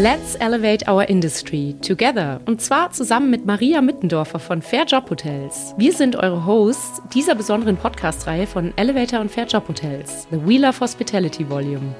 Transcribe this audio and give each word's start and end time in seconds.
Let's 0.00 0.36
elevate 0.36 0.88
our 0.88 1.08
industry 1.08 1.74
together. 1.82 2.40
Und 2.46 2.60
zwar 2.60 2.92
zusammen 2.92 3.30
mit 3.30 3.46
Maria 3.46 3.82
Mittendorfer 3.82 4.38
von 4.38 4.62
Fair 4.62 4.84
Job 4.84 5.10
Hotels. 5.10 5.74
Wir 5.76 5.92
sind 5.92 6.14
eure 6.14 6.46
Hosts 6.46 7.02
dieser 7.12 7.34
besonderen 7.34 7.76
Podcast-Reihe 7.76 8.46
von 8.46 8.72
Elevator 8.76 9.18
und 9.18 9.28
Fair 9.28 9.46
Job 9.46 9.66
Hotels, 9.66 10.28
The 10.30 10.46
Wheel 10.46 10.64
of 10.66 10.80
Hospitality 10.80 11.50
Volume. 11.50 11.96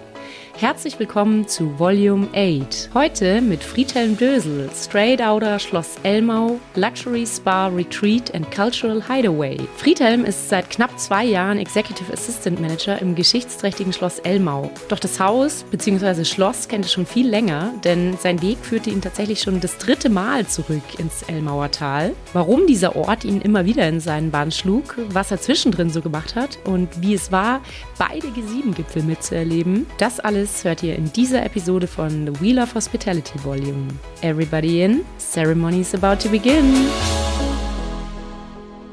Herzlich 0.60 0.98
willkommen 0.98 1.46
zu 1.46 1.78
Volume 1.78 2.26
8. 2.34 2.90
Heute 2.92 3.40
mit 3.40 3.62
Friedhelm 3.62 4.16
Dösel, 4.16 4.68
Straight 4.74 5.22
Outer 5.22 5.60
Schloss 5.60 5.94
Elmau, 6.02 6.58
Luxury 6.74 7.24
Spa 7.24 7.68
Retreat 7.68 8.34
and 8.34 8.50
Cultural 8.50 9.00
Hideaway. 9.00 9.56
Friedhelm 9.76 10.24
ist 10.24 10.48
seit 10.48 10.68
knapp 10.68 10.98
zwei 10.98 11.24
Jahren 11.26 11.58
Executive 11.58 12.12
Assistant 12.12 12.60
Manager 12.60 13.00
im 13.00 13.14
geschichtsträchtigen 13.14 13.92
Schloss 13.92 14.18
Elmau. 14.18 14.68
Doch 14.88 14.98
das 14.98 15.20
Haus 15.20 15.64
bzw. 15.70 16.24
Schloss 16.24 16.66
kennt 16.66 16.86
er 16.86 16.90
schon 16.90 17.06
viel 17.06 17.28
länger, 17.28 17.72
denn 17.84 18.18
sein 18.20 18.42
Weg 18.42 18.58
führte 18.60 18.90
ihn 18.90 19.00
tatsächlich 19.00 19.40
schon 19.40 19.60
das 19.60 19.78
dritte 19.78 20.08
Mal 20.08 20.44
zurück 20.48 20.82
ins 20.98 21.22
Elmauer 21.22 21.70
Tal. 21.70 22.16
Warum 22.32 22.66
dieser 22.66 22.96
Ort 22.96 23.24
ihn 23.24 23.40
immer 23.42 23.64
wieder 23.64 23.88
in 23.88 24.00
seinen 24.00 24.32
Bahn 24.32 24.50
schlug, 24.50 24.96
was 25.10 25.30
er 25.30 25.40
zwischendrin 25.40 25.90
so 25.90 26.02
gemacht 26.02 26.34
hat 26.34 26.58
und 26.64 27.00
wie 27.00 27.14
es 27.14 27.30
war, 27.30 27.60
beide 27.96 28.26
G7-Gipfel 28.26 29.04
mitzuerleben, 29.04 29.86
das 29.98 30.18
alles 30.18 30.47
alles 30.48 30.64
hört 30.64 30.82
ihr 30.82 30.96
in 30.96 31.12
dieser 31.12 31.44
Episode 31.44 31.86
von 31.86 32.26
The 32.26 32.40
Wheel 32.40 32.58
of 32.58 32.74
Hospitality 32.74 33.38
Volume. 33.44 33.88
Everybody 34.22 34.82
in, 34.82 35.04
ceremony 35.18 35.80
is 35.80 35.94
about 35.94 36.22
to 36.22 36.30
begin. 36.30 36.64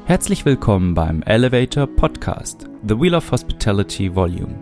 Herzlich 0.04 0.44
willkommen 0.44 0.94
beim 0.94 1.22
Elevator 1.22 1.86
Podcast, 1.86 2.68
The 2.86 3.00
Wheel 3.00 3.14
of 3.14 3.30
Hospitality 3.32 4.14
Volume, 4.14 4.54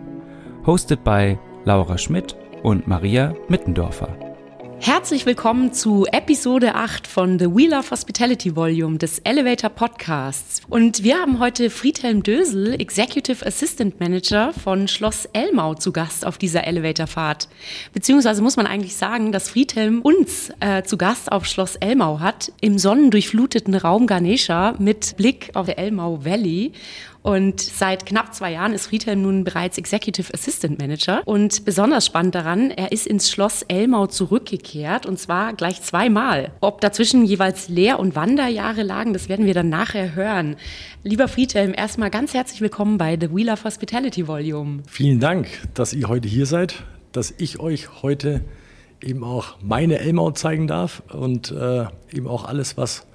hosted 0.65 1.03
by 1.03 1.37
Laura 1.65 1.97
Schmidt 1.97 2.35
und 2.63 2.87
Maria 2.87 3.33
Mittendorfer. 3.49 4.34
Herzlich 4.79 5.25
willkommen 5.25 5.73
zu 5.73 6.05
Episode 6.05 6.75
8 6.75 7.07
von 7.07 7.39
The 7.39 7.45
Wheel 7.45 7.73
of 7.73 7.89
Hospitality 7.91 8.55
Volume 8.55 8.97
des 8.97 9.19
Elevator 9.19 9.69
Podcasts. 9.69 10.61
Und 10.69 11.03
wir 11.03 11.17
haben 11.17 11.39
heute 11.39 11.69
Friedhelm 11.69 12.21
Dösel, 12.21 12.79
Executive 12.79 13.45
Assistant 13.45 13.99
Manager 13.99 14.53
von 14.53 14.87
Schloss 14.87 15.27
Elmau 15.33 15.73
zu 15.73 15.91
Gast 15.91 16.25
auf 16.25 16.37
dieser 16.37 16.65
Elevatorfahrt. 16.65 17.47
Beziehungsweise 17.93 18.41
muss 18.41 18.57
man 18.57 18.67
eigentlich 18.67 18.95
sagen, 18.95 19.31
dass 19.31 19.49
Friedhelm 19.49 20.01
uns 20.01 20.51
äh, 20.59 20.83
zu 20.83 20.97
Gast 20.97 21.31
auf 21.31 21.45
Schloss 21.45 21.77
Elmau 21.77 22.19
hat, 22.19 22.51
im 22.61 22.77
sonnendurchfluteten 22.77 23.75
Raum 23.75 24.05
Ganesha 24.05 24.75
mit 24.77 25.17
Blick 25.17 25.51
auf 25.55 25.65
der 25.65 25.79
Elmau 25.79 26.23
Valley. 26.25 26.73
Und 27.25 27.59
seit 27.59 28.05
knapp 28.05 28.35
zwei 28.35 28.51
Jahren 28.51 28.71
ist 28.71 28.85
Friedhelm 28.85 29.23
nun 29.23 29.43
bereits 29.43 29.79
Executive 29.79 30.31
Assistant 30.31 30.77
Manager. 30.77 31.23
Und 31.25 31.65
besonders 31.65 32.05
spannend 32.05 32.35
daran, 32.35 32.69
er 32.69 32.91
ist 32.91 33.07
ins 33.07 33.31
Schloss 33.31 33.63
Elmau 33.63 34.05
zurückgekehrt 34.05 35.07
und 35.07 35.17
zwar 35.17 35.53
gleich 35.53 35.81
zweimal. 35.81 36.51
Ob 36.61 36.81
dazwischen 36.81 37.25
jeweils 37.25 37.67
Lehr- 37.67 37.97
und 37.97 38.15
Wanderjahre 38.15 38.83
lagen, 38.83 39.13
das 39.13 39.27
werden 39.27 39.47
wir 39.47 39.55
dann 39.55 39.69
nachher 39.69 40.13
hören. 40.13 40.55
Lieber 41.01 41.27
Friedhelm, 41.27 41.73
erstmal 41.75 42.11
ganz 42.11 42.35
herzlich 42.35 42.61
willkommen 42.61 42.99
bei 42.99 43.17
The 43.19 43.35
Wheel 43.35 43.49
of 43.49 43.63
Hospitality 43.63 44.27
Volume. 44.27 44.83
Vielen 44.87 45.19
Dank, 45.19 45.47
dass 45.73 45.93
ihr 45.93 46.07
heute 46.07 46.27
hier 46.27 46.45
seid, 46.45 46.83
dass 47.11 47.33
ich 47.39 47.59
euch 47.59 48.03
heute 48.03 48.41
eben 49.01 49.23
auch 49.23 49.57
meine 49.63 49.97
Elmau 49.97 50.29
zeigen 50.29 50.67
darf 50.67 51.01
und 51.11 51.49
äh, 51.49 51.85
eben 52.13 52.27
auch 52.27 52.45
alles, 52.45 52.77
was 52.77 53.07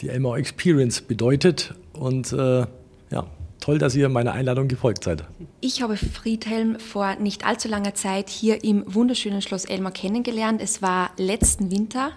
die 0.00 0.08
Elmau 0.08 0.36
Experience 0.36 1.02
bedeutet. 1.02 1.74
Und 1.92 2.32
äh, 2.32 2.64
ja, 3.10 3.26
toll, 3.62 3.78
dass 3.78 3.94
ihr 3.94 4.08
meiner 4.08 4.32
Einladung 4.32 4.68
gefolgt 4.68 5.04
seid. 5.04 5.24
Ich 5.60 5.82
habe 5.82 5.96
Friedhelm 5.96 6.78
vor 6.78 7.14
nicht 7.16 7.46
allzu 7.46 7.68
langer 7.68 7.94
Zeit 7.94 8.28
hier 8.28 8.62
im 8.64 8.84
wunderschönen 8.92 9.40
Schloss 9.40 9.64
Elmar 9.64 9.92
kennengelernt. 9.92 10.60
Es 10.60 10.82
war 10.82 11.12
letzten 11.16 11.70
Winter, 11.70 12.12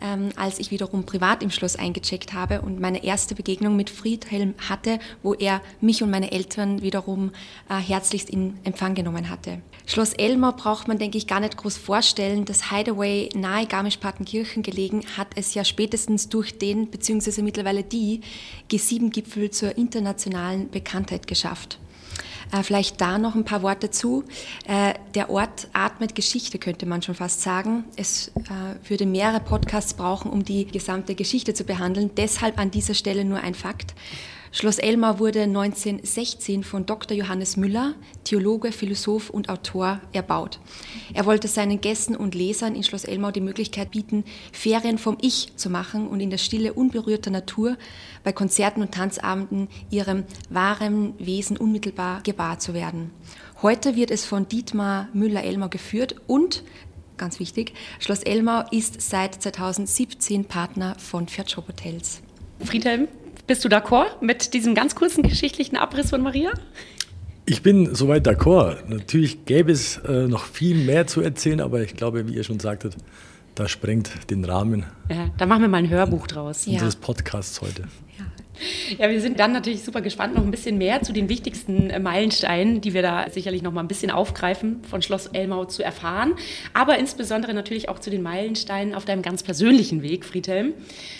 ähm, 0.00 0.30
als 0.36 0.58
ich 0.58 0.70
wiederum 0.70 1.04
privat 1.04 1.42
im 1.42 1.50
Schloss 1.50 1.76
eingecheckt 1.76 2.32
habe 2.32 2.62
und 2.62 2.80
meine 2.80 3.04
erste 3.04 3.34
Begegnung 3.34 3.76
mit 3.76 3.90
Friedhelm 3.90 4.54
hatte, 4.68 4.98
wo 5.22 5.34
er 5.34 5.60
mich 5.80 6.02
und 6.02 6.10
meine 6.10 6.32
Eltern 6.32 6.82
wiederum 6.82 7.32
äh, 7.68 7.74
herzlichst 7.74 8.30
in 8.30 8.58
Empfang 8.64 8.94
genommen 8.94 9.28
hatte. 9.28 9.60
Schloss 9.86 10.12
Elmar 10.14 10.56
braucht 10.56 10.88
man, 10.88 10.98
denke 10.98 11.16
ich, 11.16 11.28
gar 11.28 11.38
nicht 11.38 11.56
groß 11.56 11.76
vorstellen. 11.76 12.44
Das 12.44 12.70
Hideaway 12.70 13.28
nahe 13.34 13.66
Garmisch-Partenkirchen 13.66 14.64
gelegen 14.64 15.04
hat 15.16 15.28
es 15.36 15.54
ja 15.54 15.64
spätestens 15.64 16.28
durch 16.28 16.58
den 16.58 16.90
bzw. 16.90 17.40
mittlerweile 17.42 17.84
die 17.84 18.20
G7-Gipfel 18.68 19.50
zur 19.52 19.78
internationalen 19.78 20.70
Bekanntheit 20.70 21.28
geschafft. 21.28 21.78
Äh, 22.52 22.62
vielleicht 22.62 23.00
da 23.00 23.18
noch 23.18 23.36
ein 23.36 23.44
paar 23.44 23.62
Worte 23.62 23.90
zu. 23.90 24.24
Äh, 24.66 24.94
der 25.14 25.30
Ort 25.30 25.68
atmet 25.72 26.14
Geschichte, 26.14 26.58
könnte 26.58 26.86
man 26.86 27.02
schon 27.02 27.14
fast 27.14 27.42
sagen. 27.42 27.84
Es 27.96 28.28
äh, 28.28 28.88
würde 28.88 29.06
mehrere 29.06 29.40
Podcasts 29.40 29.94
brauchen, 29.94 30.30
um 30.30 30.44
die 30.44 30.66
gesamte 30.66 31.14
Geschichte 31.14 31.54
zu 31.54 31.64
behandeln. 31.64 32.10
Deshalb 32.16 32.58
an 32.58 32.70
dieser 32.70 32.94
Stelle 32.94 33.24
nur 33.24 33.40
ein 33.40 33.54
Fakt. 33.54 33.94
Schloss 34.58 34.78
Elmar 34.78 35.18
wurde 35.18 35.42
1916 35.42 36.64
von 36.64 36.86
Dr. 36.86 37.14
Johannes 37.14 37.58
Müller, 37.58 37.94
Theologe, 38.24 38.72
Philosoph 38.72 39.28
und 39.28 39.50
Autor, 39.50 40.00
erbaut. 40.14 40.60
Er 41.12 41.26
wollte 41.26 41.46
seinen 41.46 41.82
Gästen 41.82 42.16
und 42.16 42.34
Lesern 42.34 42.74
in 42.74 42.82
Schloss 42.82 43.04
Elmau 43.04 43.32
die 43.32 43.42
Möglichkeit 43.42 43.90
bieten, 43.90 44.24
Ferien 44.52 44.96
vom 44.96 45.18
Ich 45.20 45.54
zu 45.56 45.68
machen 45.68 46.08
und 46.08 46.20
in 46.20 46.30
der 46.30 46.38
Stille 46.38 46.72
unberührter 46.72 47.30
Natur 47.30 47.76
bei 48.24 48.32
Konzerten 48.32 48.80
und 48.80 48.92
Tanzabenden 48.92 49.68
ihrem 49.90 50.24
wahren 50.48 51.12
Wesen 51.18 51.58
unmittelbar 51.58 52.22
gewahr 52.22 52.58
zu 52.58 52.72
werden. 52.72 53.10
Heute 53.60 53.94
wird 53.94 54.10
es 54.10 54.24
von 54.24 54.48
Dietmar 54.48 55.10
Müller-Elmau 55.12 55.68
geführt 55.68 56.16
und 56.28 56.64
ganz 57.18 57.40
wichtig, 57.40 57.74
Schloss 57.98 58.22
Elmau 58.22 58.64
ist 58.70 59.02
seit 59.02 59.34
2017 59.34 60.46
Partner 60.46 60.96
von 60.98 61.28
Fjordshop 61.28 61.68
Hotels. 61.68 62.22
Friedhelm, 62.64 63.08
bist 63.46 63.64
du 63.64 63.68
d'accord 63.68 64.20
mit 64.20 64.54
diesem 64.54 64.74
ganz 64.74 64.94
kurzen 64.94 65.22
geschichtlichen 65.22 65.76
Abriss 65.76 66.10
von 66.10 66.22
Maria? 66.22 66.50
Ich 67.44 67.62
bin 67.62 67.94
soweit 67.94 68.26
d'accord. 68.26 68.88
Natürlich 68.88 69.44
gäbe 69.44 69.70
es 69.70 69.98
äh, 69.98 70.26
noch 70.26 70.44
viel 70.44 70.76
mehr 70.76 71.06
zu 71.06 71.20
erzählen, 71.20 71.60
aber 71.60 71.80
ich 71.82 71.94
glaube, 71.94 72.26
wie 72.28 72.34
ihr 72.34 72.42
schon 72.42 72.58
sagtet, 72.58 72.96
das 73.54 73.70
sprengt 73.70 74.30
den 74.30 74.44
Rahmen. 74.44 74.84
Ja, 75.08 75.30
da 75.38 75.46
machen 75.46 75.62
wir 75.62 75.68
mal 75.68 75.78
ein 75.78 75.88
Hörbuch 75.88 76.26
draus. 76.26 76.66
Unseres 76.66 76.94
ja. 76.94 77.00
Podcasts 77.00 77.60
heute. 77.60 77.84
Ja, 78.98 79.10
wir 79.10 79.20
sind 79.20 79.38
dann 79.40 79.52
natürlich 79.52 79.82
super 79.82 80.00
gespannt, 80.00 80.34
noch 80.34 80.42
ein 80.42 80.50
bisschen 80.50 80.78
mehr 80.78 81.02
zu 81.02 81.12
den 81.12 81.28
wichtigsten 81.28 81.90
äh, 81.90 81.98
Meilensteinen, 81.98 82.80
die 82.80 82.94
wir 82.94 83.02
da 83.02 83.28
sicherlich 83.30 83.62
noch 83.62 83.72
mal 83.72 83.80
ein 83.80 83.88
bisschen 83.88 84.10
aufgreifen, 84.10 84.82
von 84.88 85.02
Schloss 85.02 85.26
Elmau 85.26 85.64
zu 85.64 85.82
erfahren. 85.82 86.34
Aber 86.72 86.98
insbesondere 86.98 87.52
natürlich 87.54 87.88
auch 87.88 87.98
zu 87.98 88.10
den 88.10 88.22
Meilensteinen 88.22 88.94
auf 88.94 89.04
deinem 89.04 89.22
ganz 89.22 89.42
persönlichen 89.42 90.02
Weg, 90.02 90.24
Friedhelm. 90.24 90.74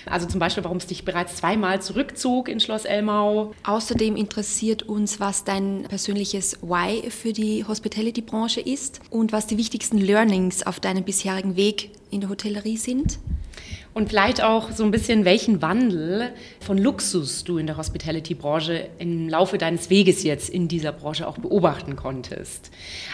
Also 0.07 0.27
zum 0.27 0.41
Beispiel, 0.41 0.65
warum 0.65 0.79
es 0.79 0.87
dich 0.87 1.05
bereits 1.05 1.37
zweimal 1.37 1.83
zurückzog 1.83 2.49
in 2.49 2.61
Schloss 2.61 2.85
Elmau. 2.85 3.53
Außerdem 3.65 4.17
interessiert 4.17 4.85
uns, 4.85 5.21
was 5.21 5.45
dein 5.45 5.85
persönliches 5.89 6.59
Why 6.63 7.11
für 7.11 7.33
die 7.33 7.65
Hospitality-Branche 7.65 8.61
ist 8.61 9.01
und 9.11 9.33
was 9.33 9.47
die 9.47 9.59
wichtigsten 9.59 9.99
Learnings 9.99 10.67
auf 10.67 10.81
deinem 10.81 11.05
bisherigen 11.05 11.57
Weg 11.57 11.91
in 12.11 12.21
der 12.21 12.31
Hotellerie 12.31 12.77
sind. 12.77 13.19
Und 13.97 14.11
vielleicht 14.11 14.43
auch 14.43 14.73
so 14.73 14.85
ein 14.85 14.91
bisschen, 14.91 15.25
welchen 15.25 15.63
Wandel 15.63 16.29
von 16.61 16.77
Luxus 16.77 17.45
du 17.45 17.57
in 17.57 17.67
der 17.67 17.79
Hospitality-Branche 17.79 18.91
im 18.99 19.27
Laufe 19.27 19.57
deines 19.57 19.89
Weges 19.89 20.23
jetzt 20.23 20.51
in 20.51 20.69
dieser 20.69 20.93
Branche 20.93 21.27
auch 21.27 21.39
beobachten 21.39 21.97
konntest. 21.97 22.71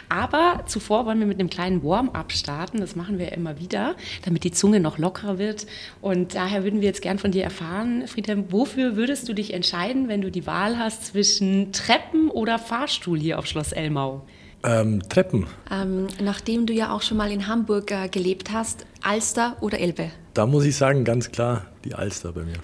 Aber 0.08 0.64
zuvor 0.66 1.06
wollen 1.06 1.20
wir 1.20 1.28
mit 1.28 1.38
einem 1.38 1.50
kleinen 1.50 1.84
Warm-up 1.84 2.32
starten. 2.32 2.80
Das 2.80 2.96
machen 2.96 3.20
wir 3.20 3.30
immer 3.30 3.60
wieder, 3.60 3.94
damit 4.24 4.42
die 4.42 4.50
Zunge 4.50 4.80
noch 4.80 4.98
lockerer 4.98 5.38
wird. 5.38 5.68
Und 6.00 6.34
daher 6.34 6.64
würden 6.64 6.80
wir 6.80 6.88
jetzt 6.88 7.00
gern 7.00 7.20
von 7.20 7.30
dir 7.30 7.44
erfahren, 7.44 8.08
Friedhelm, 8.08 8.46
wofür 8.50 8.96
würdest 8.96 9.28
du 9.28 9.34
dich 9.34 9.54
entscheiden, 9.54 10.08
wenn 10.08 10.20
du 10.20 10.32
die 10.32 10.48
Wahl 10.48 10.80
hast 10.80 11.06
zwischen 11.06 11.70
Treppen 11.70 12.28
oder 12.28 12.58
Fahrstuhl 12.58 13.20
hier 13.20 13.38
auf 13.38 13.46
Schloss 13.46 13.70
Elmau? 13.70 14.22
Ähm, 14.64 15.00
Treppen. 15.08 15.46
Ähm, 15.70 16.08
nachdem 16.20 16.66
du 16.66 16.72
ja 16.72 16.92
auch 16.92 17.02
schon 17.02 17.18
mal 17.18 17.30
in 17.30 17.46
Hamburg 17.46 17.92
äh, 17.92 18.08
gelebt 18.08 18.50
hast, 18.50 18.84
Alster 19.00 19.56
oder 19.60 19.78
Elbe? 19.78 20.10
Da 20.34 20.46
muss 20.46 20.64
ich 20.64 20.76
sagen, 20.76 21.04
ganz 21.04 21.30
klar 21.30 21.66
die 21.84 21.94
Alster 21.94 22.32
bei 22.32 22.42
mir. 22.42 22.54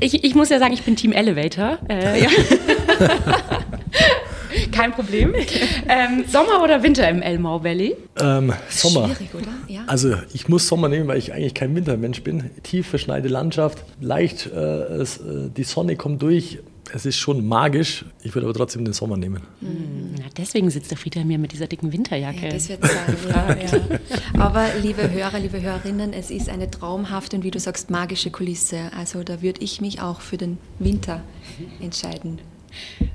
Ich, 0.00 0.22
ich 0.22 0.34
muss 0.34 0.50
ja 0.50 0.58
sagen, 0.58 0.72
ich 0.72 0.82
bin 0.82 0.94
Team 0.94 1.12
Elevator. 1.12 1.78
Äh, 1.88 2.22
ja. 2.22 2.28
Kein 4.70 4.92
Problem. 4.92 5.34
Ähm, 5.88 6.24
Sommer 6.28 6.62
oder 6.62 6.82
Winter 6.82 7.08
im 7.08 7.22
Elmau 7.22 7.64
Valley? 7.64 7.96
Ähm, 8.20 8.52
Sommer. 8.68 9.06
Schwierig, 9.08 9.34
oder? 9.34 9.48
Ja. 9.68 9.82
Also 9.86 10.14
ich 10.32 10.48
muss 10.48 10.68
Sommer 10.68 10.88
nehmen, 10.88 11.08
weil 11.08 11.18
ich 11.18 11.32
eigentlich 11.32 11.54
kein 11.54 11.74
Wintermensch 11.74 12.22
bin. 12.22 12.50
Tief 12.62 12.86
verschneite 12.88 13.28
Landschaft, 13.28 13.82
leicht, 14.00 14.46
äh, 14.46 14.58
es, 14.58 15.18
äh, 15.18 15.48
die 15.56 15.64
Sonne 15.64 15.96
kommt 15.96 16.22
durch, 16.22 16.58
es 16.92 17.06
ist 17.06 17.16
schon 17.16 17.46
magisch. 17.46 18.04
Ich 18.22 18.34
würde 18.34 18.46
aber 18.46 18.54
trotzdem 18.54 18.84
den 18.84 18.92
Sommer 18.92 19.16
nehmen. 19.16 19.42
Ja, 19.60 20.24
deswegen 20.36 20.70
sitzt 20.70 20.90
der 20.90 20.98
Frieder 20.98 21.24
mir 21.24 21.38
mit 21.38 21.52
dieser 21.52 21.66
dicken 21.66 21.92
Winterjacke. 21.92 22.46
Ja, 22.46 22.52
das 22.52 22.68
wird 22.68 22.84
sein. 22.84 23.16
ja, 23.28 23.54
ja. 23.54 23.98
Aber 24.38 24.66
liebe 24.82 25.10
Hörer, 25.10 25.38
liebe 25.38 25.60
Hörerinnen, 25.60 26.12
es 26.12 26.30
ist 26.30 26.48
eine 26.48 26.70
traumhafte 26.70 27.36
und 27.36 27.44
wie 27.44 27.50
du 27.50 27.60
sagst, 27.60 27.90
magische 27.90 28.30
Kulisse. 28.30 28.90
Also 28.96 29.22
da 29.22 29.42
würde 29.42 29.62
ich 29.62 29.80
mich 29.80 30.00
auch 30.00 30.20
für 30.20 30.36
den 30.36 30.58
Winter 30.78 31.22
entscheiden. 31.80 32.40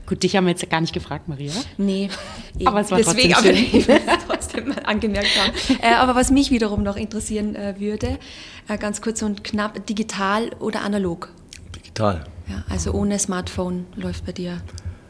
Gut, 0.06 0.24
dich 0.24 0.36
haben 0.36 0.46
wir 0.46 0.52
jetzt 0.52 0.70
gar 0.70 0.82
nicht 0.82 0.94
gefragt, 0.94 1.28
Maria. 1.28 1.52
Nee, 1.78 2.10
aber 2.66 2.82
es 2.82 2.92
war 2.92 3.00
deswegen 3.00 3.34
trotzdem 3.34 3.56
aber 3.56 3.78
ich 3.78 3.88
trotzdem 4.28 4.68
mal 4.70 4.80
angemerkt 4.86 5.30
haben. 5.40 5.80
Äh, 5.82 5.96
aber 5.96 6.16
was 6.16 6.32
mich 6.32 6.52
wiederum 6.52 6.84
noch 6.84 6.96
interessieren 6.96 7.56
äh, 7.56 7.76
würde, 7.80 8.20
äh, 8.68 8.78
ganz 8.78 9.02
kurz 9.02 9.22
und 9.24 9.44
knapp, 9.44 9.86
digital 9.88 10.52
oder 10.60 10.82
analog? 10.82 11.30
Digital. 11.76 12.26
Ja, 12.50 12.64
also 12.70 12.94
ohne 12.94 13.20
Smartphone 13.20 13.86
läuft 13.96 14.26
bei 14.26 14.32
dir 14.32 14.62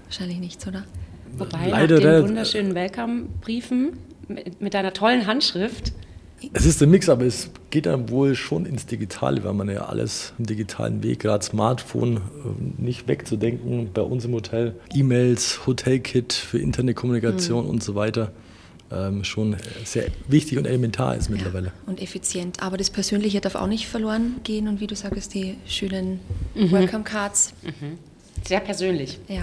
wahrscheinlich 0.06 0.40
nichts, 0.40 0.68
oder? 0.68 0.84
Wobei, 1.38 1.70
Leider 1.70 1.96
nach 1.96 2.02
den 2.02 2.10
der- 2.12 2.24
wunderschönen 2.24 2.74
Welcome-Briefen 2.76 3.94
mit, 4.28 4.62
mit 4.62 4.74
deiner 4.74 4.94
tollen 4.94 5.28
Handschrift, 5.28 5.94
Es 6.54 6.66
ist 6.68 6.82
ein 6.84 6.92
Mix, 6.92 7.10
aber 7.10 7.26
es 7.26 7.50
geht 7.72 7.88
dann 7.88 8.10
wohl 8.10 8.36
schon 8.36 8.68
ins 8.68 8.86
Digitale, 8.86 9.44
weil 9.44 9.54
man 9.54 9.70
ja 9.70 9.86
alles 9.88 10.34
im 10.38 10.46
digitalen 10.46 11.02
Weg, 11.02 11.20
gerade 11.22 11.44
Smartphone, 11.44 12.18
äh, 12.18 12.20
nicht 12.82 13.08
wegzudenken. 13.08 13.90
Bei 13.92 14.04
uns 14.04 14.24
im 14.26 14.34
Hotel 14.34 14.76
E-Mails, 14.94 15.66
Hotelkit 15.66 16.34
für 16.34 16.60
interne 16.60 16.94
Kommunikation 16.94 17.66
und 17.66 17.84
so 17.84 17.96
weiter. 17.96 18.32
Ähm, 18.90 19.24
schon 19.26 19.58
sehr 19.84 20.06
wichtig 20.28 20.58
und 20.58 20.66
elementar 20.66 21.16
ist 21.16 21.30
mittlerweile. 21.30 21.74
Und 21.88 22.02
effizient. 22.02 22.62
Aber 22.64 22.78
das 22.78 22.90
Persönliche 22.90 23.42
darf 23.42 23.56
auch 23.56 23.68
nicht 23.68 23.88
verloren 23.88 24.38
gehen 24.44 24.68
und 24.68 24.80
wie 24.80 24.88
du 24.88 24.96
sagst, 24.96 25.34
die 25.34 25.56
schönen 25.68 26.20
Welcome 26.56 27.04
Cards. 27.04 27.54
sehr 28.46 28.62
persönlich. 28.62 29.20
Ja. 29.28 29.42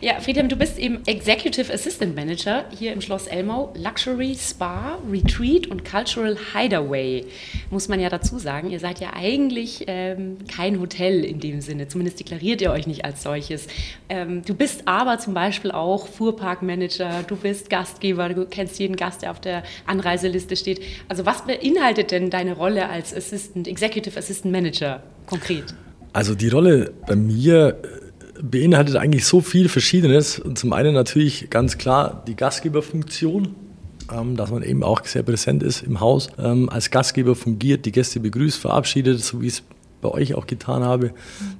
Ja, 0.00 0.20
Friedhelm, 0.20 0.48
du 0.48 0.56
bist 0.56 0.78
eben 0.78 1.00
Executive 1.06 1.72
Assistant 1.72 2.14
Manager 2.14 2.64
hier 2.76 2.92
im 2.92 3.00
Schloss 3.00 3.26
Elmau, 3.26 3.72
Luxury 3.76 4.36
Spa, 4.38 4.98
Retreat 5.10 5.68
und 5.68 5.84
Cultural 5.84 6.36
Hideaway. 6.52 7.24
Muss 7.70 7.88
man 7.88 8.00
ja 8.00 8.08
dazu 8.08 8.38
sagen, 8.38 8.70
ihr 8.70 8.80
seid 8.80 9.00
ja 9.00 9.12
eigentlich 9.14 9.84
ähm, 9.86 10.38
kein 10.54 10.80
Hotel 10.80 11.24
in 11.24 11.40
dem 11.40 11.60
Sinne, 11.60 11.88
zumindest 11.88 12.20
deklariert 12.20 12.60
ihr 12.60 12.72
euch 12.72 12.86
nicht 12.86 13.04
als 13.04 13.22
solches. 13.22 13.66
Ähm, 14.08 14.42
du 14.44 14.54
bist 14.54 14.82
aber 14.86 15.18
zum 15.18 15.32
Beispiel 15.32 15.70
auch 15.70 16.08
Fuhrparkmanager, 16.08 17.22
du 17.26 17.36
bist 17.36 17.70
Gastgeber, 17.70 18.28
du 18.28 18.46
kennst 18.46 18.78
jeden 18.78 18.96
Gast, 18.96 19.22
der 19.22 19.30
auf 19.30 19.40
der 19.40 19.62
Anreiseliste 19.86 20.56
steht. 20.56 20.82
Also 21.08 21.24
was 21.24 21.46
beinhaltet 21.46 22.10
denn 22.10 22.30
deine 22.30 22.54
Rolle 22.54 22.88
als 22.88 23.14
Assistant, 23.14 23.68
Executive 23.68 24.18
Assistant 24.18 24.52
Manager 24.52 25.02
konkret? 25.26 25.74
Also 26.12 26.34
die 26.34 26.48
Rolle 26.48 26.92
bei 27.06 27.16
mir 27.16 27.78
äh, 27.82 28.03
beinhaltet 28.50 28.96
eigentlich 28.96 29.24
so 29.26 29.40
viel 29.40 29.68
Verschiedenes. 29.68 30.38
Und 30.38 30.58
zum 30.58 30.72
einen 30.72 30.94
natürlich 30.94 31.50
ganz 31.50 31.78
klar 31.78 32.22
die 32.26 32.36
Gastgeberfunktion, 32.36 33.54
ähm, 34.12 34.36
dass 34.36 34.50
man 34.50 34.62
eben 34.62 34.82
auch 34.82 35.04
sehr 35.04 35.22
präsent 35.22 35.62
ist 35.62 35.82
im 35.82 36.00
Haus, 36.00 36.28
ähm, 36.38 36.68
als 36.68 36.90
Gastgeber 36.90 37.34
fungiert, 37.34 37.86
die 37.86 37.92
Gäste 37.92 38.20
begrüßt, 38.20 38.58
verabschiedet, 38.58 39.20
so 39.20 39.40
wie 39.40 39.46
es 39.46 39.62
bei 40.02 40.10
euch 40.10 40.34
auch 40.34 40.46
getan 40.46 40.84
habe. 40.84 41.12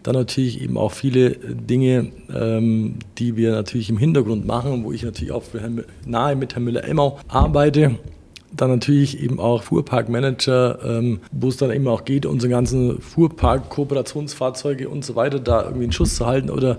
Dann 0.03 0.15
natürlich 0.15 0.61
eben 0.61 0.77
auch 0.77 0.93
viele 0.93 1.31
Dinge, 1.31 2.13
ähm, 2.33 2.97
die 3.17 3.37
wir 3.37 3.53
natürlich 3.53 3.89
im 3.89 3.97
Hintergrund 3.97 4.47
machen, 4.47 4.85
wo 4.85 4.93
ich 4.93 5.03
natürlich 5.03 5.33
auch 5.33 5.45
nahe 6.05 6.37
mit 6.37 6.55
Herrn 6.55 6.65
Müller-Elmau 6.65 7.19
arbeite. 7.27 7.99
Dann 8.56 8.71
natürlich 8.71 9.23
eben 9.23 9.41
auch 9.41 9.62
Fuhrparkmanager, 9.65 10.79
ähm, 10.85 11.21
wo 11.33 11.49
es 11.49 11.56
dann 11.56 11.71
eben 11.71 11.89
auch 11.89 12.05
geht, 12.05 12.27
unsere 12.27 12.51
ganzen 12.51 13.01
Fuhrpark-Kooperationsfahrzeuge 13.01 14.89
und 14.89 15.05
so 15.05 15.17
weiter 15.17 15.41
da 15.41 15.62
irgendwie 15.65 15.85
einen 15.85 15.93
Schuss 15.93 16.17
zu 16.17 16.27
halten 16.27 16.51
oder 16.51 16.79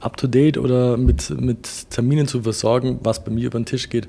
up 0.00 0.16
to 0.16 0.26
date 0.26 0.58
oder 0.58 0.96
mit, 0.96 1.30
mit 1.40 1.90
Terminen 1.90 2.26
zu 2.26 2.42
versorgen, 2.42 2.98
was 3.02 3.24
bei 3.24 3.30
mir 3.30 3.46
über 3.46 3.60
den 3.60 3.66
Tisch 3.66 3.88
geht. 3.88 4.08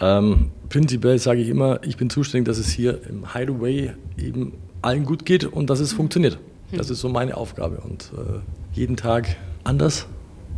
Ähm, 0.00 0.50
prinzipiell 0.68 1.18
sage 1.18 1.40
ich 1.40 1.48
immer, 1.48 1.80
ich 1.84 1.96
bin 1.96 2.10
zuständig, 2.10 2.46
dass 2.46 2.58
es 2.58 2.68
hier 2.68 3.00
im 3.08 3.32
Hideaway 3.34 3.92
eben 4.18 4.52
allen 4.82 5.04
gut 5.04 5.26
geht 5.26 5.44
und 5.44 5.68
dass 5.68 5.80
es 5.80 5.92
funktioniert. 5.92 6.38
Das 6.72 6.88
ist 6.88 7.00
so 7.00 7.08
meine 7.08 7.36
Aufgabe 7.36 7.78
und 7.78 8.12
äh, 8.16 8.78
jeden 8.78 8.96
Tag 8.96 9.36
anders 9.64 10.06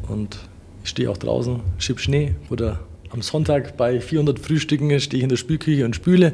und 0.08 0.38
ich 0.84 0.90
stehe 0.90 1.10
auch 1.10 1.16
draußen, 1.16 1.60
schieb 1.78 2.00
Schnee 2.00 2.34
oder 2.50 2.80
am 3.12 3.22
Sonntag 3.22 3.76
bei 3.76 4.00
400 4.00 4.38
Frühstücken 4.38 4.98
stehe 5.00 5.18
ich 5.18 5.22
in 5.22 5.28
der 5.28 5.36
Spülküche 5.36 5.84
und 5.84 5.94
spüle. 5.94 6.32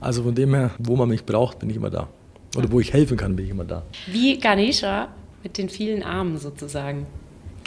Also 0.00 0.24
von 0.24 0.34
dem 0.34 0.54
her, 0.54 0.72
wo 0.78 0.96
man 0.96 1.08
mich 1.08 1.24
braucht, 1.24 1.60
bin 1.60 1.70
ich 1.70 1.76
immer 1.76 1.90
da. 1.90 2.08
Oder 2.56 2.70
wo 2.72 2.80
ich 2.80 2.92
helfen 2.92 3.16
kann, 3.16 3.36
bin 3.36 3.44
ich 3.44 3.50
immer 3.50 3.64
da. 3.64 3.82
Wie 4.10 4.38
Ganesha 4.38 5.08
mit 5.42 5.58
den 5.58 5.68
vielen 5.68 6.02
Armen 6.02 6.38
sozusagen. 6.38 7.06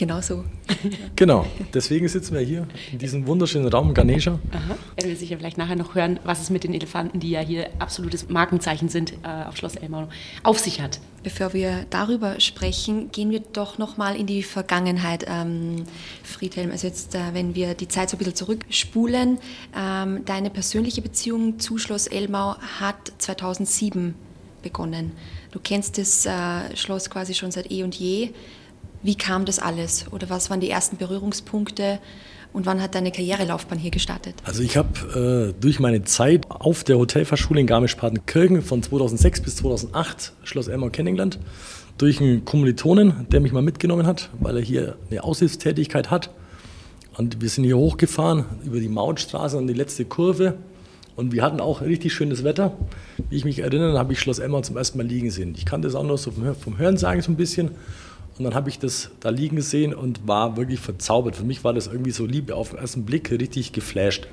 Genau 0.02 0.20
so. 0.20 0.44
Genau, 1.16 1.46
deswegen 1.76 2.08
sitzen 2.08 2.34
wir 2.34 2.42
hier 2.42 2.68
in 2.92 2.98
diesem 2.98 3.28
wunderschönen 3.28 3.68
Raum 3.68 3.94
Ganesha. 3.94 4.40
Aha. 4.52 4.76
Werden 4.96 5.10
wir 5.10 5.16
sicher 5.16 5.38
vielleicht 5.38 5.60
nachher 5.60 5.76
noch 5.76 5.94
hören, 5.94 6.20
was 6.24 6.42
es 6.42 6.50
mit 6.50 6.64
den 6.64 6.74
Elefanten, 6.74 7.20
die 7.20 7.30
ja 7.30 7.42
hier 7.42 7.70
absolutes 7.78 8.28
Markenzeichen 8.28 8.90
sind 8.90 9.14
äh, 9.22 9.48
auf 9.48 9.58
Schloss 9.58 9.76
Elmau, 9.76 10.08
auf 10.42 10.58
sich 10.58 10.82
hat. 10.82 11.00
Bevor 11.22 11.54
wir 11.54 11.86
darüber 11.92 12.40
sprechen, 12.40 13.12
gehen 13.12 13.30
wir 13.30 13.42
doch 13.42 13.78
nochmal 13.78 14.16
in 14.16 14.26
die 14.26 14.42
Vergangenheit, 14.42 15.26
ähm, 15.28 15.84
Friedhelm. 16.24 16.72
Also 16.72 16.88
jetzt, 16.88 17.14
äh, 17.14 17.20
wenn 17.34 17.54
wir 17.54 17.76
die 17.76 17.88
Zeit 17.88 18.10
so 18.10 18.16
ein 18.16 18.18
bisschen 18.18 18.34
zurückspulen, 18.34 19.38
ähm, 19.78 20.26
deine 20.26 20.50
persönliche 20.50 21.04
Beziehung 21.04 21.60
zu 21.60 21.78
Schloss 21.78 22.08
Elmau 22.08 22.56
hat 22.80 23.14
2007 23.20 24.16
begonnen. 24.64 25.12
Du 25.52 25.60
kennst 25.60 26.00
das 26.00 26.26
äh, 26.26 26.76
Schloss 26.76 27.12
quasi 27.12 27.36
schon 27.36 27.52
seit 27.52 27.70
eh 27.70 27.84
und 27.84 27.94
je. 27.94 28.32
Wie 29.04 29.16
kam 29.16 29.46
das 29.46 29.60
alles? 29.60 30.06
Oder 30.12 30.30
was 30.30 30.50
waren 30.50 30.60
die 30.60 30.70
ersten 30.70 30.98
Berührungspunkte? 30.98 32.00
Und 32.54 32.66
wann 32.66 32.82
hat 32.82 32.96
deine 32.96 33.12
Karrierelaufbahn 33.12 33.80
hier 33.80 33.92
gestartet? 33.92 34.36
Also 34.44 34.62
ich 34.62 34.76
habe 34.76 35.54
äh, 35.56 35.62
durch 35.62 35.80
meine 35.80 36.04
Zeit 36.04 36.46
auf 36.50 36.84
der 36.84 36.98
Hotelfachschule 36.98 37.62
in 37.62 37.68
Garmisch-Partenkirchen 37.68 38.62
von 38.62 38.84
2006 38.84 39.42
bis 39.42 39.56
2008 39.58 40.34
Schloss 40.44 40.68
Elmau 40.68 40.90
kennengelernt. 40.90 41.40
Durch 41.98 42.20
einen 42.20 42.44
Kommilitonen, 42.44 43.28
der 43.32 43.40
mich 43.40 43.54
mal 43.54 43.62
mitgenommen 43.62 44.06
hat, 44.06 44.30
weil 44.40 44.58
er 44.58 44.64
hier 44.64 44.98
eine 45.10 45.24
Aushilfstätigkeit 45.24 46.12
hat. 46.12 46.30
Und 47.18 47.42
wir 47.42 47.50
sind 47.50 47.64
hier 47.64 47.78
hochgefahren 47.78 48.46
über 48.64 48.80
die 48.80 48.90
Mautstraße 48.90 49.58
an 49.58 49.68
die 49.68 49.74
letzte 49.74 50.06
Kurve. 50.06 50.56
Und 51.16 51.32
wir 51.32 51.44
hatten 51.44 51.60
auch 51.60 51.82
richtig 51.82 52.14
schönes 52.14 52.44
Wetter. 52.44 52.74
Wie 53.30 53.36
ich 53.36 53.46
mich 53.46 53.60
erinnere, 53.60 53.98
habe 53.98 54.14
ich 54.14 54.20
Schloss 54.20 54.40
Elmau 54.40 54.62
zum 54.62 54.78
ersten 54.78 54.98
Mal 54.98 55.08
liegen 55.08 55.30
sehen. 55.30 55.54
Ich 55.56 55.66
kannte 55.66 55.88
es 55.88 55.96
auch 55.96 56.04
noch 56.04 56.18
so 56.18 56.32
vom 56.32 56.78
Hörensagen 56.78 57.22
so 57.22 57.32
ein 57.32 57.38
bisschen. 57.38 57.72
Und 58.38 58.46
dann 58.46 58.56
habe 58.56 58.70
ich 58.70 58.80
das 58.80 59.12
da 59.20 59.30
liegen 59.30 59.56
gesehen 59.56 59.94
und 59.94 60.28
war 60.28 60.58
wirklich 60.58 60.80
verzaubert. 60.80 61.36
Für 61.36 61.44
mich 61.44 61.64
war 61.64 61.74
das 61.74 61.88
irgendwie 61.88 62.12
so 62.12 62.26
Liebe 62.26 62.56
auf 62.56 62.72
den 62.72 62.80
ersten 62.80 63.06
Blick, 63.06 63.30
richtig 63.32 63.74
geflasht. 63.74 64.28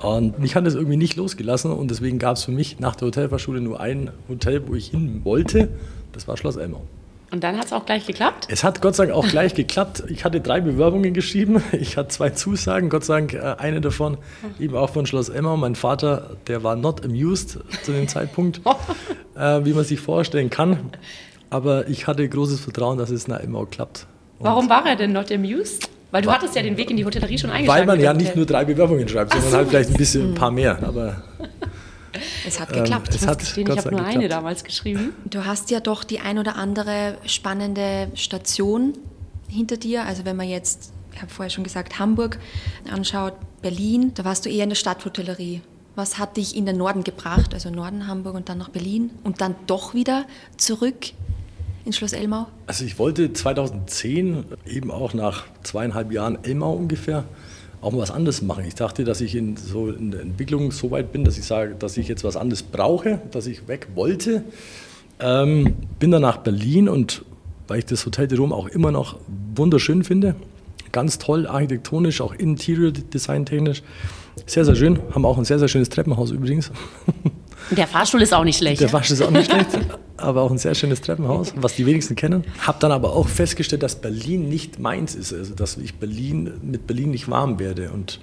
Und 0.00 0.38
mich 0.38 0.54
hat 0.54 0.66
das 0.66 0.74
irgendwie 0.74 0.96
nicht 0.96 1.16
losgelassen 1.16 1.72
und 1.72 1.90
deswegen 1.90 2.18
gab 2.18 2.36
es 2.36 2.44
für 2.44 2.52
mich 2.52 2.78
nach 2.78 2.94
der 2.94 3.08
Hotelfachschule 3.08 3.60
nur 3.60 3.80
ein 3.80 4.10
Hotel, 4.28 4.62
wo 4.66 4.74
ich 4.74 4.88
hin 4.88 5.22
wollte. 5.24 5.70
Das 6.12 6.28
war 6.28 6.36
Schloss 6.36 6.56
Elmau. 6.56 6.82
Und 7.30 7.42
dann 7.42 7.58
hat 7.58 7.66
es 7.66 7.72
auch 7.72 7.84
gleich 7.84 8.06
geklappt. 8.06 8.46
Es 8.48 8.62
hat 8.62 8.80
Gott 8.80 8.94
sei 8.94 9.06
Dank 9.06 9.16
auch 9.16 9.26
gleich 9.26 9.54
geklappt. 9.54 10.04
Ich 10.08 10.24
hatte 10.24 10.40
drei 10.40 10.60
Bewerbungen 10.60 11.14
geschrieben. 11.14 11.62
Ich 11.72 11.96
hatte 11.96 12.10
zwei 12.10 12.30
Zusagen, 12.30 12.90
Gott 12.90 13.04
sei 13.04 13.14
Dank 13.14 13.34
äh, 13.34 13.56
eine 13.58 13.80
davon 13.80 14.18
eben 14.60 14.76
auch 14.76 14.90
von 14.90 15.04
Schloss 15.04 15.30
Elmau. 15.30 15.56
Mein 15.56 15.74
Vater, 15.74 16.36
der 16.46 16.62
war 16.62 16.76
not 16.76 17.04
amused 17.04 17.58
zu 17.82 17.92
dem 17.92 18.06
Zeitpunkt, 18.08 18.60
äh, 19.36 19.64
wie 19.64 19.72
man 19.72 19.84
sich 19.84 19.98
vorstellen 19.98 20.48
kann. 20.48 20.78
Aber 21.54 21.88
ich 21.88 22.06
hatte 22.08 22.28
großes 22.28 22.58
Vertrauen, 22.60 22.98
dass 22.98 23.10
es 23.10 23.28
nach 23.28 23.38
Elmau 23.38 23.64
klappt. 23.66 24.06
Und 24.38 24.46
Warum 24.46 24.68
war 24.68 24.84
er 24.86 24.96
denn 24.96 25.12
not 25.12 25.30
amused? 25.30 25.88
Weil 26.10 26.22
du 26.22 26.30
hattest 26.32 26.56
ja 26.56 26.62
den 26.62 26.76
Weg 26.76 26.90
in 26.90 26.96
die 26.96 27.04
Hotellerie 27.04 27.38
schon 27.38 27.50
eingeschlagen. 27.50 27.80
Weil 27.80 27.86
man 27.86 28.00
ja 28.00 28.12
nicht 28.12 28.26
Hotel. 28.30 28.36
nur 28.38 28.46
drei 28.46 28.64
Bewerbungen 28.64 29.06
schreibt, 29.08 29.32
sondern 29.32 29.52
halt 29.52 29.68
vielleicht 29.68 29.90
ein 29.90 29.96
bisschen 29.96 30.30
ein 30.32 30.34
paar 30.34 30.50
mehr. 30.50 30.78
Aber 30.82 31.22
Es 32.46 32.58
hat 32.60 32.70
Ähm, 32.72 32.82
geklappt. 32.82 33.08
es 33.10 33.16
Ich 33.22 33.26
muss 33.26 33.38
gestehen, 33.38 33.70
ich 33.70 33.78
habe 33.78 33.90
nur 33.90 33.98
Dank 34.00 34.10
eine 34.10 34.22
geklappt. 34.22 34.32
damals 34.42 34.64
geschrieben. 34.64 35.12
Du 35.24 35.44
hast 35.44 35.70
ja 35.70 35.78
doch 35.80 36.02
die 36.04 36.18
ein 36.20 36.38
oder 36.38 36.56
andere 36.56 37.18
spannende 37.26 38.08
Station 38.14 38.94
hinter 39.48 39.76
dir. 39.76 40.04
Also 40.04 40.24
wenn 40.24 40.36
man 40.36 40.48
jetzt, 40.48 40.92
ich 41.12 41.22
habe 41.22 41.30
vorher 41.30 41.50
schon 41.50 41.62
gesagt, 41.64 41.98
Hamburg 42.00 42.38
anschaut, 42.92 43.34
Berlin, 43.62 44.10
da 44.14 44.24
warst 44.24 44.44
du 44.44 44.50
eher 44.50 44.64
in 44.64 44.70
der 44.70 44.76
Stadthotellerie. 44.76 45.60
Was 45.94 46.18
hat 46.18 46.36
dich 46.36 46.56
in 46.56 46.66
den 46.66 46.76
Norden 46.76 47.04
gebracht, 47.04 47.54
also 47.54 47.70
Norden 47.70 48.08
Hamburg 48.08 48.34
und 48.34 48.48
dann 48.48 48.58
nach 48.58 48.70
Berlin 48.70 49.10
und 49.22 49.40
dann 49.40 49.54
doch 49.68 49.94
wieder 49.94 50.24
zurück 50.56 51.12
ins 51.84 51.96
Schloss 51.96 52.12
Elmau? 52.12 52.46
Also 52.66 52.84
ich 52.84 52.98
wollte 52.98 53.32
2010 53.32 54.44
eben 54.66 54.90
auch 54.90 55.14
nach 55.14 55.44
zweieinhalb 55.62 56.12
Jahren 56.12 56.38
Elmau 56.42 56.72
ungefähr 56.72 57.24
auch 57.80 57.92
mal 57.92 57.98
was 57.98 58.10
anderes 58.10 58.40
machen. 58.42 58.64
Ich 58.66 58.74
dachte, 58.74 59.04
dass 59.04 59.20
ich 59.20 59.34
in, 59.34 59.56
so 59.56 59.90
in 59.90 60.10
der 60.10 60.22
Entwicklung 60.22 60.72
so 60.72 60.90
weit 60.90 61.12
bin, 61.12 61.24
dass 61.24 61.36
ich 61.36 61.44
sage, 61.44 61.74
dass 61.78 61.96
ich 61.96 62.08
jetzt 62.08 62.24
was 62.24 62.36
anderes 62.36 62.62
brauche, 62.62 63.20
dass 63.30 63.46
ich 63.46 63.68
weg 63.68 63.88
wollte. 63.94 64.42
Ähm, 65.20 65.74
bin 65.98 66.10
dann 66.10 66.22
nach 66.22 66.38
Berlin 66.38 66.88
und 66.88 67.24
weil 67.68 67.78
ich 67.80 67.86
das 67.86 68.04
Hotel 68.06 68.26
de 68.26 68.38
Rom 68.38 68.52
auch 68.52 68.68
immer 68.68 68.90
noch 68.90 69.16
wunderschön 69.54 70.04
finde, 70.04 70.34
ganz 70.92 71.18
toll 71.18 71.46
architektonisch, 71.46 72.20
auch 72.20 72.34
Interior 72.34 72.90
Design 72.90 73.46
technisch, 73.46 73.82
sehr, 74.46 74.64
sehr 74.64 74.74
schön. 74.74 74.98
Haben 75.14 75.24
auch 75.24 75.38
ein 75.38 75.44
sehr, 75.44 75.58
sehr 75.58 75.68
schönes 75.68 75.88
Treppenhaus 75.88 76.30
übrigens. 76.30 76.70
Der 77.70 77.86
Fahrstuhl 77.86 78.20
ist 78.22 78.34
auch 78.34 78.44
nicht 78.44 78.58
schlecht. 78.58 78.80
Der 78.80 78.92
Wasch 78.92 79.10
ist 79.10 79.22
auch 79.22 79.30
nicht 79.30 79.50
schlecht, 79.50 79.78
aber 80.24 80.42
auch 80.42 80.50
ein 80.50 80.58
sehr 80.58 80.74
schönes 80.74 81.00
Treppenhaus, 81.00 81.52
was 81.56 81.76
die 81.76 81.86
wenigsten 81.86 82.16
kennen. 82.16 82.44
Habe 82.60 82.78
dann 82.80 82.92
aber 82.92 83.14
auch 83.14 83.28
festgestellt, 83.28 83.82
dass 83.82 83.96
Berlin 83.96 84.48
nicht 84.48 84.78
meins 84.78 85.14
ist, 85.14 85.32
also 85.32 85.54
dass 85.54 85.76
ich 85.76 85.94
Berlin 85.94 86.52
mit 86.62 86.86
Berlin 86.86 87.10
nicht 87.10 87.28
warm 87.28 87.58
werde 87.58 87.90
und 87.90 88.20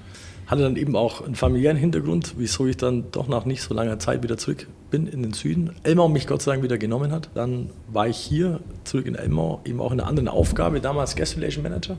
hatte 0.48 0.64
dann 0.64 0.76
eben 0.76 0.98
auch 0.98 1.26
einen 1.26 1.36
familiären 1.36 1.78
Hintergrund, 1.78 2.34
wieso 2.38 2.68
ich 2.68 2.76
dann 2.76 3.06
doch 3.12 3.30
nach 3.30 3.46
nicht 3.46 3.62
so 3.62 3.74
langer 3.74 4.00
Zeit 4.00 4.22
wieder 4.22 4.38
zurück 4.38 4.68
bin 4.90 5.08
in 5.08 5.24
den 5.24 5.32
Süden. 5.32 5.72
Elmau 5.84 6.10
mich 6.10 6.28
Gott 6.28 6.42
sei 6.42 6.52
Dank 6.52 6.64
wieder 6.64 6.78
genommen 6.78 7.14
hat. 7.14 7.30
Dann 7.34 7.70
war 7.88 8.10
ich 8.10 8.18
hier 8.18 8.60
zurück 8.84 9.06
in 9.06 9.16
Elmau, 9.16 9.62
eben 9.64 9.80
auch 9.80 9.94
in 9.94 10.02
einer 10.02 10.10
anderen 10.10 10.28
Aufgabe, 10.28 10.82
damals 10.82 11.16
Guest 11.16 11.38
Relation 11.38 11.64
Manager. 11.64 11.98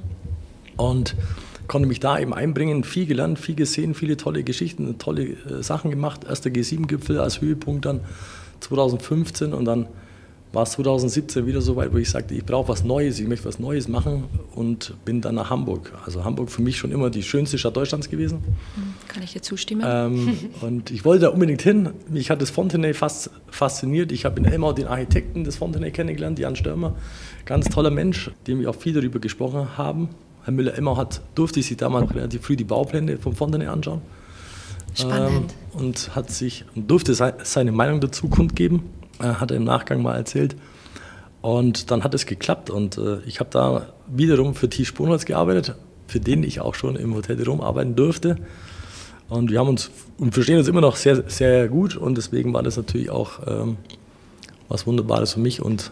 und 0.77 1.17
konnte 1.67 1.89
mich 1.89 2.01
da 2.01 2.19
eben 2.19 2.35
einbringen, 2.35 2.85
viel 2.85 3.07
gelernt, 3.07 3.39
viel 3.39 3.55
gesehen, 3.55 3.95
viele 3.95 4.19
tolle 4.19 4.43
Geschichten, 4.43 4.99
tolle 4.99 5.25
äh, 5.25 5.63
Sachen 5.63 5.91
gemacht. 5.91 6.25
Erster 6.29 6.51
G7-Gipfel 6.51 7.19
als 7.19 7.41
Höhepunkt 7.41 7.87
dann 7.87 8.01
2015 8.63 9.53
und 9.53 9.65
dann 9.65 9.87
war 10.53 10.65
es 10.65 10.73
2017 10.73 11.47
wieder 11.47 11.63
so 11.63 11.77
weit, 11.77 11.93
wo 11.93 11.97
ich 11.97 12.11
sagte, 12.11 12.35
ich 12.35 12.45
brauche 12.45 12.69
was 12.69 12.85
Neues, 12.85 13.19
ich 13.19 13.27
möchte 13.27 13.47
was 13.47 13.59
Neues 13.59 13.89
machen 13.89 14.25
und 14.55 14.95
bin 15.05 15.21
dann 15.21 15.35
nach 15.35 15.49
Hamburg. 15.51 15.93
Also 16.05 16.25
Hamburg 16.25 16.51
für 16.51 16.61
mich 16.61 16.77
schon 16.77 16.93
immer 16.93 17.09
die 17.09 17.23
schönste 17.23 17.57
Stadt 17.57 17.77
Deutschlands 17.77 18.11
gewesen. 18.11 18.39
Hm, 18.75 18.95
kann 19.09 19.23
ich 19.23 19.33
dir 19.33 19.41
zustimmen? 19.41 19.83
Ähm, 19.85 20.37
und 20.61 20.91
ich 20.91 21.05
wollte 21.05 21.23
da 21.23 21.29
unbedingt 21.31 21.63
hin. 21.63 21.91
Mich 22.09 22.31
hat 22.31 22.43
das 22.43 22.51
Fontenay 22.51 22.93
fast 22.93 23.31
fasziniert. 23.51 24.13
Ich 24.13 24.25
habe 24.25 24.39
in 24.41 24.45
Elmau 24.45 24.73
den 24.73 24.87
Architekten 24.87 25.45
des 25.45 25.57
Fontenay 25.57 25.91
kennengelernt, 25.91 26.39
Jan 26.39 26.57
Stürmer. 26.57 26.95
Ganz 27.47 27.69
toller 27.69 27.91
Mensch, 27.91 28.31
dem 28.47 28.61
wir 28.61 28.69
auch 28.69 28.77
viel 28.77 28.93
darüber 28.93 29.21
gesprochen 29.21 29.79
haben. 29.79 30.11
Herr 30.45 30.53
Müller-Emmer 30.53 30.97
hat, 30.97 31.23
durfte 31.35 31.63
sich 31.63 31.77
damals 31.77 32.13
relativ 32.15 32.43
früh 32.43 32.57
die 32.57 32.65
Baupläne 32.65 33.17
vom 33.17 33.35
Fontenay 33.35 33.69
anschauen. 33.69 34.03
Spannend. 34.95 35.55
Ähm, 35.75 35.81
und 35.81 36.15
hat 36.15 36.31
sich 36.31 36.65
und 36.75 36.91
durfte 36.91 37.15
seine 37.15 37.73
Meinung 37.73 38.01
dazu 38.01 38.29
kundgeben 38.29 38.83
äh, 39.23 39.35
hat 39.35 39.51
er 39.51 39.57
im 39.57 39.65
Nachgang 39.65 40.03
mal 40.03 40.17
erzählt. 40.17 40.57
Und 41.41 41.91
dann 41.91 42.05
hat 42.05 42.15
es 42.15 42.27
geklappt 42.27 42.71
und 42.71 42.99
äh, 42.99 43.19
ich 43.27 43.41
habe 43.41 43.51
da 43.51 43.93
wiederum 44.07 44.55
für 44.55 44.69
Tisch 44.69 44.89
Sponholz 44.89 45.25
gearbeitet, 45.25 45.75
für 46.07 46.21
den 46.21 46.45
ich 46.45 46.61
auch 46.61 46.75
schon 46.75 46.97
im 46.97 47.15
Hotel 47.15 47.37
de 47.37 47.47
Rom 47.47 47.61
arbeiten 47.61 47.97
durfte. 47.97 48.37
Und 49.29 49.51
wir 49.51 49.59
haben 49.59 49.69
uns 49.69 49.91
und 50.19 50.35
verstehen 50.35 50.59
uns 50.59 50.69
immer 50.69 50.81
noch 50.81 50.97
sehr, 50.97 51.29
sehr 51.29 51.69
gut 51.69 51.97
und 51.97 52.17
deswegen 52.17 52.53
war 52.53 52.63
das 52.63 52.77
natürlich 52.77 53.11
auch 53.11 53.41
ähm, 53.47 53.77
was 54.69 54.87
Wunderbares 54.87 55.33
für 55.33 55.41
mich 55.41 55.63
und 55.63 55.91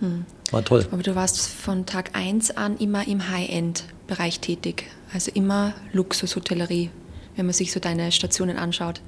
hm. 0.00 0.26
war 0.50 0.64
toll. 0.64 0.84
Aber 0.90 1.02
du 1.02 1.14
warst 1.14 1.48
von 1.48 1.86
Tag 1.86 2.10
1 2.14 2.56
an 2.56 2.76
immer 2.76 3.06
im 3.06 3.30
High-End-Bereich 3.30 4.40
tätig, 4.40 4.90
also 5.12 5.30
immer 5.32 5.74
Luxushotellerie, 5.92 6.90
wenn 7.36 7.46
man 7.46 7.52
sich 7.52 7.72
so 7.72 7.80
deine 7.80 8.12
Stationen 8.12 8.56
anschaut. 8.56 9.00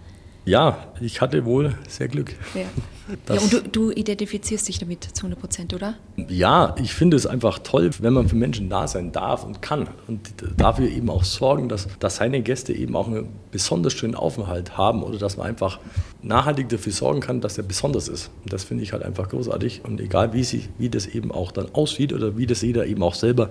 Ja, 0.46 0.92
ich 1.00 1.20
hatte 1.20 1.44
wohl 1.44 1.74
sehr 1.88 2.06
Glück. 2.06 2.36
Ja, 2.54 2.60
ja 3.34 3.40
und 3.40 3.52
du, 3.52 3.62
du, 3.62 3.90
identifizierst 3.90 4.68
dich 4.68 4.78
damit 4.78 5.02
zu 5.02 5.22
100 5.22 5.40
Prozent, 5.40 5.74
oder? 5.74 5.96
Ja, 6.28 6.76
ich 6.80 6.94
finde 6.94 7.16
es 7.16 7.26
einfach 7.26 7.58
toll, 7.58 7.90
wenn 7.98 8.12
man 8.12 8.28
für 8.28 8.36
Menschen 8.36 8.70
da 8.70 8.86
sein 8.86 9.10
darf 9.10 9.42
und 9.42 9.60
kann. 9.60 9.88
Und 10.06 10.34
dafür 10.56 10.88
eben 10.88 11.10
auch 11.10 11.24
sorgen, 11.24 11.68
dass, 11.68 11.88
dass 11.98 12.16
seine 12.16 12.42
Gäste 12.42 12.72
eben 12.72 12.94
auch 12.94 13.08
einen 13.08 13.28
besonders 13.50 13.94
schönen 13.94 14.14
Aufenthalt 14.14 14.78
haben 14.78 15.02
oder 15.02 15.18
dass 15.18 15.36
man 15.36 15.48
einfach 15.48 15.80
nachhaltig 16.22 16.68
dafür 16.68 16.92
sorgen 16.92 17.18
kann, 17.18 17.40
dass 17.40 17.58
er 17.58 17.64
besonders 17.64 18.06
ist. 18.06 18.30
Und 18.44 18.52
das 18.52 18.62
finde 18.62 18.84
ich 18.84 18.92
halt 18.92 19.02
einfach 19.02 19.28
großartig. 19.28 19.80
Und 19.84 20.00
egal, 20.00 20.32
wie, 20.32 20.44
sie, 20.44 20.68
wie 20.78 20.88
das 20.88 21.08
eben 21.08 21.32
auch 21.32 21.50
dann 21.50 21.74
aussieht 21.74 22.12
oder 22.12 22.36
wie 22.36 22.46
das 22.46 22.62
jeder 22.62 22.86
eben 22.86 23.02
auch 23.02 23.14
selber 23.14 23.50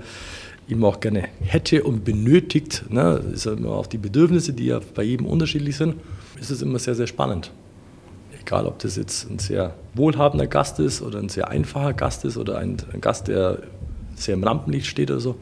eben 0.68 0.84
auch 0.84 1.00
gerne 1.00 1.26
hätte 1.42 1.84
und 1.84 2.04
benötigt, 2.04 2.86
ne, 2.90 3.22
ist 3.34 3.46
ja 3.46 3.54
immer 3.54 3.72
auch 3.72 3.88
die 3.88 3.98
Bedürfnisse, 3.98 4.54
die 4.54 4.68
ja 4.68 4.80
bei 4.94 5.04
jedem 5.04 5.26
unterschiedlich 5.26 5.78
sind 5.78 5.96
ist 6.40 6.52
es 6.52 6.62
immer 6.62 6.80
sehr, 6.80 6.96
sehr 6.96 7.08
spannend. 7.08 7.52
Egal, 8.40 8.66
ob 8.68 8.80
das 8.80 8.96
jetzt 8.96 9.30
ein 9.30 9.40
sehr 9.40 9.74
wohlhabender 9.94 10.48
Gast 10.48 10.80
ist 10.80 11.02
oder 11.02 11.20
ein 11.20 11.30
sehr 11.30 11.50
einfacher 11.50 11.94
Gast 11.94 12.26
ist 12.26 12.38
oder 12.38 12.58
ein, 12.58 12.78
ein 12.94 13.02
Gast, 13.02 13.28
der 13.28 13.60
sehr 14.16 14.36
im 14.36 14.44
Rampenlicht 14.44 14.86
steht 14.86 15.12
oder 15.12 15.20
so 15.20 15.36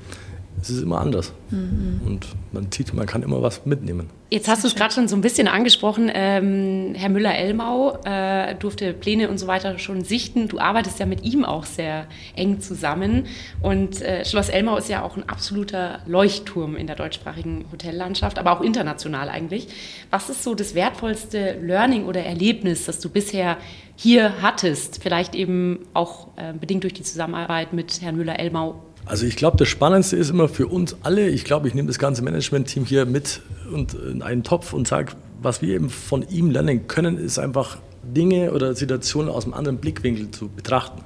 es 0.63 0.69
ist 0.69 0.81
immer 0.81 1.01
anders. 1.01 1.33
Mhm. 1.49 1.99
Und 2.05 2.27
man, 2.53 2.71
zieht, 2.71 2.93
man 2.93 3.05
kann 3.05 3.21
immer 3.21 3.41
was 3.41 3.65
mitnehmen. 3.65 4.09
Jetzt 4.29 4.47
hast 4.47 4.63
du 4.63 4.69
es 4.69 4.75
gerade 4.75 4.93
schon 4.93 5.09
so 5.09 5.15
ein 5.17 5.21
bisschen 5.21 5.49
angesprochen. 5.49 6.09
Ähm, 6.13 6.95
Herr 6.95 7.09
Müller-Elmau 7.09 7.99
äh, 8.05 8.55
durfte 8.55 8.93
Pläne 8.93 9.29
und 9.29 9.37
so 9.39 9.47
weiter 9.47 9.77
schon 9.77 10.05
sichten. 10.05 10.47
Du 10.47 10.59
arbeitest 10.59 10.99
ja 10.99 11.05
mit 11.05 11.23
ihm 11.23 11.43
auch 11.43 11.65
sehr 11.65 12.07
eng 12.37 12.61
zusammen. 12.61 13.25
Und 13.61 14.01
äh, 14.01 14.23
Schloss 14.23 14.47
Elmau 14.47 14.77
ist 14.77 14.87
ja 14.87 15.03
auch 15.03 15.17
ein 15.17 15.27
absoluter 15.27 15.99
Leuchtturm 16.07 16.77
in 16.77 16.87
der 16.87 16.95
deutschsprachigen 16.95 17.65
Hotellandschaft, 17.69 18.39
aber 18.39 18.53
auch 18.53 18.61
international 18.61 19.27
eigentlich. 19.27 19.67
Was 20.11 20.29
ist 20.29 20.43
so 20.43 20.55
das 20.55 20.75
wertvollste 20.75 21.59
Learning 21.61 22.05
oder 22.05 22.23
Erlebnis, 22.23 22.85
das 22.85 23.01
du 23.01 23.09
bisher 23.09 23.57
hier 23.97 24.41
hattest? 24.41 25.03
Vielleicht 25.03 25.35
eben 25.35 25.79
auch 25.93 26.29
äh, 26.37 26.53
bedingt 26.53 26.83
durch 26.83 26.93
die 26.93 27.03
Zusammenarbeit 27.03 27.73
mit 27.73 28.01
Herrn 28.01 28.15
Müller-Elmau 28.15 28.81
also 29.05 29.25
ich 29.25 29.35
glaube, 29.35 29.57
das 29.57 29.67
Spannendste 29.67 30.15
ist 30.15 30.29
immer 30.29 30.47
für 30.47 30.67
uns 30.67 30.95
alle, 31.03 31.27
ich 31.29 31.43
glaube, 31.43 31.67
ich 31.67 31.73
nehme 31.73 31.87
das 31.87 31.99
ganze 31.99 32.21
Management-Team 32.21 32.85
hier 32.85 33.05
mit 33.05 33.41
und 33.71 33.93
in 33.93 34.21
einen 34.21 34.43
Topf 34.43 34.73
und 34.73 34.87
sage, 34.87 35.13
was 35.41 35.61
wir 35.61 35.75
eben 35.75 35.89
von 35.89 36.25
ihm 36.29 36.51
lernen 36.51 36.87
können, 36.87 37.17
ist 37.17 37.37
einfach 37.37 37.77
Dinge 38.03 38.51
oder 38.51 38.75
Situationen 38.75 39.29
aus 39.29 39.43
einem 39.45 39.53
anderen 39.53 39.77
Blickwinkel 39.77 40.31
zu 40.31 40.47
betrachten. 40.47 41.01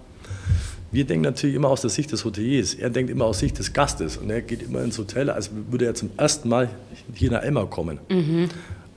Wir 0.92 1.06
denken 1.06 1.24
natürlich 1.24 1.56
immer 1.56 1.70
aus 1.70 1.82
der 1.82 1.90
Sicht 1.90 2.12
des 2.12 2.24
Hoteliers, 2.24 2.74
er 2.74 2.90
denkt 2.90 3.12
immer 3.12 3.26
aus 3.26 3.40
Sicht 3.40 3.60
des 3.60 3.74
Gastes 3.74 4.18
und 4.18 4.30
er 4.30 4.42
geht 4.42 4.64
immer 4.64 4.82
ins 4.84 4.98
Hotel, 4.98 5.30
als 5.30 5.52
würde 5.70 5.86
er 5.86 5.96
zum 5.96 6.12
ersten 6.18 6.50
Mal 6.50 6.70
hier 7.14 7.32
nach 7.32 7.42
Elmar 7.44 7.70
kommen. 7.70 8.00
Mhm. 8.10 8.50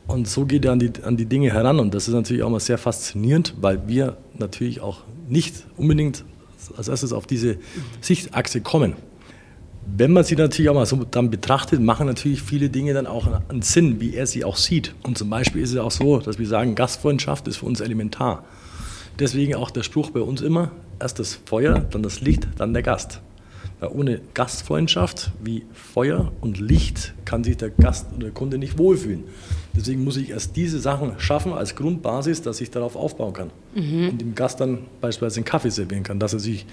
Und 0.07 0.28
so 0.28 0.45
geht 0.45 0.64
er 0.64 0.73
an 0.73 0.78
die, 0.78 0.92
an 1.02 1.16
die 1.16 1.26
Dinge 1.26 1.52
heran 1.52 1.78
und 1.80 1.95
das 1.95 2.07
ist 2.07 2.14
natürlich 2.14 2.42
auch 2.42 2.50
mal 2.50 2.61
sehr 2.61 2.78
faszinierend, 2.78 3.54
weil 3.61 3.88
wir 3.88 4.16
natürlich 4.38 4.80
auch 4.80 5.02
nicht 5.28 5.64
unbedingt 5.76 6.25
als 6.76 6.88
erstes 6.88 7.12
auf 7.12 7.26
diese 7.26 7.56
Sichtachse 8.00 8.60
kommen. 8.60 8.94
Wenn 9.86 10.12
man 10.12 10.24
sie 10.24 10.36
natürlich 10.36 10.68
auch 10.68 10.74
mal 10.74 10.86
so 10.86 11.04
dann 11.04 11.30
betrachtet, 11.30 11.80
machen 11.80 12.06
natürlich 12.06 12.42
viele 12.42 12.70
Dinge 12.70 12.94
dann 12.94 13.06
auch 13.06 13.26
einen 13.48 13.62
Sinn, 13.62 14.00
wie 14.00 14.14
er 14.14 14.26
sie 14.26 14.44
auch 14.44 14.56
sieht. 14.56 14.94
Und 15.02 15.18
zum 15.18 15.30
Beispiel 15.30 15.62
ist 15.62 15.72
es 15.72 15.78
auch 15.78 15.90
so, 15.90 16.18
dass 16.18 16.38
wir 16.38 16.46
sagen, 16.46 16.74
Gastfreundschaft 16.74 17.48
ist 17.48 17.58
für 17.58 17.66
uns 17.66 17.80
elementar. 17.80 18.44
Deswegen 19.18 19.54
auch 19.54 19.70
der 19.70 19.82
Spruch 19.82 20.10
bei 20.10 20.20
uns 20.20 20.42
immer, 20.42 20.70
erst 21.00 21.18
das 21.18 21.40
Feuer, 21.44 21.80
dann 21.90 22.02
das 22.02 22.20
Licht, 22.20 22.46
dann 22.56 22.72
der 22.72 22.82
Gast. 22.82 23.20
Weil 23.80 23.90
ohne 23.90 24.20
Gastfreundschaft 24.34 25.32
wie 25.42 25.64
Feuer 25.72 26.32
und 26.40 26.60
Licht 26.60 27.14
kann 27.25 27.42
sich 27.42 27.56
der 27.56 27.70
Gast 27.70 28.08
oder 28.12 28.25
der 28.25 28.30
Kunde 28.30 28.58
nicht 28.58 28.78
wohlfühlen. 28.78 29.25
Deswegen 29.75 30.04
muss 30.04 30.16
ich 30.16 30.30
erst 30.30 30.56
diese 30.56 30.78
Sachen 30.80 31.12
schaffen 31.18 31.52
als 31.52 31.76
Grundbasis, 31.76 32.42
dass 32.42 32.60
ich 32.60 32.70
darauf 32.70 32.96
aufbauen 32.96 33.32
kann. 33.32 33.50
Mhm. 33.75 34.10
Und 34.10 34.20
dem 34.20 34.34
Gast 34.34 34.60
dann 34.60 34.80
beispielsweise 35.00 35.38
einen 35.38 35.44
Kaffee 35.46 35.70
servieren 35.70 36.02
kann, 36.02 36.18
dass 36.18 36.32
er 36.34 36.40
sich, 36.40 36.66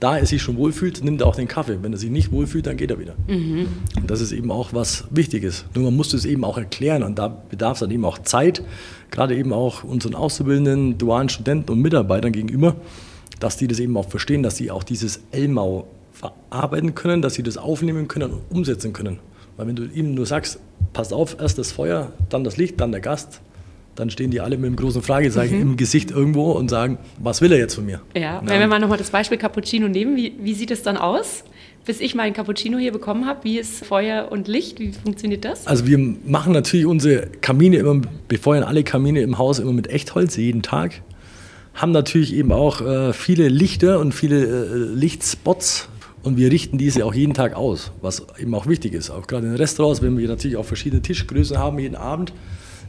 da 0.00 0.16
er 0.16 0.24
sich 0.26 0.40
schon 0.40 0.56
wohlfühlt, 0.56 1.02
nimmt 1.04 1.20
er 1.20 1.26
auch 1.26 1.36
den 1.36 1.48
Kaffee. 1.48 1.78
Wenn 1.82 1.92
er 1.92 1.98
sich 1.98 2.10
nicht 2.10 2.32
wohlfühlt, 2.32 2.66
dann 2.66 2.76
geht 2.76 2.90
er 2.90 2.98
wieder. 2.98 3.14
Mhm. 3.26 3.68
Und 3.96 4.10
das 4.10 4.20
ist 4.20 4.32
eben 4.32 4.50
auch 4.50 4.72
was 4.72 5.04
Wichtiges. 5.10 5.66
Nur 5.74 5.84
man 5.84 5.96
muss 5.96 6.14
es 6.14 6.24
eben 6.24 6.44
auch 6.44 6.56
erklären 6.56 7.02
und 7.02 7.18
da 7.18 7.28
bedarf 7.28 7.74
es 7.74 7.80
dann 7.80 7.90
eben 7.90 8.04
auch 8.04 8.18
Zeit, 8.18 8.62
gerade 9.10 9.36
eben 9.36 9.52
auch 9.52 9.84
unseren 9.84 10.14
Auszubildenden, 10.14 10.96
dualen 10.96 11.28
Studenten 11.28 11.72
und 11.72 11.82
Mitarbeitern 11.82 12.32
gegenüber, 12.32 12.76
dass 13.40 13.56
die 13.56 13.66
das 13.66 13.80
eben 13.80 13.96
auch 13.96 14.08
verstehen, 14.08 14.42
dass 14.42 14.56
sie 14.56 14.70
auch 14.70 14.84
dieses 14.84 15.20
Elmau 15.32 15.88
verarbeiten 16.16 16.94
können, 16.94 17.22
dass 17.22 17.34
sie 17.34 17.42
das 17.42 17.58
aufnehmen 17.58 18.08
können 18.08 18.32
und 18.32 18.40
umsetzen 18.50 18.92
können. 18.92 19.18
Weil 19.56 19.68
wenn 19.68 19.76
du 19.76 19.84
ihnen 19.84 20.14
nur 20.14 20.26
sagst, 20.26 20.58
pass 20.92 21.12
auf, 21.12 21.36
erst 21.40 21.58
das 21.58 21.72
Feuer, 21.72 22.12
dann 22.28 22.44
das 22.44 22.56
Licht, 22.56 22.80
dann 22.80 22.92
der 22.92 23.00
Gast, 23.00 23.40
dann 23.94 24.10
stehen 24.10 24.30
die 24.30 24.40
alle 24.40 24.56
mit 24.56 24.66
einem 24.66 24.76
großen 24.76 25.02
Fragezeichen 25.02 25.56
mhm. 25.56 25.62
im 25.62 25.76
Gesicht 25.76 26.10
irgendwo 26.10 26.52
und 26.52 26.68
sagen, 26.68 26.98
was 27.18 27.40
will 27.40 27.52
er 27.52 27.58
jetzt 27.58 27.74
von 27.74 27.86
mir? 27.86 28.00
Ja, 28.14 28.42
wenn 28.44 28.60
wir 28.60 28.66
mal 28.66 28.78
nochmal 28.78 28.98
das 28.98 29.10
Beispiel 29.10 29.38
Cappuccino 29.38 29.88
nehmen, 29.88 30.16
wie, 30.16 30.34
wie 30.40 30.54
sieht 30.54 30.70
es 30.70 30.82
dann 30.82 30.96
aus? 30.96 31.44
Bis 31.86 32.00
ich 32.00 32.14
meinen 32.14 32.32
Cappuccino 32.34 32.78
hier 32.78 32.92
bekommen 32.92 33.26
habe, 33.26 33.44
wie 33.44 33.58
ist 33.58 33.84
Feuer 33.84 34.28
und 34.30 34.48
Licht? 34.48 34.80
Wie 34.80 34.92
funktioniert 34.92 35.44
das? 35.44 35.66
Also 35.66 35.86
wir 35.86 35.98
machen 35.98 36.52
natürlich 36.52 36.84
unsere 36.84 37.28
Kamine 37.40 37.76
immer, 37.76 38.02
befeuern 38.28 38.64
alle 38.64 38.82
Kamine 38.82 39.20
im 39.20 39.38
Haus 39.38 39.60
immer 39.60 39.72
mit 39.72 39.88
Echtholz 39.88 40.36
jeden 40.36 40.62
Tag. 40.62 41.02
Haben 41.74 41.92
natürlich 41.92 42.34
eben 42.34 42.52
auch 42.52 42.80
äh, 42.80 43.12
viele 43.12 43.48
Lichter 43.48 44.00
und 44.00 44.12
viele 44.12 44.44
äh, 44.44 44.76
Lichtspots 44.94 45.88
und 46.26 46.36
wir 46.36 46.50
richten 46.50 46.76
diese 46.76 47.06
auch 47.06 47.14
jeden 47.14 47.34
Tag 47.34 47.54
aus, 47.54 47.92
was 48.02 48.26
eben 48.36 48.52
auch 48.56 48.66
wichtig 48.66 48.94
ist. 48.94 49.10
Auch 49.10 49.28
gerade 49.28 49.46
in 49.46 49.54
Restaurants, 49.54 50.02
wenn 50.02 50.18
wir 50.18 50.26
natürlich 50.26 50.56
auch 50.56 50.64
verschiedene 50.64 51.00
Tischgrößen 51.00 51.56
haben 51.56 51.78
jeden 51.78 51.94
Abend, 51.94 52.32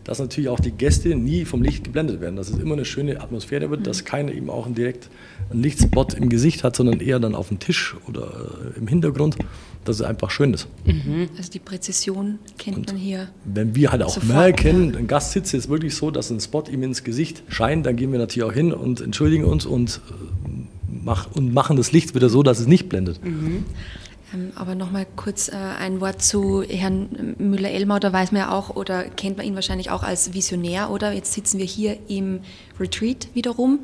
dass 0.05 0.17
natürlich 0.17 0.49
auch 0.49 0.59
die 0.59 0.71
Gäste 0.71 1.15
nie 1.15 1.45
vom 1.45 1.61
Licht 1.61 1.83
geblendet 1.83 2.19
werden. 2.19 2.35
Dass 2.35 2.49
es 2.49 2.57
immer 2.57 2.73
eine 2.73 2.83
schöne 2.83 3.21
Atmosphäre 3.21 3.69
wird, 3.69 3.85
dass 3.85 4.05
keiner 4.05 4.31
eben 4.31 4.49
auch 4.49 4.67
direkt 4.67 5.09
einen 5.51 5.61
Lichtspot 5.61 6.15
im 6.15 6.29
Gesicht 6.29 6.63
hat, 6.63 6.75
sondern 6.75 6.99
eher 6.99 7.19
dann 7.19 7.35
auf 7.35 7.49
dem 7.49 7.59
Tisch 7.59 7.95
oder 8.07 8.73
äh, 8.75 8.79
im 8.79 8.87
Hintergrund, 8.87 9.37
dass 9.85 9.97
es 9.97 10.01
einfach 10.01 10.31
schön 10.31 10.55
ist. 10.55 10.67
Mhm. 10.85 11.29
Also 11.37 11.51
die 11.51 11.59
Präzision 11.59 12.39
kennt 12.57 12.77
Und 12.77 12.87
man 12.87 12.95
hier. 12.95 13.29
Wenn 13.45 13.75
wir 13.75 13.91
halt 13.91 14.01
auch 14.01 14.15
sofort, 14.15 14.35
merken, 14.35 14.95
ein 14.95 15.05
Gast 15.05 15.33
sitzt 15.33 15.53
jetzt 15.53 15.69
wirklich 15.69 15.93
so, 15.93 16.09
dass 16.09 16.31
ein 16.31 16.39
Spot 16.39 16.63
ihm 16.71 16.81
ins 16.81 17.03
Gesicht 17.03 17.43
scheint, 17.49 17.85
dann 17.85 17.97
gehen 17.97 18.11
wir 18.11 18.17
natürlich 18.17 18.49
auch 18.49 18.53
hin 18.53 18.73
und 18.73 18.99
entschuldigen 18.99 19.45
uns 19.45 19.67
und 19.67 20.01
äh, 20.09 20.47
mach, 20.87 21.31
und 21.35 21.53
machen 21.53 21.77
das 21.77 21.91
Licht 21.91 22.15
wieder 22.15 22.29
so, 22.29 22.43
dass 22.43 22.59
es 22.59 22.67
nicht 22.67 22.89
blendet. 22.89 23.23
Mhm. 23.23 23.65
Ähm, 24.33 24.51
aber 24.55 24.75
nochmal 24.75 25.07
kurz 25.15 25.47
äh, 25.47 25.55
ein 25.55 26.01
Wort 26.01 26.21
zu 26.21 26.63
Herrn 26.63 27.35
Müller-Elmau. 27.37 27.99
Da 27.99 28.11
weiß 28.11 28.31
man 28.31 28.41
ja 28.41 28.51
auch 28.51 28.75
oder 28.75 29.03
kennt 29.03 29.37
man 29.37 29.45
ihn 29.45 29.55
wahrscheinlich 29.55 29.89
auch 29.89 30.03
als 30.03 30.33
Visionär, 30.33 30.89
oder? 30.89 31.13
Jetzt 31.13 31.33
sitzen 31.33 31.59
wir 31.59 31.65
hier 31.65 31.97
im 32.07 32.41
Retreat 32.79 33.29
wiederum, 33.33 33.79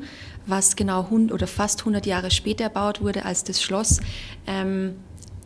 was 0.46 0.76
genau 0.76 1.08
hund 1.10 1.32
oder 1.32 1.46
fast 1.46 1.80
100 1.80 2.04
Jahre 2.06 2.30
später 2.30 2.64
erbaut 2.64 3.00
wurde 3.00 3.24
als 3.24 3.44
das 3.44 3.62
Schloss. 3.62 4.00
Ähm, 4.46 4.96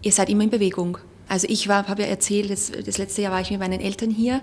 ihr 0.03 0.13
seid 0.13 0.29
immer 0.29 0.45
in 0.45 0.51
Bewegung. 0.51 0.99
Also 1.29 1.47
ich 1.51 1.69
habe 1.69 2.03
ja 2.03 2.09
erzählt, 2.09 2.51
das, 2.51 2.73
das, 2.85 2.99
letzte 2.99 3.23
Jahr 3.23 3.33
war 3.33 3.41
ich 3.41 3.51
mit 3.51 3.61
meinen 3.61 3.81
Eltern 3.81 4.11
hier. 4.11 4.41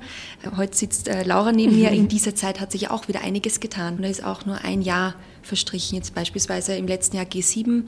Heute 0.56 0.77
sitzt 0.77 1.08
äh, 1.08 1.24
Laura 1.24 1.51
neben 1.51 1.75
mir. 1.75 1.92
In 1.92 2.08
dieser 2.08 2.36
Zeit 2.36 2.60
hat 2.60 2.72
sich 2.72 2.82
ja 2.82 2.92
auch 2.92 3.08
wieder 3.08 3.22
einiges 3.22 3.60
getan. 3.60 3.96
Und 3.96 4.04
da 4.04 4.08
ist 4.08 4.24
auch 4.24 4.46
nur 4.46 4.63
ein 4.63 4.82
Jahr 4.82 5.15
verstrichen. 5.42 5.98
Jetzt 5.98 6.13
beispielsweise 6.13 6.75
im 6.75 6.88
letzten 6.88 7.18
Jahr 7.18 7.25
G7 7.25 7.84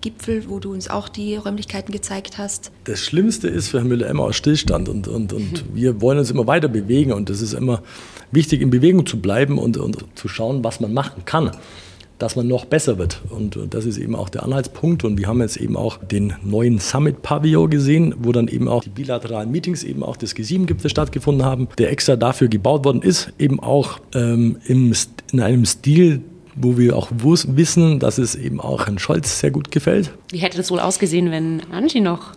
Gipfel, 0.00 0.48
wo 0.48 0.58
du 0.58 0.72
uns 0.72 0.88
auch 0.88 1.08
die 1.08 1.36
Räumlichkeiten 1.36 1.92
gezeigt 1.92 2.38
hast. 2.38 2.72
Das 2.84 3.00
Schlimmste 3.00 3.48
ist 3.48 3.68
für 3.68 3.78
Herrn 3.78 3.88
Müller 3.88 4.08
immer 4.08 4.32
Stillstand 4.32 4.88
und, 4.88 5.08
und, 5.08 5.32
und 5.32 5.52
mhm. 5.52 5.74
wir 5.74 6.00
wollen 6.00 6.18
uns 6.18 6.30
immer 6.30 6.46
weiter 6.46 6.68
bewegen 6.68 7.12
und 7.12 7.28
es 7.28 7.42
ist 7.42 7.52
immer 7.52 7.82
wichtig, 8.32 8.62
in 8.62 8.70
Bewegung 8.70 9.04
zu 9.04 9.20
bleiben 9.20 9.58
und, 9.58 9.76
und 9.76 10.04
zu 10.14 10.28
schauen, 10.28 10.64
was 10.64 10.80
man 10.80 10.94
machen 10.94 11.24
kann 11.26 11.52
dass 12.20 12.36
man 12.36 12.46
noch 12.46 12.66
besser 12.66 12.98
wird. 12.98 13.20
Und 13.30 13.58
das 13.70 13.86
ist 13.86 13.96
eben 13.96 14.14
auch 14.14 14.28
der 14.28 14.44
Anhaltspunkt. 14.44 15.04
Und 15.04 15.18
wir 15.18 15.26
haben 15.26 15.40
jetzt 15.40 15.56
eben 15.56 15.76
auch 15.76 15.96
den 15.96 16.34
neuen 16.44 16.78
Summit-Pavillon 16.78 17.70
gesehen, 17.70 18.14
wo 18.18 18.30
dann 18.30 18.46
eben 18.46 18.68
auch 18.68 18.84
die 18.84 18.90
bilateralen 18.90 19.50
Meetings 19.50 19.82
eben 19.82 20.02
auch 20.02 20.16
des 20.16 20.36
G7-Gipfels 20.36 20.90
stattgefunden 20.90 21.44
haben, 21.44 21.68
der 21.78 21.90
extra 21.90 22.16
dafür 22.16 22.48
gebaut 22.48 22.84
worden 22.84 23.00
ist, 23.00 23.32
eben 23.38 23.58
auch 23.58 24.00
ähm, 24.14 24.58
im, 24.66 24.92
in 25.32 25.40
einem 25.40 25.64
Stil, 25.64 26.20
wo 26.54 26.76
wir 26.76 26.94
auch 26.94 27.10
wissen, 27.10 27.98
dass 27.98 28.18
es 28.18 28.34
eben 28.34 28.60
auch 28.60 28.86
Herrn 28.86 28.98
Scholz 28.98 29.40
sehr 29.40 29.50
gut 29.50 29.70
gefällt. 29.70 30.12
Wie 30.30 30.38
hätte 30.38 30.58
das 30.58 30.70
wohl 30.70 30.80
ausgesehen, 30.80 31.30
wenn 31.30 31.62
Angie 31.72 32.00
noch 32.00 32.32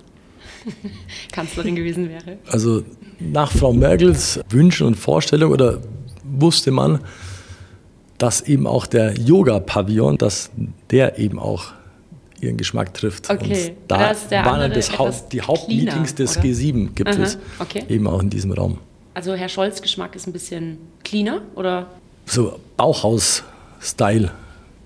Kanzlerin 1.34 1.76
gewesen 1.76 2.08
wäre? 2.08 2.38
Also 2.48 2.84
nach 3.20 3.52
Frau 3.52 3.74
Merkels 3.74 4.40
Wünschen 4.50 4.88
und 4.88 4.96
Vorstellungen 4.96 5.54
oder 5.54 5.82
wusste 6.24 6.72
man, 6.72 7.00
dass 8.24 8.40
eben 8.40 8.68
auch 8.68 8.86
der 8.86 9.16
Yoga-Pavillon, 9.20 10.18
dass 10.18 10.50
der 10.92 11.20
eben 11.20 11.40
auch 11.40 11.74
ihren 12.40 12.56
Geschmack 12.56 12.94
trifft. 12.94 13.30
Okay. 13.30 13.72
Und 13.72 13.76
da 13.90 14.16
waren 14.46 14.72
das 14.72 14.98
Haupt, 14.98 15.34
die 15.34 15.42
Hauptmeetings 15.42 16.16
des 16.16 16.40
G7-Gipfels 16.40 17.38
okay. 17.60 17.84
eben 17.90 18.08
auch 18.08 18.22
in 18.22 18.30
diesem 18.30 18.54
Raum. 18.54 18.78
Also 19.14 19.34
Herr 19.34 19.50
Scholz 19.50 19.82
Geschmack 19.82 20.16
ist 20.16 20.26
ein 20.26 20.32
bisschen 20.32 20.78
cleaner 21.04 21.42
oder? 21.56 21.88
So 22.26 22.62
Bauhaus-Style, 22.78 24.32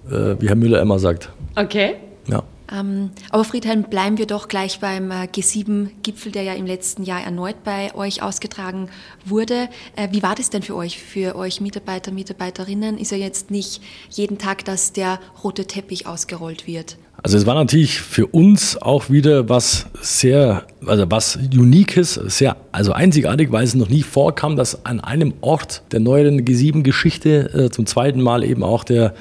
äh, 0.10 0.12
wie 0.40 0.48
Herr 0.48 0.56
Müller 0.56 0.82
immer 0.82 0.98
sagt. 0.98 1.30
Okay. 1.56 1.98
Ja. 2.26 2.42
Ähm, 2.72 3.12
aber 3.30 3.44
Friedhelm, 3.44 3.84
bleiben 3.84 4.18
wir 4.18 4.26
doch 4.26 4.48
gleich 4.48 4.80
beim 4.80 5.12
äh, 5.12 5.26
G7-Gipfel, 5.26 6.32
der 6.32 6.44
ja 6.44 6.54
im 6.54 6.66
letzten 6.66 7.04
Jahr 7.04 7.22
erneut 7.22 7.64
bei 7.64 7.94
euch 7.96 8.22
ausgetragen 8.22 8.90
wurde. 9.26 9.70
Äh, 9.96 10.10
wie 10.12 10.24
war 10.24 10.36
das 10.36 10.50
denn 10.50 10.62
für 10.62 10.76
euch, 10.76 11.00
für 11.00 11.36
euch 11.36 11.62
Mitarbeiter, 11.62 12.12
Mitarbeiterinnen? 12.12 12.98
Ist 12.98 13.12
ja 13.12 13.18
jetzt 13.18 13.52
nicht 13.52 13.82
jeden 14.10 14.38
Tag, 14.38 14.66
dass 14.66 14.92
der 14.92 15.20
rote 15.44 15.66
Teppich 15.66 16.08
ausgerollt 16.08 16.68
wird. 16.68 16.98
Also 17.24 17.38
es 17.38 17.48
war 17.48 17.56
natürlich 17.56 18.00
für 18.00 18.28
uns 18.28 18.80
auch 18.80 19.10
wieder 19.10 19.50
was 19.50 19.88
sehr, 20.02 20.68
also 20.86 21.10
was 21.10 21.36
Uniques, 21.36 22.14
sehr, 22.14 22.58
also 22.72 22.92
einzigartig, 22.92 23.52
weil 23.52 23.64
es 23.64 23.74
noch 23.74 23.90
nie 23.90 24.04
vorkam, 24.04 24.56
dass 24.56 24.86
an 24.86 25.00
einem 25.00 25.34
Ort 25.42 25.82
der 25.92 26.00
neueren 26.00 26.46
G7-Geschichte 26.46 27.66
äh, 27.66 27.70
zum 27.72 27.88
zweiten 27.88 28.22
Mal 28.22 28.44
eben 28.44 28.64
auch 28.64 28.84
der 28.84 29.16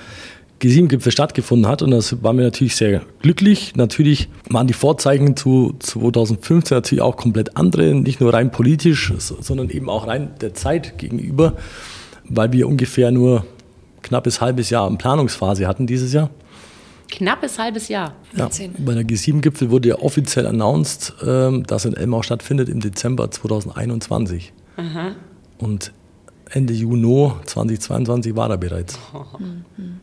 G7-Gipfel 0.61 1.13
stattgefunden 1.13 1.69
hat. 1.69 1.83
Und 1.83 1.91
das 1.91 2.23
waren 2.23 2.37
wir 2.39 2.45
natürlich 2.45 2.77
sehr 2.77 3.03
glücklich. 3.21 3.75
Natürlich 3.77 4.29
waren 4.49 4.67
die 4.67 4.73
Vorzeichen 4.75 5.37
zu 5.37 5.75
2015 5.79 6.77
natürlich 6.77 7.03
auch 7.03 7.17
komplett 7.17 7.57
andere, 7.57 7.95
nicht 7.95 8.21
nur 8.21 8.33
rein 8.33 8.51
politisch, 8.51 9.13
sondern 9.19 9.71
eben 9.71 9.91
auch 9.91 10.07
rein 10.07 10.31
der 10.41 10.55
Zeit 10.55 10.99
gegenüber, 10.99 11.55
weil 12.29 12.53
wir 12.53 12.69
ungefähr 12.69 13.11
nur 13.11 13.45
knappes 14.03 14.41
halbes 14.41 14.71
Jahr 14.71 14.89
in 14.89 14.99
Planungsphase 14.99 15.67
hatten 15.67 15.87
dieses 15.87 16.13
Jahr. 16.13 16.31
Knappes 17.09 17.59
halbes 17.59 17.89
Jahr. 17.89 18.15
Ja, 18.35 18.49
bei 18.79 18.95
der 18.95 19.05
G7-Gipfel 19.05 19.71
wurde 19.71 19.91
ja 19.91 19.99
offiziell 19.99 20.47
announced, 20.47 21.15
ähm, 21.25 21.65
dass 21.65 21.85
in 21.85 21.95
Elmau 21.95 22.23
stattfindet 22.23 22.69
im 22.69 22.81
Dezember 22.81 23.31
2021. 23.31 24.53
Aha. 24.77 25.13
Und 25.59 25.93
Ende 26.51 26.73
Juni 26.73 27.33
2022 27.45 28.37
war 28.37 28.51
er 28.51 28.59
bereits. 28.59 28.99
Mhm. 29.39 30.01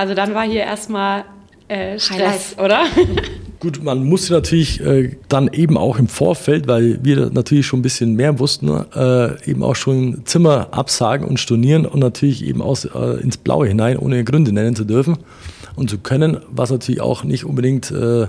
Also 0.00 0.14
dann 0.14 0.32
war 0.32 0.44
hier 0.44 0.62
erstmal 0.62 1.26
äh, 1.68 1.98
Stress, 1.98 2.56
oder? 2.58 2.86
Gut, 3.60 3.84
man 3.84 4.02
musste 4.02 4.32
natürlich 4.32 4.80
äh, 4.80 5.14
dann 5.28 5.52
eben 5.52 5.76
auch 5.76 5.98
im 5.98 6.08
Vorfeld, 6.08 6.66
weil 6.66 7.00
wir 7.04 7.28
natürlich 7.28 7.66
schon 7.66 7.80
ein 7.80 7.82
bisschen 7.82 8.14
mehr 8.14 8.38
wussten, 8.38 8.70
äh, 8.70 9.50
eben 9.50 9.62
auch 9.62 9.76
schon 9.76 10.22
Zimmer 10.24 10.68
absagen 10.70 11.28
und 11.28 11.38
stornieren 11.38 11.84
und 11.84 12.00
natürlich 12.00 12.46
eben 12.46 12.62
aus, 12.62 12.86
äh, 12.86 13.20
ins 13.20 13.36
Blaue 13.36 13.68
hinein, 13.68 13.98
ohne 13.98 14.24
Gründe 14.24 14.52
nennen 14.52 14.74
zu 14.74 14.86
dürfen 14.86 15.18
und 15.76 15.90
zu 15.90 15.98
können, 15.98 16.38
was 16.50 16.70
natürlich 16.70 17.02
auch 17.02 17.22
nicht 17.22 17.44
unbedingt 17.44 17.90
äh, 17.90 18.28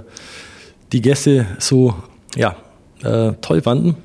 die 0.91 1.01
Gäste 1.01 1.45
so 1.57 1.95
ja, 2.35 2.57
äh, 3.01 3.31
toll 3.39 3.61
fanden. 3.61 3.95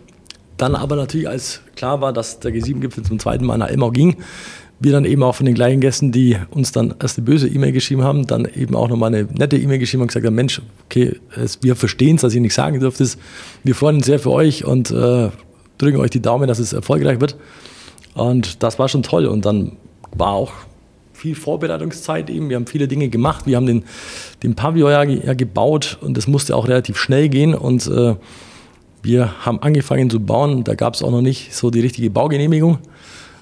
Dann 0.57 0.77
aber 0.77 0.95
natürlich, 0.95 1.29
als 1.29 1.63
klar 1.75 2.01
war, 2.01 2.13
dass 2.13 2.39
der 2.39 2.53
G7-Gipfel 2.53 3.03
zum 3.03 3.19
zweiten 3.19 3.45
Mal 3.45 3.59
nach 3.59 3.71
Elmau 3.71 3.91
ging, 3.91 4.19
wir 4.79 4.93
dann 4.93 5.05
eben 5.05 5.23
auch 5.23 5.35
von 5.35 5.47
den 5.47 5.55
gleichen 5.55 5.81
Gästen, 5.81 6.13
die 6.13 6.37
uns 6.51 6.71
dann 6.73 6.95
erst 7.01 7.17
eine 7.17 7.25
böse 7.25 7.49
E-Mail 7.49 7.73
geschrieben 7.73 8.03
haben, 8.03 8.27
dann 8.27 8.45
eben 8.45 8.75
auch 8.75 8.89
nochmal 8.89 9.15
eine 9.15 9.27
nette 9.33 9.57
E-Mail 9.57 9.79
geschrieben 9.79 10.03
und 10.03 10.09
gesagt 10.09 10.27
haben, 10.27 10.35
Mensch, 10.35 10.61
okay, 10.85 11.17
es, 11.35 11.63
wir 11.63 11.77
verstehen 11.77 12.17
es, 12.17 12.23
dass 12.23 12.35
ihr 12.35 12.41
nicht 12.41 12.55
sagen 12.55 12.79
dürft. 12.79 13.03
Wir 13.65 13.75
freuen 13.75 13.97
uns 13.97 14.07
sehr 14.07 14.19
für 14.19 14.33
euch 14.33 14.65
und 14.65 14.91
äh, 14.91 15.31
drücken 15.79 15.99
euch 15.99 16.11
die 16.11 16.21
Daumen, 16.21 16.47
dass 16.47 16.59
es 16.59 16.73
erfolgreich 16.73 17.21
wird. 17.21 17.37
Und 18.15 18.63
das 18.63 18.79
war 18.79 18.89
schon 18.89 19.03
toll. 19.03 19.27
Und 19.27 19.47
dann 19.47 19.73
war 20.15 20.33
auch 20.33 20.53
viel 21.13 21.35
Vorbereitungszeit 21.35 22.29
eben. 22.29 22.51
Wir 22.51 22.57
haben 22.57 22.67
viele 22.67 22.89
Dinge 22.89 23.09
gemacht. 23.09 23.47
Wir 23.47 23.57
haben 23.57 23.67
den, 23.67 23.85
den 24.43 24.55
Pavillon 24.55 24.91
ja, 24.91 25.03
ja 25.03 25.35
gebaut 25.35 25.99
und 26.03 26.17
das 26.17 26.27
musste 26.27 26.55
auch 26.55 26.69
relativ 26.69 26.99
schnell 26.99 27.29
gehen. 27.29 27.55
Und 27.55 27.87
äh, 27.87 28.15
wir 29.03 29.45
haben 29.45 29.63
angefangen 29.63 30.11
zu 30.11 30.21
bauen. 30.21 30.65
Da 30.65 30.75
gab 30.75 30.95
es 30.95 31.03
auch 31.03 31.11
noch 31.11 31.23
nicht 31.23 31.55
so 31.55 31.71
die 31.71 31.81
richtige 31.81 32.11
Baugenehmigung. 32.11 32.79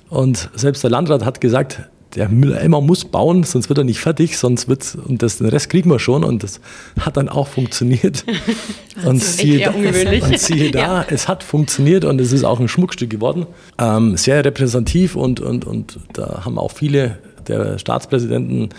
Und 0.08 0.50
selbst 0.54 0.82
der 0.82 0.90
Landrat 0.90 1.24
hat 1.24 1.40
gesagt, 1.40 1.88
der 2.14 2.28
Müller-Elmer 2.28 2.80
muss 2.80 3.04
bauen, 3.04 3.42
sonst 3.42 3.68
wird 3.68 3.78
er 3.78 3.84
nicht 3.84 3.98
fertig, 3.98 4.38
sonst 4.38 4.68
wird 4.68 4.96
und 5.06 5.22
das, 5.22 5.38
den 5.38 5.48
Rest 5.48 5.68
kriegen 5.68 5.90
wir 5.90 5.98
schon 5.98 6.24
und 6.24 6.42
das 6.42 6.60
hat 7.00 7.16
dann 7.16 7.28
auch 7.28 7.48
funktioniert. 7.48 8.24
und, 9.04 9.22
siehe 9.22 9.64
da, 9.64 9.70
und 9.72 10.38
siehe 10.38 10.70
da, 10.70 10.78
ja. 10.78 11.06
es 11.08 11.28
hat 11.28 11.42
funktioniert 11.42 12.04
und 12.04 12.20
es 12.20 12.32
ist 12.32 12.44
auch 12.44 12.60
ein 12.60 12.68
Schmuckstück 12.68 13.10
geworden. 13.10 13.46
Ähm, 13.78 14.16
sehr 14.16 14.44
repräsentativ 14.44 15.16
und, 15.16 15.40
und, 15.40 15.64
und 15.64 15.98
da 16.12 16.44
haben 16.44 16.58
auch 16.58 16.70
viele 16.70 17.18
der 17.48 17.78
Staatspräsidenten 17.78 18.70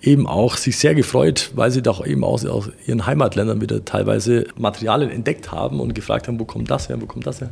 eben 0.00 0.28
auch 0.28 0.56
sich 0.56 0.78
sehr 0.78 0.94
gefreut, 0.94 1.50
weil 1.56 1.72
sie 1.72 1.82
doch 1.82 2.06
eben 2.06 2.22
aus, 2.22 2.46
aus 2.46 2.70
ihren 2.86 3.04
Heimatländern 3.04 3.60
wieder 3.60 3.84
teilweise 3.84 4.46
Materialien 4.56 5.10
entdeckt 5.10 5.50
haben 5.50 5.80
und 5.80 5.94
gefragt 5.94 6.28
haben, 6.28 6.38
wo 6.38 6.44
kommt 6.44 6.70
das 6.70 6.88
her, 6.88 7.00
wo 7.00 7.06
kommt 7.06 7.26
das 7.26 7.40
her 7.40 7.50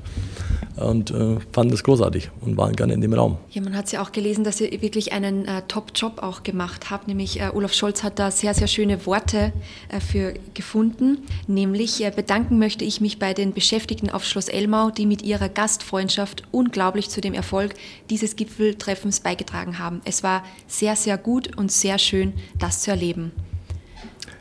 und 0.77 1.11
äh, 1.11 1.39
fanden 1.53 1.71
das 1.71 1.83
großartig 1.83 2.31
und 2.41 2.57
waren 2.57 2.75
gerne 2.77 2.93
in 2.93 3.01
dem 3.01 3.13
Raum. 3.15 3.39
Ja, 3.51 3.63
man 3.63 3.77
hat 3.77 3.91
ja 3.93 4.03
auch 4.03 4.13
gelesen, 4.13 4.45
dass 4.45 4.61
ihr 4.61 4.71
wirklich 4.83 5.13
einen 5.13 5.47
äh, 5.47 5.63
Top-Job 5.69 6.23
auch 6.23 6.43
gemacht 6.43 6.91
habt, 6.91 7.09
nämlich 7.09 7.41
äh, 7.41 7.51
Olaf 7.55 7.73
Scholz 7.73 8.03
hat 8.03 8.19
da 8.19 8.31
sehr, 8.31 8.55
sehr 8.55 8.67
schöne 8.67 9.07
Worte 9.07 9.53
äh, 9.89 10.01
für 10.01 10.35
gefunden, 10.55 11.19
nämlich 11.47 12.05
äh, 12.05 12.11
bedanken 12.11 12.59
möchte 12.59 12.85
ich 12.85 13.01
mich 13.01 13.19
bei 13.19 13.33
den 13.33 13.53
Beschäftigten 13.53 14.11
auf 14.11 14.25
Schloss 14.25 14.49
Elmau, 14.49 14.91
die 14.91 15.07
mit 15.07 15.23
ihrer 15.23 15.49
Gastfreundschaft 15.49 16.43
unglaublich 16.51 17.09
zu 17.09 17.21
dem 17.21 17.35
Erfolg 17.35 17.75
dieses 18.11 18.37
Gipfeltreffens 18.37 19.21
beigetragen 19.21 19.79
haben. 19.79 20.01
Es 20.05 20.23
war 20.23 20.45
sehr, 20.67 20.97
sehr 20.97 21.17
gut 21.17 21.57
und 21.57 21.73
sehr 21.73 21.99
schön, 21.99 22.35
das 22.59 22.83
zu 22.83 22.91
erleben. 22.91 23.33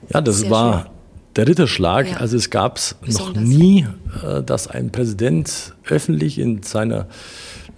Ja, 0.10 0.22
das 0.22 0.40
sehr 0.40 0.50
war 0.50 0.84
schön 0.84 0.95
der 1.36 1.48
Ritterschlag. 1.48 2.10
Ja. 2.12 2.18
Also 2.18 2.38
es 2.38 2.50
gab 2.50 2.78
es 2.78 2.96
noch 3.08 3.36
nie, 3.36 3.88
äh, 4.24 4.42
dass 4.44 4.68
ein 4.68 4.92
Präsident 4.92 5.74
öffentlich 5.88 6.40
in 6.40 6.64
seiner 6.64 7.08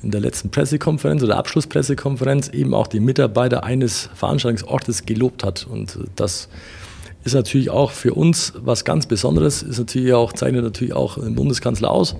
in 0.03 0.11
der 0.11 0.21
letzten 0.21 0.51
Pressekonferenz 0.51 1.23
oder 1.23 1.37
Abschlusspressekonferenz 1.37 2.49
eben 2.49 2.73
auch 2.73 2.87
die 2.87 2.99
Mitarbeiter 2.99 3.63
eines 3.63 4.09
Veranstaltungsortes 4.13 5.05
gelobt 5.05 5.43
hat. 5.43 5.67
Und 5.69 5.95
äh, 5.95 6.05
das 6.15 6.49
ist 7.23 7.33
natürlich 7.33 7.69
auch 7.69 7.91
für 7.91 8.13
uns 8.13 8.53
was 8.57 8.85
ganz 8.85 9.05
Besonderes, 9.05 9.63
ist 9.63 9.79
natürlich 9.79 10.13
auch, 10.13 10.33
zeichnet 10.33 10.63
natürlich 10.63 10.93
auch 10.93 11.15
den 11.15 11.35
Bundeskanzler 11.35 11.91
aus, 11.91 12.15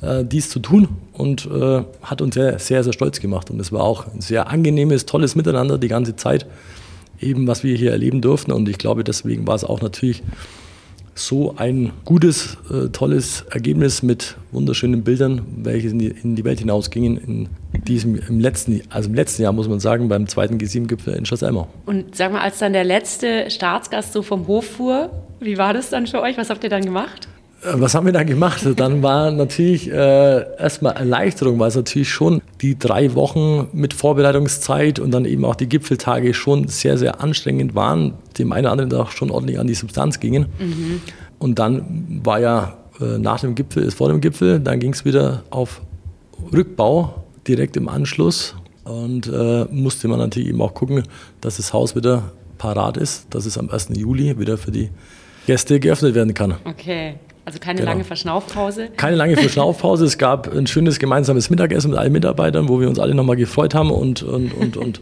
äh, 0.00 0.24
dies 0.24 0.50
zu 0.50 0.60
tun 0.60 0.88
und 1.12 1.46
äh, 1.46 1.82
hat 2.02 2.20
uns 2.22 2.34
sehr, 2.34 2.58
sehr, 2.58 2.84
sehr 2.84 2.92
stolz 2.92 3.20
gemacht. 3.20 3.50
Und 3.50 3.58
es 3.58 3.72
war 3.72 3.82
auch 3.82 4.06
ein 4.12 4.20
sehr 4.20 4.48
angenehmes, 4.48 5.06
tolles 5.06 5.34
Miteinander 5.34 5.78
die 5.78 5.88
ganze 5.88 6.14
Zeit, 6.14 6.46
eben 7.20 7.46
was 7.46 7.64
wir 7.64 7.76
hier 7.76 7.90
erleben 7.90 8.20
durften. 8.20 8.52
Und 8.52 8.68
ich 8.68 8.78
glaube, 8.78 9.02
deswegen 9.02 9.46
war 9.46 9.54
es 9.54 9.64
auch 9.64 9.80
natürlich 9.80 10.22
so 11.14 11.54
ein 11.56 11.92
gutes, 12.04 12.56
äh, 12.70 12.88
tolles 12.88 13.42
Ergebnis 13.50 14.02
mit 14.02 14.36
wunderschönen 14.52 15.04
Bildern, 15.04 15.42
welche 15.56 15.88
in 15.88 15.98
die, 15.98 16.08
in 16.08 16.36
die 16.36 16.44
Welt 16.44 16.58
hinausgingen 16.58 17.16
in 17.16 17.48
diesem 17.86 18.16
im 18.16 18.40
letzten, 18.40 18.82
also 18.90 19.08
im 19.08 19.14
letzten 19.14 19.42
Jahr 19.42 19.52
muss 19.52 19.68
man 19.68 19.80
sagen, 19.80 20.08
beim 20.08 20.26
zweiten 20.26 20.58
G7-Gipfel 20.58 21.14
in 21.14 21.26
Schloss 21.26 21.42
Elmau. 21.42 21.68
Und 21.86 22.16
sag 22.16 22.32
mal, 22.32 22.40
als 22.40 22.58
dann 22.58 22.72
der 22.72 22.84
letzte 22.84 23.50
Staatsgast 23.50 24.12
so 24.12 24.22
vom 24.22 24.46
Hof 24.46 24.66
fuhr, 24.66 25.10
wie 25.40 25.58
war 25.58 25.72
das 25.72 25.90
dann 25.90 26.06
für 26.06 26.20
euch? 26.20 26.36
Was 26.36 26.50
habt 26.50 26.64
ihr 26.64 26.70
dann 26.70 26.84
gemacht? 26.84 27.28
Äh, 27.64 27.80
was 27.80 27.94
haben 27.94 28.06
wir 28.06 28.12
dann 28.12 28.26
gemacht? 28.26 28.66
Dann 28.76 29.02
war 29.02 29.30
natürlich 29.30 29.90
äh, 29.90 30.58
erstmal 30.58 30.96
Erleichterung, 30.96 31.58
weil 31.58 31.68
es 31.68 31.76
natürlich 31.76 32.10
schon 32.10 32.42
die 32.60 32.78
drei 32.78 33.14
Wochen 33.14 33.68
mit 33.72 33.94
Vorbereitungszeit 33.94 34.98
und 34.98 35.12
dann 35.12 35.24
eben 35.24 35.44
auch 35.44 35.54
die 35.54 35.68
Gipfeltage 35.68 36.34
schon 36.34 36.68
sehr, 36.68 36.98
sehr 36.98 37.20
anstrengend 37.20 37.74
waren, 37.74 38.14
dem 38.38 38.52
einen 38.52 38.66
oder 38.66 38.72
anderen 38.72 38.94
auch 38.94 39.10
schon 39.10 39.30
ordentlich 39.30 39.58
an 39.58 39.66
die 39.66 39.74
Substanz 39.74 40.20
gingen. 40.20 40.46
Mhm. 40.58 41.00
Und 41.38 41.58
dann 41.58 42.20
war 42.24 42.40
ja 42.40 42.76
äh, 43.00 43.18
nach 43.18 43.40
dem 43.40 43.54
Gipfel 43.54 43.82
ist 43.82 43.94
vor 43.94 44.08
dem 44.08 44.20
Gipfel. 44.20 44.60
Dann 44.60 44.80
ging 44.80 44.92
es 44.92 45.04
wieder 45.04 45.42
auf 45.50 45.80
Rückbau 46.52 47.24
direkt 47.46 47.76
im 47.76 47.88
Anschluss. 47.88 48.54
Und 48.84 49.28
äh, 49.28 49.64
musste 49.70 50.08
man 50.08 50.18
natürlich 50.18 50.50
eben 50.50 50.60
auch 50.60 50.74
gucken, 50.74 51.02
dass 51.40 51.56
das 51.56 51.72
Haus 51.72 51.96
wieder 51.96 52.32
parat 52.58 52.98
ist, 52.98 53.26
dass 53.30 53.46
es 53.46 53.56
am 53.56 53.70
1. 53.70 53.90
Juli 53.96 54.38
wieder 54.38 54.58
für 54.58 54.70
die 54.70 54.90
Gäste 55.46 55.80
geöffnet 55.80 56.14
werden 56.14 56.34
kann. 56.34 56.54
Okay. 56.64 57.16
Also 57.44 57.58
keine 57.58 57.80
genau. 57.80 57.92
lange 57.92 58.04
Verschnaufpause? 58.04 58.88
Keine 58.96 59.16
lange 59.16 59.36
Verschnaufpause. 59.36 60.06
es 60.06 60.16
gab 60.16 60.52
ein 60.54 60.66
schönes 60.66 60.98
gemeinsames 60.98 61.50
Mittagessen 61.50 61.90
mit 61.90 61.98
allen 61.98 62.12
Mitarbeitern, 62.12 62.68
wo 62.68 62.80
wir 62.80 62.88
uns 62.88 62.98
alle 62.98 63.14
nochmal 63.14 63.36
gefreut 63.36 63.74
haben 63.74 63.90
und, 63.90 64.22
und, 64.22 64.54
und, 64.54 64.76
und 64.76 65.00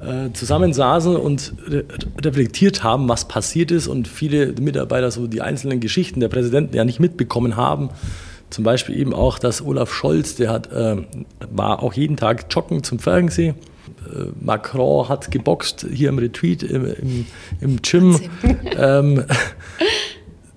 äh, 0.00 0.32
zusammensaßen 0.32 1.16
und 1.16 1.54
re 1.66 1.84
reflektiert 2.22 2.82
haben, 2.82 3.08
was 3.08 3.26
passiert 3.26 3.70
ist 3.70 3.86
und 3.86 4.06
viele 4.06 4.48
Mitarbeiter 4.60 5.10
so 5.10 5.26
die 5.26 5.40
einzelnen 5.40 5.80
Geschichten 5.80 6.20
der 6.20 6.28
Präsidenten 6.28 6.76
ja 6.76 6.84
nicht 6.84 7.00
mitbekommen 7.00 7.56
haben. 7.56 7.88
Zum 8.50 8.64
Beispiel 8.64 8.98
eben 8.98 9.14
auch, 9.14 9.38
dass 9.38 9.64
Olaf 9.64 9.94
Scholz, 9.94 10.34
der 10.34 10.50
hat, 10.50 10.70
äh, 10.72 10.96
war 11.50 11.82
auch 11.82 11.94
jeden 11.94 12.18
Tag 12.18 12.46
joggen 12.50 12.82
zum 12.82 12.98
Fergensee. 12.98 13.54
Äh, 14.12 14.26
Macron 14.40 15.08
hat 15.08 15.30
geboxt 15.30 15.86
hier 15.90 16.10
im 16.10 16.18
Retreat 16.18 16.62
im, 16.62 16.84
im, 16.84 17.26
im 17.60 17.80
Gym. 17.80 18.20
Ähm, 18.76 19.24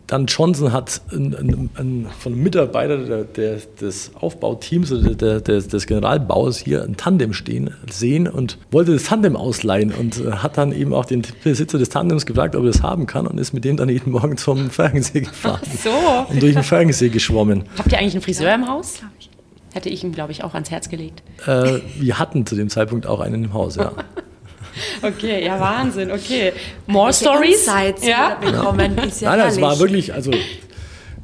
dann 0.07 0.27
Johnson 0.27 0.71
hat 0.71 1.01
einen, 1.11 1.35
einen, 1.35 1.69
einen, 1.75 2.07
von 2.19 2.33
einem 2.33 2.43
Mitarbeiter 2.43 2.97
der, 2.97 3.23
der, 3.23 3.57
des 3.79 4.11
Aufbauteams 4.15 4.91
oder 4.91 5.15
der, 5.15 5.39
des 5.39 5.87
Generalbaus 5.87 6.59
hier 6.59 6.83
ein 6.83 6.95
Tandem 6.97 7.33
stehen 7.33 7.71
sehen 7.89 8.27
und 8.27 8.57
wollte 8.71 8.93
das 8.93 9.03
Tandem 9.03 9.35
ausleihen 9.35 9.91
und 9.91 10.19
äh, 10.19 10.31
hat 10.31 10.57
dann 10.57 10.71
eben 10.71 10.93
auch 10.93 11.05
den 11.05 11.23
Besitzer 11.43 11.77
des 11.77 11.89
Tandems 11.89 12.25
gefragt, 12.25 12.55
ob 12.55 12.63
er 12.63 12.67
das 12.67 12.83
haben 12.83 13.05
kann 13.05 13.25
und 13.27 13.39
ist 13.39 13.53
mit 13.53 13.65
dem 13.65 13.77
dann 13.77 13.89
jeden 13.89 14.11
Morgen 14.11 14.37
zum 14.37 14.69
Fergensee 14.69 15.21
gefahren 15.21 15.61
Ach 15.63 15.77
so. 15.83 16.33
und 16.33 16.41
durch 16.41 16.53
den 16.53 16.63
Fergensee 16.63 17.09
geschwommen. 17.09 17.63
Habt 17.77 17.91
ihr 17.91 17.97
eigentlich 17.97 18.13
einen 18.13 18.21
Friseur 18.21 18.53
im 18.53 18.67
Haus? 18.67 19.01
Hätte 19.73 19.89
ich 19.89 20.03
ihm, 20.03 20.13
glaube 20.13 20.31
ich, 20.31 20.43
auch 20.43 20.53
ans 20.53 20.71
Herz 20.71 20.87
gelegt. 20.87 21.21
Äh, 21.45 21.79
wir 21.99 22.17
hatten 22.17 22.45
zu 22.45 22.55
dem 22.55 22.69
Zeitpunkt 22.69 23.07
auch 23.07 23.19
einen 23.19 23.45
im 23.45 23.53
Haus, 23.53 23.75
ja. 23.75 23.91
Okay, 25.01 25.45
ja, 25.45 25.59
Wahnsinn, 25.59 26.11
okay. 26.11 26.53
More 26.87 27.07
Welche 27.07 27.25
Stories? 27.25 27.59
Insights 27.59 28.05
ja. 28.05 28.35
bekommen, 28.35 28.97
ist 28.99 29.21
ja 29.21 29.35
Nein, 29.35 29.47
es 29.47 29.61
war 29.61 29.79
wirklich, 29.79 30.13
also 30.13 30.31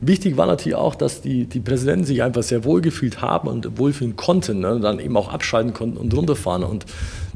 Wichtig 0.04 0.36
war 0.36 0.48
natürlich 0.48 0.76
auch, 0.76 0.96
dass 0.96 1.22
die, 1.22 1.46
die 1.46 1.60
Präsidenten 1.60 2.06
sich 2.06 2.24
einfach 2.24 2.42
sehr 2.42 2.64
wohlgefühlt 2.64 3.22
haben 3.22 3.48
und 3.48 3.78
wohlfühlen 3.78 4.16
konnten, 4.16 4.60
ne? 4.60 4.80
dann 4.80 4.98
eben 4.98 5.16
auch 5.16 5.32
abschalten 5.32 5.76
konnten 5.76 5.98
und 5.98 6.12
runterfahren. 6.16 6.64
Und 6.64 6.88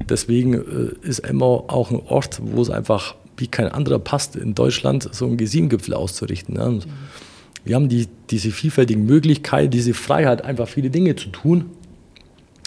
deswegen 0.10 0.56
äh, 0.56 1.08
ist 1.08 1.20
Emmau 1.20 1.66
auch 1.68 1.92
ein 1.92 2.02
Ort, 2.08 2.42
wo 2.44 2.64
es 2.64 2.72
einfach 2.72 3.14
wie 3.38 3.46
kein 3.46 3.68
anderer 3.68 4.00
passt, 4.00 4.36
in 4.36 4.56
Deutschland 4.56 5.08
so 5.12 5.26
einen 5.26 5.38
G7-Gipfel 5.38 5.94
auszurichten. 5.94 6.56
Ne? 6.56 6.66
Und 6.66 6.88
wir 7.66 7.76
haben 7.76 7.88
die, 7.88 8.08
diese 8.32 8.50
vielfältigen 8.50 9.06
Möglichkeiten, 9.06 9.70
diese 9.70 9.94
Freiheit, 9.94 10.44
einfach 10.44 10.68
viele 10.68 10.90
Dinge 10.90 11.16
zu 11.16 11.30
tun. 11.30 11.66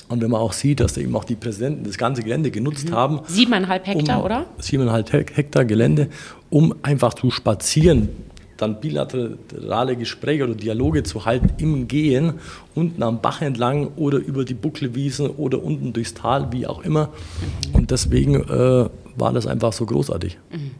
Und 0.08 0.22
wenn 0.22 0.30
man 0.30 0.40
auch 0.40 0.52
sieht, 0.52 0.80
dass 0.80 0.96
eben 0.96 1.14
auch 1.16 1.24
die 1.24 1.36
Präsidenten 1.36 1.84
das 1.84 1.98
ganze 1.98 2.22
Gelände 2.22 2.50
genutzt 2.50 2.90
mhm. 2.90 2.94
haben. 2.94 3.20
Siebeneinhalb 3.26 3.86
Hektar, 3.86 4.18
um, 4.18 4.24
oder? 4.24 4.46
Siebeneinhalb 4.58 5.12
Hektar 5.12 5.64
Gelände, 5.64 6.08
um 6.50 6.74
einfach 6.82 7.14
zu 7.14 7.30
spazieren, 7.30 8.08
dann 8.56 8.80
bilaterale 8.80 9.96
Gespräche 9.96 10.44
oder 10.44 10.54
Dialoge 10.54 11.04
zu 11.04 11.24
halten 11.24 11.50
im 11.58 11.88
Gehen, 11.88 12.34
unten 12.74 13.02
am 13.02 13.20
Bach 13.20 13.40
entlang 13.40 13.88
oder 13.96 14.18
über 14.18 14.44
die 14.44 14.54
Buckelwiesen 14.54 15.30
oder 15.30 15.62
unten 15.62 15.92
durchs 15.92 16.14
Tal, 16.14 16.52
wie 16.52 16.66
auch 16.66 16.82
immer. 16.82 17.06
Mhm. 17.06 17.74
Und 17.74 17.90
deswegen 17.90 18.34
äh, 18.34 18.88
war 19.16 19.32
das 19.32 19.46
einfach 19.46 19.72
so 19.72 19.86
großartig. 19.86 20.38
Mhm. 20.50 20.72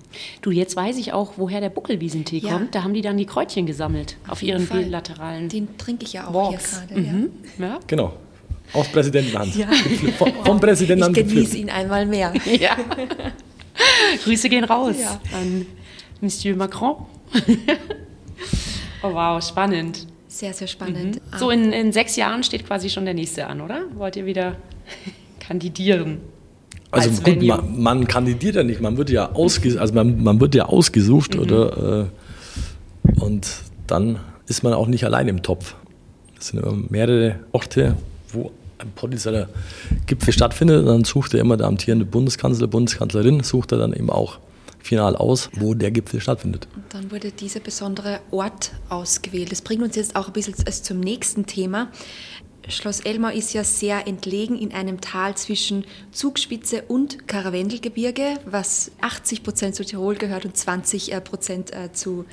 Du, 0.43 0.51
jetzt 0.51 0.77
weiß 0.77 0.99
ich 0.99 1.13
auch, 1.13 1.33
woher 1.37 1.61
der 1.61 1.71
Buckelwiesentee 1.71 2.39
ja. 2.39 2.53
kommt. 2.53 2.75
Da 2.75 2.83
haben 2.83 2.95
die 2.95 3.03
dann 3.03 3.17
die 3.17 3.27
Kräutchen 3.27 3.67
gesammelt 3.67 4.17
auf, 4.25 4.33
auf 4.33 4.43
ihren 4.43 4.67
Fall. 4.67 4.85
bilateralen. 4.85 5.49
Den 5.49 5.77
trinke 5.79 6.05
ich 6.05 6.15
ja 6.15 6.29
auch 6.29 6.35
Walks. 6.35 6.83
hier 6.89 6.97
gerade. 6.97 7.01
Mhm. 7.01 7.31
Ja. 7.59 7.67
ja. 7.67 7.79
Genau. 7.87 8.13
Aus 8.73 8.89
Präsidentenhand. 8.89 9.55
Ja. 9.57 9.69
Vom, 10.19 10.33
vom 10.45 10.61
Präsidenten 10.61 11.11
Ich 11.11 11.27
genieße 11.27 11.57
ihn 11.59 11.71
einmal 11.71 12.07
mehr. 12.07 12.33
Ja. 12.59 12.77
Grüße 14.25 14.49
gehen 14.49 14.65
raus 14.65 14.97
ja. 15.01 15.21
an 15.33 15.67
Monsieur 16.21 16.57
Macron. 16.57 17.07
oh 19.03 19.13
wow, 19.13 19.43
spannend. 19.43 20.07
Sehr, 20.27 20.53
sehr 20.53 20.67
spannend. 20.67 21.17
Mhm. 21.17 21.39
So 21.39 21.51
in, 21.51 21.73
in 21.73 21.93
sechs 21.93 22.17
Jahren 22.17 22.43
steht 22.43 22.67
quasi 22.67 22.91
schon 22.91 23.05
der 23.05 23.15
nächste 23.15 23.47
an, 23.47 23.61
oder? 23.61 23.83
Wollt 23.95 24.17
ihr 24.17 24.27
wieder 24.27 24.57
kandidieren? 25.41 26.19
Also 26.91 27.11
als 27.11 27.23
gut, 27.23 27.43
man, 27.43 27.81
man, 27.81 28.09
kandidiert 28.09 28.57
ja 28.57 28.63
nicht, 28.63 28.81
man 28.81 28.97
wird 28.97 29.11
ja, 29.11 29.33
ausges 29.33 29.77
also 29.77 29.95
man, 29.95 30.23
man 30.23 30.41
wird 30.41 30.55
ja 30.55 30.67
ausgesucht 30.67 31.35
mhm. 31.35 31.41
oder 31.41 32.11
äh, 33.15 33.21
und 33.21 33.47
dann 33.87 34.21
ist 34.47 34.63
man 34.63 34.73
auch 34.73 34.87
nicht 34.87 35.05
allein 35.05 35.29
im 35.29 35.43
Topf. 35.43 35.75
Es 36.39 36.49
sind 36.49 36.61
immer 36.61 36.77
mehrere 36.89 37.41
Orte, 37.53 37.97
wo 38.33 38.53
ein 38.79 38.93
potenzieller 38.93 39.49
Gipfel 40.07 40.33
stattfindet. 40.33 40.87
Dann 40.87 41.05
sucht 41.05 41.35
er 41.35 41.41
immer 41.41 41.57
der 41.57 41.67
amtierende 41.67 42.05
Bundeskanzler, 42.05 42.67
Bundeskanzlerin, 42.67 43.43
sucht 43.43 43.73
er 43.73 43.79
dann 43.79 43.93
eben 43.93 44.11
auch 44.11 44.39
final 44.79 45.17
aus, 45.17 45.51
wo 45.55 45.75
der 45.75 45.91
Gipfel 45.91 46.21
stattfindet. 46.21 46.69
Und 46.75 46.85
dann 46.91 47.11
wurde 47.11 47.33
dieser 47.33 47.61
besondere 47.61 48.21
Ort 48.31 48.73
ausgewählt. 48.89 49.53
Das 49.53 49.63
bringt 49.63 49.83
uns 49.83 49.97
jetzt 49.97 50.17
auch 50.17 50.29
ein 50.29 50.33
bisschen 50.33 50.55
zum 50.57 51.01
nächsten 51.01 51.47
Thema. 51.47 51.89
Schloss 52.69 53.01
Elmau 53.01 53.29
ist 53.29 53.55
ja 53.55 53.65
sehr 53.65 54.07
entlegen 54.07 54.59
in 54.59 54.73
einem 54.73 55.01
Tal 55.01 55.35
zwischen 55.37 55.85
Zugspitze 56.13 56.83
und 56.87 57.27
Karawendelgebirge, 57.27 58.35
was 58.45 58.91
80 59.01 59.43
Prozent 59.43 59.75
zu 59.75 59.85
Tirol 59.85 60.17
gehört 60.17 60.45
und 60.45 60.57
20 60.57 61.13
äh, 61.13 61.21
Prozent 61.21 61.73
äh, 61.73 61.93
zu 61.93 62.27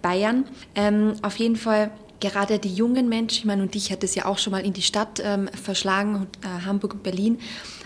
Bayern. 0.00 0.44
Ähm, 0.76 1.14
auf 1.22 1.36
jeden 1.36 1.56
Fall 1.56 1.90
gerade 2.20 2.58
die 2.58 2.72
jungen 2.72 3.08
Menschen, 3.08 3.38
ich 3.38 3.44
meine, 3.44 3.62
und 3.62 3.74
dich 3.74 3.90
hat 3.90 4.04
es 4.04 4.14
ja 4.14 4.26
auch 4.26 4.38
schon 4.38 4.52
mal 4.52 4.64
in 4.64 4.72
die 4.72 4.82
Stadt 4.82 5.20
ähm, 5.24 5.48
verschlagen, 5.48 6.26
äh, 6.42 6.66
Hamburg 6.66 6.94
und 6.94 7.02
Berlin, 7.02 7.38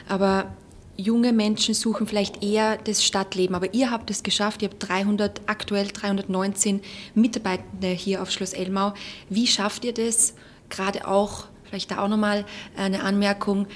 aber 0.09 0.55
junge 0.97 1.33
Menschen 1.33 1.75
suchen 1.75 2.07
vielleicht 2.07 2.43
eher 2.43 2.77
das 2.77 3.05
Stadtleben. 3.05 3.57
Aber 3.57 3.75
ihr 3.75 3.91
habt 3.91 4.11
es 4.11 4.23
geschafft, 4.23 4.63
ihr 4.63 4.69
habt 4.69 4.89
300, 4.89 5.43
aktuell 5.47 5.89
319 5.89 6.81
Mitarbeitende 7.15 7.89
hier 7.89 8.23
auf 8.23 8.31
Schloss 8.31 8.53
Elmau. 8.53 8.95
Wie 9.29 9.47
schafft 9.47 9.85
ihr 9.85 9.95
das? 9.95 10.35
Gerade 10.71 11.09
auch, 11.09 11.47
vielleicht 11.65 11.91
da 11.91 11.99
auch 11.99 12.09
nochmal 12.09 12.45
eine 12.77 13.03
Anmerkung, 13.03 13.67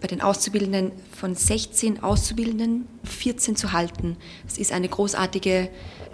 bei 0.00 0.08
den 0.08 0.20
Auszubildenden 0.20 0.92
von 1.18 1.34
16 1.34 2.02
Auszubildenden 2.02 2.86
14 3.04 3.56
zu 3.56 3.72
halten. 3.72 4.18
Das 4.44 4.58
ist 4.58 4.70
eine 4.70 4.86
großartige, 4.86 5.70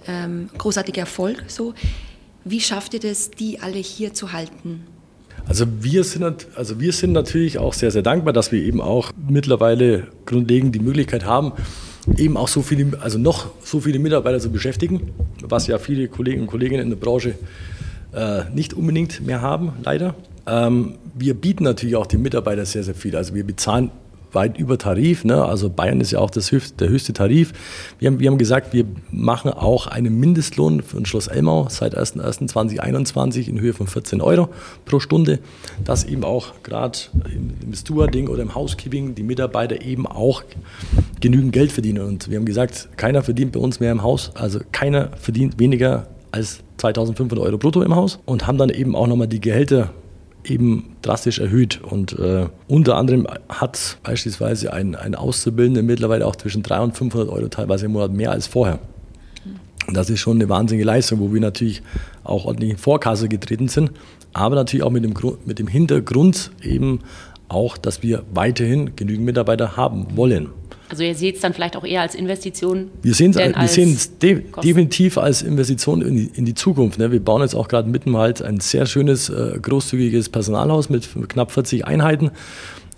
ähm, 0.07 0.49
großartiger 0.57 1.01
Erfolg. 1.01 1.43
So. 1.49 1.75
Wie 2.45 2.61
schafft 2.61 2.95
ihr 2.95 3.01
das, 3.01 3.31
die 3.31 3.61
alle 3.61 3.79
hier 3.79 4.15
zu 4.15 4.33
halten? 4.33 4.87
Also 5.47 5.67
wir, 5.81 6.05
sind, 6.05 6.47
also 6.55 6.81
wir 6.81 6.93
sind 6.93 7.13
natürlich 7.13 7.59
auch 7.59 7.73
sehr, 7.73 7.91
sehr 7.91 8.03
dankbar, 8.03 8.33
dass 8.33 8.53
wir 8.53 8.63
eben 8.63 8.81
auch 8.81 9.13
mittlerweile 9.29 10.07
grundlegend 10.27 10.75
die 10.75 10.81
Möglichkeit 10.81 11.25
haben, 11.25 11.53
eben 12.17 12.37
auch 12.37 12.49
so 12.49 12.63
viele, 12.63 13.01
also 13.01 13.19
noch 13.19 13.51
so 13.63 13.81
viele 13.81 13.99
Mitarbeiter 13.99 14.39
zu 14.39 14.51
beschäftigen, 14.51 15.11
was 15.43 15.67
ja 15.67 15.79
viele 15.79 16.09
Kollegen 16.09 16.43
und 16.43 16.47
Kolleginnen 16.47 16.85
in 16.85 16.91
der 16.91 16.97
Branche 16.97 17.35
äh, 18.13 18.45
nicht 18.55 18.75
unbedingt 18.75 19.25
mehr 19.27 19.41
haben, 19.41 19.73
leider. 19.85 20.15
Ähm, 20.47 20.95
wir 21.15 21.35
bieten 21.35 21.65
natürlich 21.65 21.97
auch 21.97 22.07
den 22.07 22.23
Mitarbeitern 22.23 22.67
sehr, 22.67 22.83
sehr 22.83 22.95
viel. 22.95 23.17
Also 23.17 23.35
wir 23.35 23.45
bezahlen 23.45 23.91
weit 24.33 24.59
über 24.59 24.79
Tarif. 24.79 25.25
Ne? 25.25 25.45
Also 25.45 25.71
Bayern 25.71 26.01
ist 26.01 26.13
ja 26.13 26.19
auch 26.19 26.31
das 26.31 26.53
höchste, 26.53 26.77
der 26.79 26.89
höchste 26.89 27.13
Tarif. 27.13 27.53
Wir 27.99 28.09
haben, 28.09 28.21
wir 28.21 28.31
haben 28.31 28.39
gesagt, 28.39 28.73
wir 28.73 28.85
machen 29.11 29.51
auch 29.51 29.87
einen 29.87 30.19
Mindestlohn 30.19 30.83
für 30.83 30.99
ein 30.99 31.07
Schloss 31.07 31.29
Elmau 31.29 31.67
seit 31.69 31.97
01.01.2021 31.97 33.49
in 33.49 33.61
Höhe 33.61 33.73
von 33.73 33.87
14 33.87 34.21
Euro 34.21 34.49
pro 34.85 35.01
Stunde, 35.01 35.41
dass 35.85 36.05
eben 36.05 36.25
auch 36.25 36.55
gerade 36.63 36.99
im 37.33 37.75
Stewarding 37.75 38.29
oder 38.29 38.43
im 38.43 38.55
Housekeeping 38.55 39.15
die 39.15 39.23
Mitarbeiter 39.23 39.83
eben 39.83 40.07
auch 40.07 40.43
genügend 41.21 41.53
Geld 41.53 41.73
verdienen. 41.73 42.05
Und 42.05 42.31
wir 42.31 42.39
haben 42.39 42.47
gesagt, 42.47 42.89
keiner 42.97 43.23
verdient 43.23 43.53
bei 43.53 43.61
uns 43.61 43.81
mehr 43.81 43.93
im 43.93 44.03
Haus, 44.03 44.33
also 44.35 44.61
keiner 44.73 45.11
verdient 45.17 45.59
weniger 45.59 46.07
als 46.33 46.61
2500 46.79 47.39
Euro 47.39 47.59
brutto 47.59 47.83
im 47.83 47.95
Haus 47.95 48.19
und 48.25 48.47
haben 48.47 48.59
dann 48.59 48.71
eben 48.71 48.95
auch 48.95 49.07
nochmal 49.07 49.29
die 49.29 49.41
Gehälter 49.41 49.91
eben 50.45 50.97
drastisch 51.03 51.39
erhöht. 51.39 51.81
Und 51.83 52.19
äh, 52.19 52.47
unter 52.69 52.97
anderem 52.97 53.27
hat 53.49 53.99
beispielsweise 54.03 54.73
ein, 54.73 54.95
ein 54.95 55.15
Auszubildender 55.15 55.83
mittlerweile 55.83 56.27
auch 56.27 56.37
zwischen 56.37 56.63
300 56.63 56.91
und 56.91 56.97
500 56.97 57.29
Euro 57.29 57.49
teilweise 57.49 57.87
im 57.87 57.93
Monat 57.93 58.13
mehr 58.13 58.31
als 58.31 58.47
vorher. 58.47 58.79
Und 59.87 59.97
das 59.97 60.11
ist 60.11 60.21
schon 60.21 60.37
eine 60.37 60.49
wahnsinnige 60.49 60.85
Leistung, 60.85 61.21
wo 61.21 61.33
wir 61.33 61.41
natürlich 61.41 61.83
auch 62.23 62.45
ordentlich 62.45 62.71
in 62.71 62.77
Vorkasse 62.77 63.29
getreten 63.29 63.69
sind, 63.69 63.91
aber 64.33 64.55
natürlich 64.55 64.85
auch 64.85 64.91
mit 64.91 65.05
dem, 65.05 65.15
mit 65.45 65.59
dem 65.59 65.67
Hintergrund 65.67 66.53
eben 66.63 67.01
auch, 67.49 67.77
dass 67.77 68.03
wir 68.03 68.23
weiterhin 68.33 68.95
genügend 68.95 69.25
Mitarbeiter 69.27 69.77
haben 69.77 70.17
wollen. 70.17 70.51
Also 70.91 71.05
ihr 71.05 71.15
seht 71.15 71.37
es 71.37 71.41
dann 71.41 71.55
vielleicht 71.55 71.77
auch 71.77 71.85
eher 71.85 72.01
als 72.03 72.17
Investition. 72.17 72.91
Wir 73.03 73.15
sehen 73.15 73.31
es 73.31 74.19
de 74.19 74.43
definitiv 74.63 75.19
als 75.19 75.43
Investition 75.43 76.03
in 76.03 76.17
die, 76.17 76.31
in 76.35 76.45
die 76.45 76.55
Zukunft. 76.55 76.99
Ne? 76.99 77.13
Wir 77.13 77.21
bauen 77.21 77.43
jetzt 77.43 77.55
auch 77.55 77.69
gerade 77.69 77.89
mitten 77.89 78.17
halt 78.17 78.43
ein 78.43 78.59
sehr 78.59 78.87
schönes, 78.87 79.31
äh, 79.31 79.59
großzügiges 79.63 80.29
Personalhaus 80.29 80.91
mit 80.91 81.09
knapp 81.29 81.53
40 81.53 81.87
Einheiten, 81.87 82.33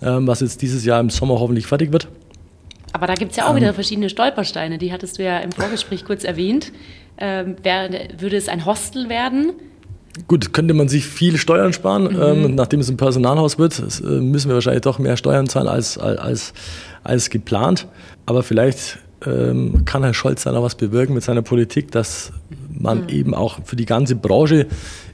ähm, 0.01 0.25
was 0.25 0.39
jetzt 0.39 0.63
dieses 0.63 0.83
Jahr 0.85 0.99
im 0.99 1.11
Sommer 1.11 1.39
hoffentlich 1.39 1.67
fertig 1.67 1.91
wird. 1.91 2.07
Aber 2.93 3.05
da 3.05 3.13
gibt 3.13 3.31
es 3.31 3.37
ja 3.37 3.45
auch 3.45 3.51
ähm, 3.51 3.57
wieder 3.57 3.73
verschiedene 3.75 4.09
Stolpersteine, 4.09 4.79
die 4.79 4.91
hattest 4.91 5.19
du 5.19 5.23
ja 5.23 5.39
im 5.39 5.51
Vorgespräch 5.51 6.03
kurz 6.03 6.23
erwähnt. 6.23 6.71
Ähm, 7.19 7.57
wär, 7.61 7.89
würde 8.17 8.37
es 8.37 8.49
ein 8.49 8.65
Hostel 8.65 9.07
werden? 9.07 9.53
Gut, 10.27 10.53
könnte 10.53 10.73
man 10.73 10.87
sich 10.87 11.05
viel 11.05 11.37
Steuern 11.37 11.73
sparen. 11.73 12.03
Mhm. 12.03 12.21
Ähm, 12.21 12.55
nachdem 12.55 12.79
es 12.79 12.89
ein 12.89 12.97
Personalhaus 12.97 13.57
wird, 13.57 13.79
äh, 13.79 14.19
müssen 14.19 14.49
wir 14.49 14.55
wahrscheinlich 14.55 14.83
doch 14.83 14.99
mehr 14.99 15.17
Steuern 15.17 15.47
zahlen 15.47 15.67
als, 15.67 15.97
als, 15.97 16.53
als 17.03 17.29
geplant. 17.29 17.87
Aber 18.25 18.43
vielleicht 18.43 18.99
ähm, 19.25 19.85
kann 19.85 20.03
Herr 20.03 20.13
Scholz 20.13 20.43
dann 20.43 20.55
auch 20.55 20.63
was 20.63 20.75
bewirken 20.75 21.13
mit 21.13 21.23
seiner 21.23 21.41
Politik, 21.41 21.91
dass 21.91 22.31
man 22.69 23.03
mhm. 23.03 23.09
eben 23.09 23.33
auch 23.33 23.59
für 23.65 23.75
die 23.75 23.85
ganze 23.85 24.15
Branche 24.15 24.67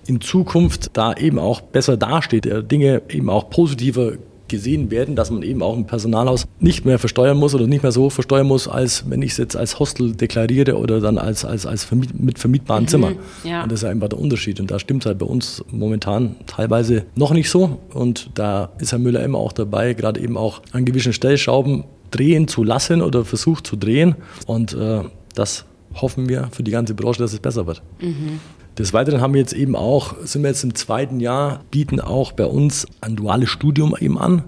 in 0.05 0.21
Zukunft 0.21 0.91
da 0.93 1.13
eben 1.13 1.39
auch 1.39 1.61
besser 1.61 1.95
dasteht, 1.95 2.49
Dinge 2.71 3.03
eben 3.09 3.29
auch 3.29 3.49
positiver 3.49 4.13
gesehen 4.49 4.91
werden, 4.91 5.15
dass 5.15 5.31
man 5.31 5.43
eben 5.43 5.61
auch 5.61 5.77
ein 5.77 5.85
Personalhaus 5.85 6.45
nicht 6.59 6.85
mehr 6.85 6.99
versteuern 6.99 7.37
muss 7.37 7.55
oder 7.55 7.67
nicht 7.67 7.83
mehr 7.83 7.91
so 7.91 8.09
versteuern 8.09 8.47
muss, 8.47 8.67
als 8.67 9.09
wenn 9.09 9.21
ich 9.21 9.31
es 9.31 9.37
jetzt 9.37 9.55
als 9.55 9.79
Hostel 9.79 10.13
deklariere 10.13 10.77
oder 10.77 10.99
dann 10.99 11.17
als, 11.17 11.45
als, 11.45 11.65
als 11.65 11.83
vermiet, 11.83 12.19
mit 12.19 12.39
vermietbaren 12.39 12.83
mhm, 12.83 12.87
Zimmern. 12.87 13.15
Ja. 13.43 13.63
Und 13.63 13.71
das 13.71 13.83
ist 13.83 13.89
einfach 13.89 14.09
der 14.09 14.19
Unterschied. 14.19 14.59
Und 14.59 14.71
da 14.71 14.79
stimmt 14.79 15.03
es 15.03 15.05
halt 15.07 15.19
bei 15.19 15.25
uns 15.25 15.63
momentan 15.71 16.35
teilweise 16.45 17.05
noch 17.15 17.31
nicht 17.31 17.49
so. 17.49 17.79
Und 17.93 18.31
da 18.33 18.71
ist 18.79 18.91
Herr 18.91 18.99
Müller 18.99 19.23
immer 19.23 19.37
auch 19.37 19.53
dabei, 19.53 19.93
gerade 19.93 20.19
eben 20.19 20.37
auch 20.37 20.61
an 20.71 20.85
gewissen 20.85 21.13
Stellschrauben 21.13 21.85
drehen 22.11 22.47
zu 22.47 22.63
lassen 22.63 23.01
oder 23.01 23.23
versucht 23.25 23.67
zu 23.67 23.75
drehen. 23.75 24.15
Und 24.47 24.73
äh, 24.73 25.01
das 25.35 25.65
hoffen 25.95 26.29
wir 26.29 26.49
für 26.51 26.63
die 26.63 26.71
ganze 26.71 26.93
Branche, 26.93 27.19
dass 27.19 27.33
es 27.33 27.39
besser 27.39 27.67
wird. 27.67 27.81
Mhm. 28.01 28.39
Des 28.79 28.93
Weiteren 28.93 29.19
haben 29.19 29.33
wir 29.33 29.41
jetzt 29.41 29.51
eben 29.51 29.75
auch, 29.75 30.15
sind 30.23 30.41
wir 30.41 30.49
jetzt 30.49 30.63
im 30.63 30.73
zweiten 30.73 31.19
Jahr, 31.19 31.65
bieten 31.69 31.99
auch 31.99 32.31
bei 32.31 32.45
uns 32.45 32.87
ein 33.01 33.17
duales 33.17 33.49
Studium 33.49 33.93
eben 33.99 34.17
an, 34.17 34.43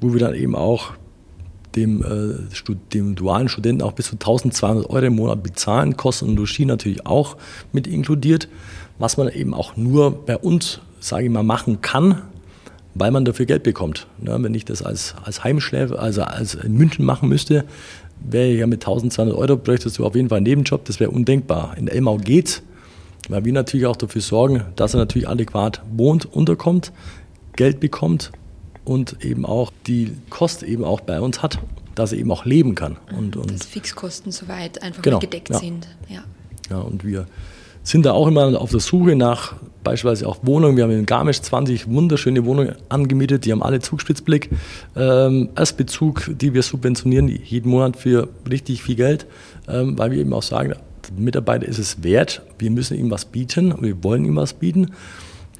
wo 0.00 0.12
wir 0.12 0.18
dann 0.18 0.34
eben 0.34 0.56
auch 0.56 0.94
dem, 1.76 2.02
äh, 2.02 2.72
dem 2.92 3.14
dualen 3.14 3.48
Studenten 3.48 3.82
auch 3.82 3.92
bis 3.92 4.06
zu 4.06 4.16
1200 4.16 4.90
Euro 4.90 5.06
im 5.06 5.14
Monat 5.14 5.44
bezahlen, 5.44 5.96
Kosten 5.96 6.30
und 6.30 6.36
Logis 6.36 6.58
natürlich 6.66 7.06
auch 7.06 7.36
mit 7.72 7.86
inkludiert, 7.86 8.48
was 8.98 9.16
man 9.16 9.28
eben 9.28 9.54
auch 9.54 9.76
nur 9.76 10.24
bei 10.26 10.36
uns, 10.36 10.80
sage 10.98 11.26
ich 11.26 11.30
mal, 11.30 11.44
machen 11.44 11.80
kann, 11.80 12.22
weil 12.96 13.12
man 13.12 13.24
dafür 13.24 13.46
Geld 13.46 13.62
bekommt. 13.62 14.08
Ja, 14.26 14.42
wenn 14.42 14.54
ich 14.54 14.64
das 14.64 14.82
als, 14.82 15.14
als 15.22 15.44
Heimschläfer, 15.44 16.00
also 16.00 16.22
als 16.22 16.56
in 16.56 16.74
München 16.74 17.04
machen 17.04 17.28
müsste, 17.28 17.64
wäre 18.28 18.48
ja 18.48 18.66
mit 18.66 18.82
1200 18.82 19.36
Euro, 19.36 19.56
bräuchtest 19.56 20.00
du 20.00 20.04
auf 20.04 20.16
jeden 20.16 20.30
Fall 20.30 20.38
einen 20.38 20.46
Nebenjob, 20.46 20.84
das 20.84 20.98
wäre 20.98 21.12
undenkbar. 21.12 21.76
In 21.78 21.86
Elmau 21.86 22.16
geht's, 22.16 22.64
weil 23.28 23.44
wir 23.44 23.52
natürlich 23.52 23.86
auch 23.86 23.96
dafür 23.96 24.22
sorgen, 24.22 24.64
dass 24.76 24.94
er 24.94 24.98
natürlich 24.98 25.28
adäquat 25.28 25.82
wohnt, 25.90 26.26
unterkommt, 26.26 26.92
Geld 27.56 27.80
bekommt 27.80 28.32
und 28.84 29.24
eben 29.24 29.44
auch 29.44 29.72
die 29.86 30.12
Kost 30.30 30.62
eben 30.62 30.84
auch 30.84 31.00
bei 31.00 31.20
uns 31.20 31.42
hat, 31.42 31.58
dass 31.94 32.12
er 32.12 32.18
eben 32.18 32.30
auch 32.30 32.44
leben 32.44 32.74
kann. 32.74 32.96
Und, 33.16 33.36
und 33.36 33.52
dass 33.52 33.66
Fixkosten 33.66 34.32
soweit 34.32 34.82
einfach 34.82 35.02
genau, 35.02 35.18
gedeckt 35.18 35.50
ja. 35.50 35.58
sind. 35.58 35.88
Ja. 36.08 36.22
ja, 36.70 36.78
und 36.78 37.04
wir 37.04 37.26
sind 37.82 38.06
da 38.06 38.12
auch 38.12 38.26
immer 38.28 38.60
auf 38.60 38.70
der 38.70 38.80
Suche 38.80 39.16
nach 39.16 39.54
beispielsweise 39.82 40.28
auch 40.28 40.38
Wohnungen. 40.42 40.76
Wir 40.76 40.84
haben 40.84 40.90
in 40.90 41.06
Garmisch 41.06 41.40
20 41.40 41.88
wunderschöne 41.88 42.44
Wohnungen 42.44 42.74
angemietet, 42.88 43.44
die 43.44 43.52
haben 43.52 43.62
alle 43.62 43.80
Zugspitzblick. 43.80 44.50
Ähm, 44.94 45.48
Erstbezug, 45.56 46.30
die 46.38 46.52
wir 46.52 46.62
subventionieren 46.62 47.28
jeden 47.28 47.70
Monat 47.70 47.96
für 47.96 48.28
richtig 48.48 48.82
viel 48.82 48.96
Geld, 48.96 49.26
ähm, 49.68 49.98
weil 49.98 50.10
wir 50.10 50.18
eben 50.18 50.32
auch 50.32 50.42
sagen, 50.42 50.74
Mitarbeiter 51.16 51.66
ist 51.66 51.78
es 51.78 52.02
wert, 52.02 52.42
wir 52.58 52.70
müssen 52.70 52.98
ihm 52.98 53.10
was 53.10 53.24
bieten, 53.24 53.74
wir 53.80 54.02
wollen 54.02 54.24
ihm 54.24 54.36
was 54.36 54.54
bieten, 54.54 54.92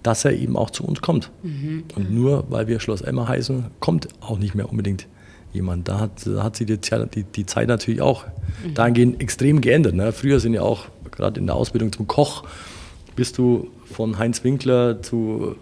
dass 0.03 0.25
er 0.25 0.33
eben 0.33 0.57
auch 0.57 0.71
zu 0.71 0.85
uns 0.85 1.01
kommt. 1.01 1.31
Mhm. 1.43 1.85
Und 1.95 2.11
nur 2.13 2.45
weil 2.51 2.69
wir 2.69 2.81
Schloss 2.81 3.01
Emma 3.01 3.29
heißen, 3.29 3.67
kommt 3.81 4.09
auch 4.21 4.39
nicht 4.39 4.55
mehr 4.55 4.69
unbedingt 4.71 5.07
jemand. 5.53 5.89
Da 5.89 6.01
hat, 6.01 6.27
da 6.27 6.45
hat 6.45 6.57
sich 6.57 6.67
die, 6.67 6.79
die, 6.79 7.25
die 7.25 7.47
Zeit 7.47 7.69
natürlich 7.69 8.01
auch 8.01 8.25
mhm. 8.65 8.75
dahingehend 8.75 9.21
extrem 9.21 9.61
geändert. 9.61 9.95
Ne? 9.95 10.13
Früher 10.13 10.41
sind 10.41 10.55
ja 10.55 10.63
auch, 10.63 10.87
gerade 11.11 11.41
in 11.41 11.47
der 11.47 11.57
Ausbildung 11.57 11.93
zum 11.93 12.07
Koch, 12.07 12.45
bist 13.17 13.39
du 13.39 13.69
von 13.85 14.19
Heinz 14.19 14.45
Winkler 14.45 15.03
zu 15.03 15.57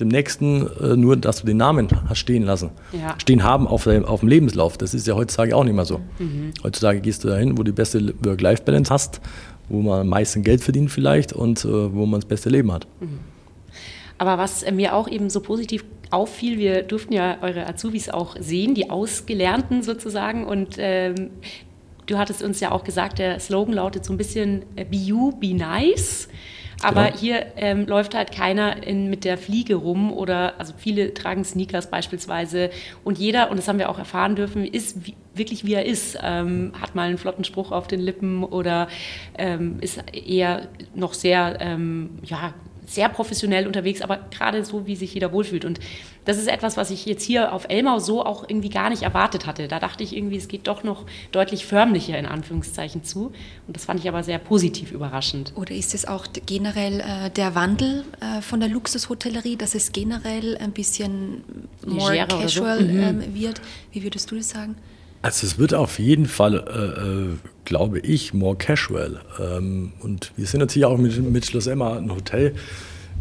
dem 0.00 0.08
nächsten, 0.08 0.66
äh, 0.80 0.96
nur 0.96 1.16
dass 1.16 1.40
du 1.40 1.46
den 1.46 1.58
Namen 1.58 1.88
hast 2.08 2.18
stehen 2.18 2.44
lassen, 2.44 2.70
ja. 2.92 3.14
stehen 3.18 3.42
haben 3.42 3.66
auf, 3.66 3.86
auf 3.86 4.20
dem 4.20 4.28
Lebenslauf. 4.28 4.78
Das 4.78 4.94
ist 4.94 5.06
ja 5.06 5.14
heutzutage 5.14 5.56
auch 5.56 5.64
nicht 5.64 5.74
mehr 5.74 5.84
so. 5.84 6.00
Mhm. 6.18 6.52
Heutzutage 6.62 7.00
gehst 7.00 7.24
du 7.24 7.28
dahin, 7.28 7.52
wo 7.52 7.62
du 7.62 7.64
die 7.64 7.72
beste 7.72 8.14
Work-Life-Balance 8.24 8.92
hast, 8.92 9.20
wo 9.68 9.80
man 9.80 10.00
am 10.00 10.08
meisten 10.08 10.42
Geld 10.42 10.62
verdient 10.62 10.90
vielleicht 10.90 11.32
und 11.32 11.64
äh, 11.64 11.68
wo 11.68 12.06
man 12.06 12.20
das 12.20 12.28
beste 12.28 12.48
Leben 12.48 12.72
hat. 12.72 12.86
Mhm. 13.00 13.18
Aber 14.18 14.38
was 14.38 14.64
mir 14.70 14.94
auch 14.94 15.08
eben 15.08 15.30
so 15.30 15.40
positiv 15.40 15.84
auffiel, 16.10 16.58
wir 16.58 16.82
durften 16.82 17.12
ja 17.12 17.38
eure 17.42 17.66
Azubis 17.66 18.08
auch 18.08 18.36
sehen, 18.38 18.74
die 18.74 18.90
Ausgelernten 18.90 19.82
sozusagen 19.82 20.44
und 20.46 20.76
ähm, 20.78 21.30
Du 22.06 22.18
hattest 22.18 22.42
uns 22.42 22.60
ja 22.60 22.72
auch 22.72 22.84
gesagt, 22.84 23.18
der 23.18 23.38
Slogan 23.38 23.74
lautet 23.74 24.04
so 24.04 24.12
ein 24.12 24.16
bisschen 24.16 24.62
äh, 24.76 24.84
Be 24.84 24.96
You, 24.96 25.32
Be 25.32 25.54
Nice. 25.54 26.28
Aber 26.82 27.06
genau. 27.06 27.18
hier 27.18 27.46
ähm, 27.56 27.86
läuft 27.86 28.14
halt 28.14 28.32
keiner 28.32 28.82
in, 28.86 29.08
mit 29.10 29.24
der 29.24 29.38
Fliege 29.38 29.76
rum 29.76 30.12
oder 30.12 30.58
also 30.58 30.74
viele 30.76 31.14
tragen 31.14 31.44
Sneakers 31.44 31.90
beispielsweise 31.90 32.70
und 33.04 33.18
jeder, 33.18 33.50
und 33.50 33.56
das 33.56 33.68
haben 33.68 33.78
wir 33.78 33.88
auch 33.88 33.98
erfahren 33.98 34.36
dürfen, 34.36 34.64
ist 34.64 35.06
wie, 35.06 35.14
wirklich 35.34 35.64
wie 35.64 35.74
er 35.74 35.86
ist, 35.86 36.18
ähm, 36.22 36.72
hat 36.80 36.94
mal 36.94 37.08
einen 37.08 37.18
flotten 37.18 37.44
Spruch 37.44 37.72
auf 37.72 37.86
den 37.86 38.00
Lippen 38.00 38.44
oder 38.44 38.88
ähm, 39.38 39.78
ist 39.80 40.02
eher 40.12 40.68
noch 40.94 41.14
sehr, 41.14 41.58
ähm, 41.60 42.18
ja, 42.24 42.54
sehr 42.94 43.08
professionell 43.08 43.66
unterwegs, 43.66 44.02
aber 44.02 44.18
gerade 44.30 44.64
so, 44.64 44.86
wie 44.86 44.96
sich 44.96 45.14
jeder 45.14 45.32
wohlfühlt. 45.32 45.64
Und 45.64 45.80
das 46.24 46.38
ist 46.38 46.48
etwas, 46.48 46.76
was 46.76 46.90
ich 46.90 47.06
jetzt 47.06 47.24
hier 47.24 47.52
auf 47.52 47.66
Elmau 47.68 47.98
so 47.98 48.24
auch 48.24 48.48
irgendwie 48.48 48.68
gar 48.68 48.90
nicht 48.90 49.02
erwartet 49.02 49.46
hatte. 49.46 49.68
Da 49.68 49.78
dachte 49.78 50.04
ich 50.04 50.16
irgendwie, 50.16 50.36
es 50.36 50.48
geht 50.48 50.66
doch 50.66 50.84
noch 50.84 51.04
deutlich 51.32 51.66
förmlicher 51.66 52.18
in 52.18 52.26
Anführungszeichen 52.26 53.02
zu. 53.02 53.32
Und 53.66 53.76
das 53.76 53.84
fand 53.84 54.00
ich 54.00 54.08
aber 54.08 54.22
sehr 54.22 54.38
positiv 54.38 54.92
überraschend. 54.92 55.52
Oder 55.56 55.74
ist 55.74 55.94
es 55.94 56.06
auch 56.06 56.26
generell 56.46 57.00
äh, 57.00 57.30
der 57.30 57.54
Wandel 57.54 58.04
äh, 58.20 58.40
von 58.40 58.60
der 58.60 58.68
Luxushotellerie, 58.68 59.56
dass 59.56 59.74
es 59.74 59.92
generell 59.92 60.56
ein 60.58 60.72
bisschen 60.72 61.42
more 61.86 62.26
casual 62.26 62.78
so? 62.78 62.84
mhm. 62.84 63.02
ähm, 63.02 63.34
wird? 63.34 63.60
Wie 63.92 64.02
würdest 64.02 64.30
du 64.30 64.36
das 64.36 64.50
sagen? 64.50 64.76
Also 65.22 65.46
es 65.46 65.56
wird 65.58 65.72
auf 65.72 66.00
jeden 66.00 66.26
Fall, 66.26 66.54
äh, 66.54 67.00
äh, 67.00 67.36
glaube 67.64 68.00
ich, 68.00 68.34
more 68.34 68.56
casual. 68.56 69.20
Ähm, 69.40 69.92
und 70.00 70.32
wir 70.36 70.46
sind 70.46 70.60
natürlich 70.60 70.84
auch 70.84 70.98
mit, 70.98 71.30
mit 71.30 71.46
Schloss 71.46 71.68
Emma 71.68 71.96
ein 71.96 72.10
Hotel, 72.10 72.54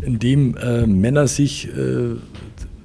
in 0.02 0.18
dem 0.18 0.58
äh, 0.58 0.88
Männer 0.88 1.28
sich 1.28 1.68
äh, 1.68 2.16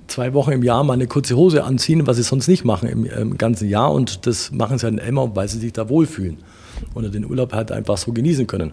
zwei 0.07 0.35
Wochen 0.35 0.53
im 0.53 0.63
Jahr 0.63 0.85
mal 0.85 0.93
eine 0.93 1.07
kurze 1.07 1.35
Hose 1.35 1.65
anziehen, 1.65 2.07
was 2.07 2.19
sie 2.19 2.23
sonst 2.23 2.47
nicht 2.47 2.65
machen 2.67 2.89
im, 2.89 3.07
im 3.07 3.39
ganzen 3.39 3.69
Jahr. 3.71 3.91
Und 3.93 4.27
das 4.27 4.53
machen 4.53 4.77
sie 4.77 4.85
halt 4.85 4.95
in 4.95 5.01
Emma, 5.01 5.31
weil 5.35 5.49
sie 5.49 5.59
sich 5.59 5.73
da 5.73 5.89
wohlfühlen 5.89 6.37
oder 6.95 7.09
den 7.09 7.25
Urlaub 7.25 7.55
halt 7.55 7.73
einfach 7.73 7.97
so 7.97 8.13
genießen 8.13 8.47
können. 8.47 8.73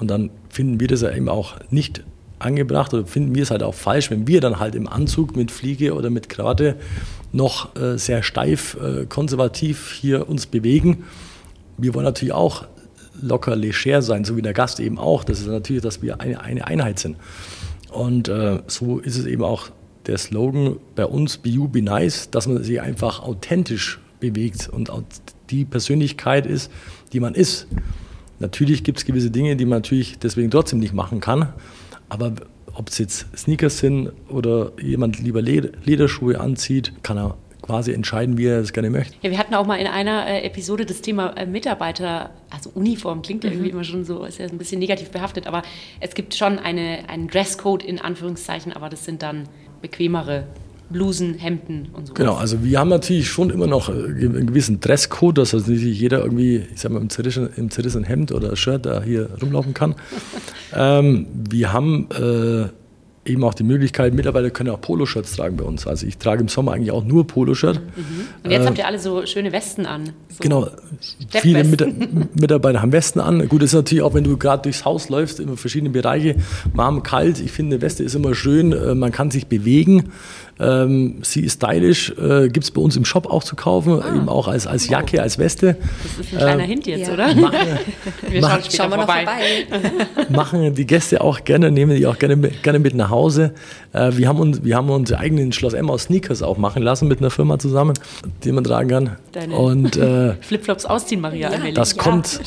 Und 0.00 0.10
dann 0.10 0.30
finden 0.50 0.80
wir 0.80 0.88
das 0.88 1.02
ja 1.02 1.14
eben 1.14 1.28
auch 1.28 1.54
nicht 1.70 2.02
angebracht 2.38 2.92
oder 2.92 3.06
finden 3.06 3.34
wir 3.34 3.42
es 3.42 3.50
halt 3.50 3.62
auch 3.62 3.74
falsch, 3.74 4.10
wenn 4.10 4.26
wir 4.26 4.40
dann 4.40 4.60
halt 4.60 4.74
im 4.74 4.88
Anzug 4.88 5.36
mit 5.36 5.50
Fliege 5.50 5.94
oder 5.94 6.10
mit 6.10 6.28
Krawatte 6.28 6.76
noch 7.32 7.74
äh, 7.76 7.98
sehr 7.98 8.22
steif, 8.22 8.76
äh, 8.76 9.06
konservativ 9.06 9.92
hier 9.92 10.28
uns 10.28 10.46
bewegen. 10.46 11.04
Wir 11.78 11.94
wollen 11.94 12.04
natürlich 12.04 12.34
auch 12.34 12.66
locker 13.20 13.56
leger 13.56 14.02
sein, 14.02 14.24
so 14.24 14.36
wie 14.36 14.42
der 14.42 14.52
Gast 14.52 14.80
eben 14.80 14.98
auch. 14.98 15.24
Das 15.24 15.40
ist 15.40 15.46
natürlich, 15.46 15.82
dass 15.82 16.02
wir 16.02 16.20
eine, 16.20 16.40
eine 16.40 16.66
Einheit 16.66 16.98
sind. 16.98 17.16
Und 17.90 18.28
äh, 18.28 18.60
so 18.66 18.98
ist 18.98 19.16
es 19.16 19.26
eben 19.26 19.42
auch 19.42 19.70
der 20.06 20.18
Slogan 20.18 20.76
bei 20.94 21.06
uns, 21.06 21.38
Be 21.38 21.48
You, 21.48 21.68
Be 21.68 21.82
Nice, 21.82 22.30
dass 22.30 22.46
man 22.46 22.62
sich 22.62 22.80
einfach 22.80 23.22
authentisch 23.22 24.00
bewegt 24.20 24.68
und 24.68 24.90
die 25.50 25.64
Persönlichkeit 25.64 26.46
ist, 26.46 26.70
die 27.12 27.20
man 27.20 27.34
ist. 27.34 27.66
Natürlich 28.38 28.84
gibt 28.84 28.98
es 28.98 29.04
gewisse 29.04 29.30
Dinge, 29.30 29.56
die 29.56 29.64
man 29.64 29.78
natürlich 29.78 30.18
deswegen 30.18 30.50
trotzdem 30.50 30.78
nicht 30.78 30.94
machen 30.94 31.20
kann. 31.20 31.48
Aber 32.08 32.32
ob 32.74 32.88
es 32.88 32.98
jetzt 32.98 33.26
Sneakers 33.36 33.78
sind 33.78 34.12
oder 34.28 34.72
jemand 34.80 35.18
lieber 35.18 35.42
Lederschuhe 35.42 36.40
anzieht, 36.40 36.92
kann 37.02 37.16
er 37.16 37.36
quasi 37.62 37.92
entscheiden, 37.92 38.38
wie 38.38 38.46
er 38.46 38.60
es 38.60 38.72
gerne 38.72 38.90
möchte. 38.90 39.14
Ja, 39.22 39.30
wir 39.30 39.38
hatten 39.38 39.54
auch 39.54 39.66
mal 39.66 39.76
in 39.76 39.86
einer 39.86 40.26
äh, 40.26 40.42
Episode 40.42 40.86
das 40.86 41.00
Thema 41.00 41.36
äh, 41.36 41.46
Mitarbeiter, 41.46 42.30
also 42.50 42.70
Uniform 42.74 43.22
klingt 43.22 43.44
ja 43.44 43.50
mhm. 43.50 43.56
irgendwie 43.56 43.70
immer 43.70 43.84
schon 43.84 44.04
so, 44.04 44.24
ist 44.24 44.38
ja 44.38 44.46
ein 44.46 44.58
bisschen 44.58 44.78
negativ 44.78 45.10
behaftet, 45.10 45.46
aber 45.46 45.62
es 46.00 46.14
gibt 46.14 46.34
schon 46.34 46.58
eine, 46.58 47.08
einen 47.08 47.28
Dresscode 47.28 47.82
in 47.82 48.00
Anführungszeichen, 48.00 48.72
aber 48.72 48.88
das 48.88 49.04
sind 49.04 49.22
dann 49.22 49.48
bequemere 49.82 50.46
Blusen, 50.90 51.34
Hemden 51.34 51.88
und 51.92 52.06
so. 52.06 52.14
Genau, 52.14 52.34
also 52.34 52.62
wir 52.62 52.78
haben 52.78 52.88
natürlich 52.88 53.28
schon 53.28 53.50
immer 53.50 53.66
noch 53.66 53.88
äh, 53.88 53.92
einen 53.92 54.46
gewissen 54.46 54.80
Dresscode, 54.80 55.38
dass 55.38 55.54
also 55.54 55.70
nicht 55.70 55.82
jeder 55.82 56.22
irgendwie, 56.22 56.62
ich 56.72 56.80
sag 56.80 56.92
mal, 56.92 57.00
im 57.00 57.10
zerrissenen, 57.10 57.50
im 57.56 57.70
zerrissenen 57.70 58.04
Hemd 58.04 58.32
oder 58.32 58.54
Shirt 58.56 58.86
da 58.86 59.02
hier 59.02 59.30
rumlaufen 59.42 59.74
kann. 59.74 59.94
ähm, 60.74 61.26
wir 61.48 61.72
haben 61.72 62.08
äh, 62.10 62.68
eben 63.26 63.44
auch 63.44 63.54
die 63.54 63.64
Möglichkeit, 63.64 64.14
Mitarbeiter 64.14 64.50
können 64.50 64.70
auch 64.70 64.80
Poloshirts 64.80 65.36
tragen 65.36 65.56
bei 65.56 65.64
uns. 65.64 65.86
Also 65.86 66.06
ich 66.06 66.18
trage 66.18 66.40
im 66.40 66.48
Sommer 66.48 66.72
eigentlich 66.72 66.90
auch 66.90 67.04
nur 67.04 67.26
Poloshirt. 67.26 67.80
Mhm. 67.80 68.26
Und 68.44 68.50
jetzt 68.50 68.62
äh, 68.62 68.66
habt 68.66 68.78
ihr 68.78 68.86
alle 68.86 68.98
so 68.98 69.26
schöne 69.26 69.52
Westen 69.52 69.86
an. 69.86 70.10
So 70.28 70.38
genau, 70.40 70.68
viele 71.30 71.64
Mit 71.64 72.40
Mitarbeiter 72.40 72.82
haben 72.82 72.92
Westen 72.92 73.20
an. 73.20 73.46
Gut, 73.48 73.62
das 73.62 73.70
ist 73.70 73.74
natürlich 73.74 74.02
auch, 74.02 74.14
wenn 74.14 74.24
du 74.24 74.36
gerade 74.36 74.62
durchs 74.62 74.84
Haus 74.84 75.08
läufst, 75.08 75.40
in 75.40 75.56
verschiedenen 75.56 75.92
Bereiche, 75.92 76.36
warm, 76.74 77.02
kalt. 77.02 77.40
Ich 77.40 77.52
finde, 77.52 77.76
eine 77.76 77.82
Weste 77.82 78.02
ist 78.04 78.14
immer 78.14 78.34
schön, 78.34 78.72
äh, 78.72 78.94
man 78.94 79.12
kann 79.12 79.30
sich 79.30 79.46
bewegen. 79.46 80.12
Ähm, 80.58 81.18
sie 81.22 81.40
ist 81.40 81.62
stylisch, 81.62 82.14
äh, 82.18 82.48
gibt 82.48 82.64
es 82.64 82.70
bei 82.70 82.80
uns 82.80 82.96
im 82.96 83.04
Shop 83.04 83.26
auch 83.26 83.44
zu 83.44 83.56
kaufen, 83.56 84.00
ah. 84.00 84.16
eben 84.16 84.28
auch 84.28 84.48
als, 84.48 84.66
als 84.66 84.88
Jacke, 84.88 85.20
als 85.20 85.38
Weste. 85.38 85.76
Das 86.16 86.26
ist 86.26 86.32
ein 86.32 86.38
kleiner 86.38 86.64
äh, 86.64 86.66
Hint 86.66 86.86
jetzt, 86.86 87.08
ja. 87.08 87.12
oder? 87.12 87.34
Machen, 87.34 87.58
wir 88.30 88.40
schauen, 88.40 88.60
schauen 88.70 88.90
wir 88.90 88.96
vorbei. 88.96 89.26
vorbei. 89.68 90.26
machen 90.30 90.74
die 90.74 90.86
Gäste 90.86 91.20
auch 91.20 91.44
gerne, 91.44 91.70
nehmen 91.70 91.94
die 91.94 92.06
auch 92.06 92.18
gerne, 92.18 92.36
gerne 92.38 92.78
mit 92.78 92.94
nach 92.94 93.10
Hause. 93.10 93.15
Äh, 93.92 94.16
wir, 94.16 94.28
haben 94.28 94.38
uns, 94.38 94.62
wir 94.64 94.76
haben 94.76 94.90
unsere 94.90 95.20
eigenen 95.20 95.52
Schloss 95.52 95.74
Emma 95.74 95.96
Sneakers 95.98 96.42
auch 96.42 96.58
machen 96.58 96.82
lassen 96.82 97.08
mit 97.08 97.20
einer 97.20 97.30
Firma 97.30 97.58
zusammen, 97.58 97.94
die 98.44 98.52
man 98.52 98.64
tragen 98.64 98.88
kann. 98.88 99.16
Deine 99.32 99.56
Und, 99.56 99.96
äh, 99.96 100.34
Flipflops 100.40 100.86
ausziehen, 100.86 101.20
Maria. 101.20 101.50
Ja, 101.52 101.70
das, 101.72 101.96
ja. 101.96 102.02
kommt, 102.02 102.40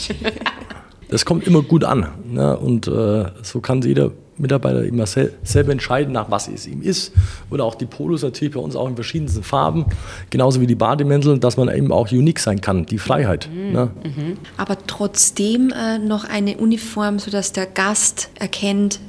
das 1.09 1.25
kommt 1.25 1.47
immer 1.47 1.61
gut 1.61 1.83
an. 1.83 2.07
Ne? 2.25 2.57
Und 2.57 2.87
äh, 2.87 3.25
so 3.41 3.59
kann 3.59 3.81
jeder 3.81 4.11
Mitarbeiter 4.39 4.83
immer 4.83 5.05
sel 5.05 5.33
selber 5.43 5.71
entscheiden, 5.71 6.13
nach 6.13 6.31
was 6.31 6.47
es 6.47 6.65
ihm 6.65 6.81
ist. 6.81 7.13
Oder 7.49 7.65
auch 7.65 7.75
die 7.75 7.85
Polos 7.85 8.23
natürlich 8.23 8.53
bei 8.53 8.59
uns 8.59 8.75
auch 8.75 8.87
in 8.87 8.95
verschiedensten 8.95 9.43
Farben, 9.43 9.85
genauso 10.29 10.61
wie 10.61 10.67
die 10.67 10.75
Bademäntel, 10.75 11.39
dass 11.39 11.57
man 11.57 11.69
eben 11.69 11.91
auch 11.91 12.11
unique 12.11 12.39
sein 12.39 12.61
kann, 12.61 12.85
die 12.85 12.97
Freiheit. 12.97 13.49
Mhm. 13.53 13.71
Ne? 13.71 13.91
Mhm. 14.03 14.37
Aber 14.57 14.77
trotzdem 14.87 15.71
äh, 15.71 15.99
noch 15.99 16.23
eine 16.23 16.57
Uniform, 16.57 17.19
sodass 17.19 17.51
der 17.51 17.65
Gast 17.65 18.29
erkennt, 18.39 18.99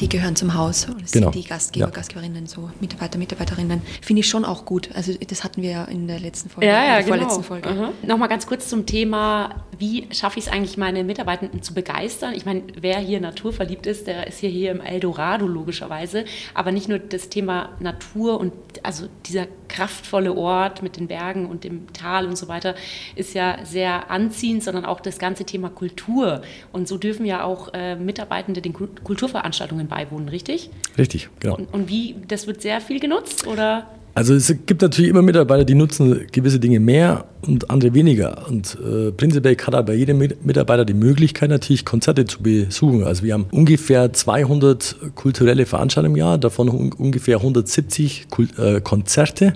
die 0.00 0.08
gehören 0.08 0.36
zum 0.36 0.54
Haus. 0.54 0.86
Das 1.00 1.12
genau. 1.12 1.32
sind 1.32 1.44
die 1.44 1.48
Gastgeber, 1.48 1.86
ja. 1.86 1.92
Gastgeberinnen, 1.92 2.46
so 2.46 2.70
Mitarbeiter, 2.80 3.18
Mitarbeiterinnen. 3.18 3.82
Finde 4.00 4.20
ich 4.20 4.28
schon 4.28 4.44
auch 4.44 4.64
gut. 4.64 4.90
Also 4.94 5.12
das 5.14 5.44
hatten 5.44 5.62
wir 5.62 5.70
ja 5.70 5.84
in 5.84 6.06
der 6.06 6.20
letzten 6.20 6.48
Folge, 6.48 6.66
ja, 6.66 6.74
ja, 6.74 6.98
in 6.98 7.06
der 7.06 7.16
genau. 7.16 7.28
vorletzten 7.28 7.44
Folge. 7.44 7.70
Mhm. 7.70 8.08
Nochmal 8.08 8.28
ganz 8.28 8.46
kurz 8.46 8.68
zum 8.68 8.86
Thema, 8.86 9.64
wie 9.78 10.08
schaffe 10.12 10.38
ich 10.38 10.46
es 10.46 10.52
eigentlich, 10.52 10.76
meine 10.76 11.04
Mitarbeitenden 11.04 11.62
zu 11.62 11.74
begeistern? 11.74 12.34
Ich 12.34 12.46
meine, 12.46 12.62
wer 12.80 12.98
hier 12.98 13.20
naturverliebt 13.20 13.86
ist, 13.86 14.06
der 14.06 14.26
ist 14.26 14.38
hier, 14.38 14.50
hier 14.50 14.70
im 14.70 14.80
Eldorado 14.80 15.46
logischerweise. 15.46 16.24
Aber 16.54 16.72
nicht 16.72 16.88
nur 16.88 16.98
das 16.98 17.28
Thema 17.28 17.70
Natur 17.80 18.38
und 18.38 18.52
also 18.82 19.06
dieser 19.26 19.46
kraftvolle 19.68 20.34
Ort 20.34 20.82
mit 20.82 20.96
den 20.96 21.08
Bergen 21.08 21.46
und 21.46 21.64
dem 21.64 21.92
Tal 21.92 22.26
und 22.26 22.36
so 22.36 22.48
weiter 22.48 22.74
ist 23.16 23.34
ja 23.34 23.58
sehr 23.64 24.10
anziehend, 24.10 24.62
sondern 24.62 24.84
auch 24.84 25.00
das 25.00 25.18
ganze 25.18 25.44
Thema 25.44 25.68
Kultur. 25.68 26.42
Und 26.72 26.88
so 26.88 26.98
dürfen 26.98 27.26
ja 27.26 27.44
auch 27.44 27.72
äh, 27.74 27.96
Mitarbeitende 27.96 28.62
den 28.62 28.72
Kulturveranstaltungen 28.72 29.87
beiwohnen, 29.88 30.28
richtig? 30.28 30.70
Richtig, 30.96 31.28
genau. 31.40 31.56
Und, 31.56 31.72
und 31.72 31.88
wie, 31.88 32.16
das 32.26 32.46
wird 32.46 32.62
sehr 32.62 32.80
viel 32.80 33.00
genutzt 33.00 33.46
oder? 33.46 33.86
Also 34.18 34.34
es 34.34 34.52
gibt 34.66 34.82
natürlich 34.82 35.10
immer 35.10 35.22
Mitarbeiter, 35.22 35.64
die 35.64 35.76
nutzen 35.76 36.26
gewisse 36.32 36.58
Dinge 36.58 36.80
mehr 36.80 37.26
und 37.46 37.70
andere 37.70 37.94
weniger. 37.94 38.48
Und 38.48 38.76
äh, 38.84 39.12
prinzipiell 39.12 39.56
hat 39.56 39.76
aber 39.76 39.94
jeder 39.94 40.14
Mitarbeiter 40.14 40.84
die 40.84 40.94
Möglichkeit 40.94 41.50
natürlich 41.50 41.84
Konzerte 41.84 42.24
zu 42.24 42.42
besuchen. 42.42 43.04
Also 43.04 43.22
wir 43.22 43.34
haben 43.34 43.46
ungefähr 43.52 44.12
200 44.12 45.14
kulturelle 45.14 45.66
Veranstaltungen 45.66 46.16
im 46.16 46.18
Jahr, 46.18 46.36
davon 46.36 46.68
un 46.68 46.92
ungefähr 46.92 47.36
170 47.36 48.26
Kult 48.28 48.58
äh, 48.58 48.80
Konzerte. 48.80 49.52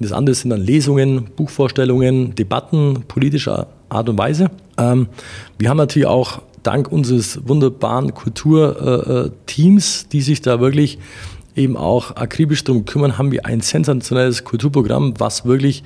Das 0.00 0.12
andere 0.12 0.34
sind 0.34 0.48
dann 0.48 0.62
Lesungen, 0.62 1.26
Buchvorstellungen, 1.36 2.34
Debatten 2.34 3.04
politischer 3.06 3.66
Art 3.90 4.08
und 4.08 4.16
Weise. 4.16 4.50
Ähm, 4.78 5.08
wir 5.58 5.68
haben 5.68 5.76
natürlich 5.76 6.06
auch 6.06 6.40
dank 6.64 6.90
unseres 6.90 7.40
wunderbaren 7.46 8.14
Kulturteams, 8.14 10.02
äh, 10.02 10.06
die 10.10 10.20
sich 10.20 10.42
da 10.42 10.60
wirklich 10.60 10.98
eben 11.56 11.76
auch 11.76 12.16
akribisch 12.16 12.64
darum 12.64 12.84
kümmern, 12.84 13.16
haben 13.16 13.30
wir 13.30 13.46
ein 13.46 13.60
sensationelles 13.60 14.42
Kulturprogramm, 14.42 15.14
was 15.18 15.46
wirklich, 15.46 15.84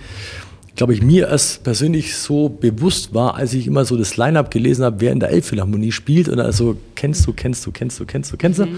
glaube 0.77 0.95
ich, 0.95 1.03
mir 1.03 1.29
erst 1.29 1.63
persönlich 1.63 2.17
so 2.17 2.49
bewusst 2.49 3.13
war, 3.13 3.35
als 3.35 3.53
ich 3.53 3.67
immer 3.67 3.85
so 3.85 3.97
das 3.97 4.17
Line-Up 4.17 4.51
gelesen 4.51 4.85
habe, 4.85 5.01
wer 5.01 5.13
in 5.13 5.21
der 5.21 5.31
Elbphilharmonie 5.31 5.93
spielt 5.93 6.29
und 6.29 6.41
also 6.41 6.77
kennst 6.95 7.27
du, 7.27 7.33
kennst 7.35 7.67
du, 7.67 7.73
kennst 7.73 8.01
du, 8.01 8.07
kennst 8.07 8.33
du, 8.33 8.37
kennst 8.39 8.61
du. 8.61 8.69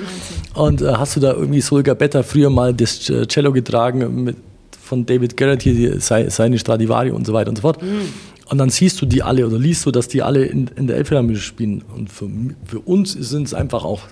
Und 0.55 0.83
äh, 0.83 0.95
hast 0.95 1.15
du 1.15 1.21
da 1.21 1.33
irgendwie 1.33 1.61
Solga 1.61 1.95
Betta 1.95 2.25
früher 2.25 2.51
mal 2.51 2.75
das 2.75 2.99
Cello 3.29 3.53
getragen 3.53 4.25
mit, 4.25 4.37
von 4.83 5.07
David 5.07 5.37
Garrett 5.37 5.63
hier, 5.63 6.01
seine 6.01 6.59
Stradivari 6.59 7.13
und 7.13 7.25
so 7.25 7.33
weiter 7.33 7.51
und 7.51 7.57
so 7.57 7.63
fort. 7.63 7.81
Mhm. 7.81 8.09
Und 8.51 8.59
dann 8.59 8.69
siehst 8.69 9.01
du 9.01 9.07
die 9.07 9.23
alle 9.23 9.47
oder 9.47 9.59
liest 9.59 9.87
du, 9.87 9.93
dass 9.93 10.09
die 10.09 10.23
alle 10.23 10.45
in, 10.45 10.69
in 10.75 10.89
der 10.89 10.97
Elbphilharmonie 10.97 11.37
spielen. 11.37 11.85
Und 11.97 12.11
für, 12.11 12.29
für 12.65 12.81
uns 12.81 13.13
sind 13.13 13.47
es 13.47 13.55
einfach 13.55 13.85
auch 13.85 14.03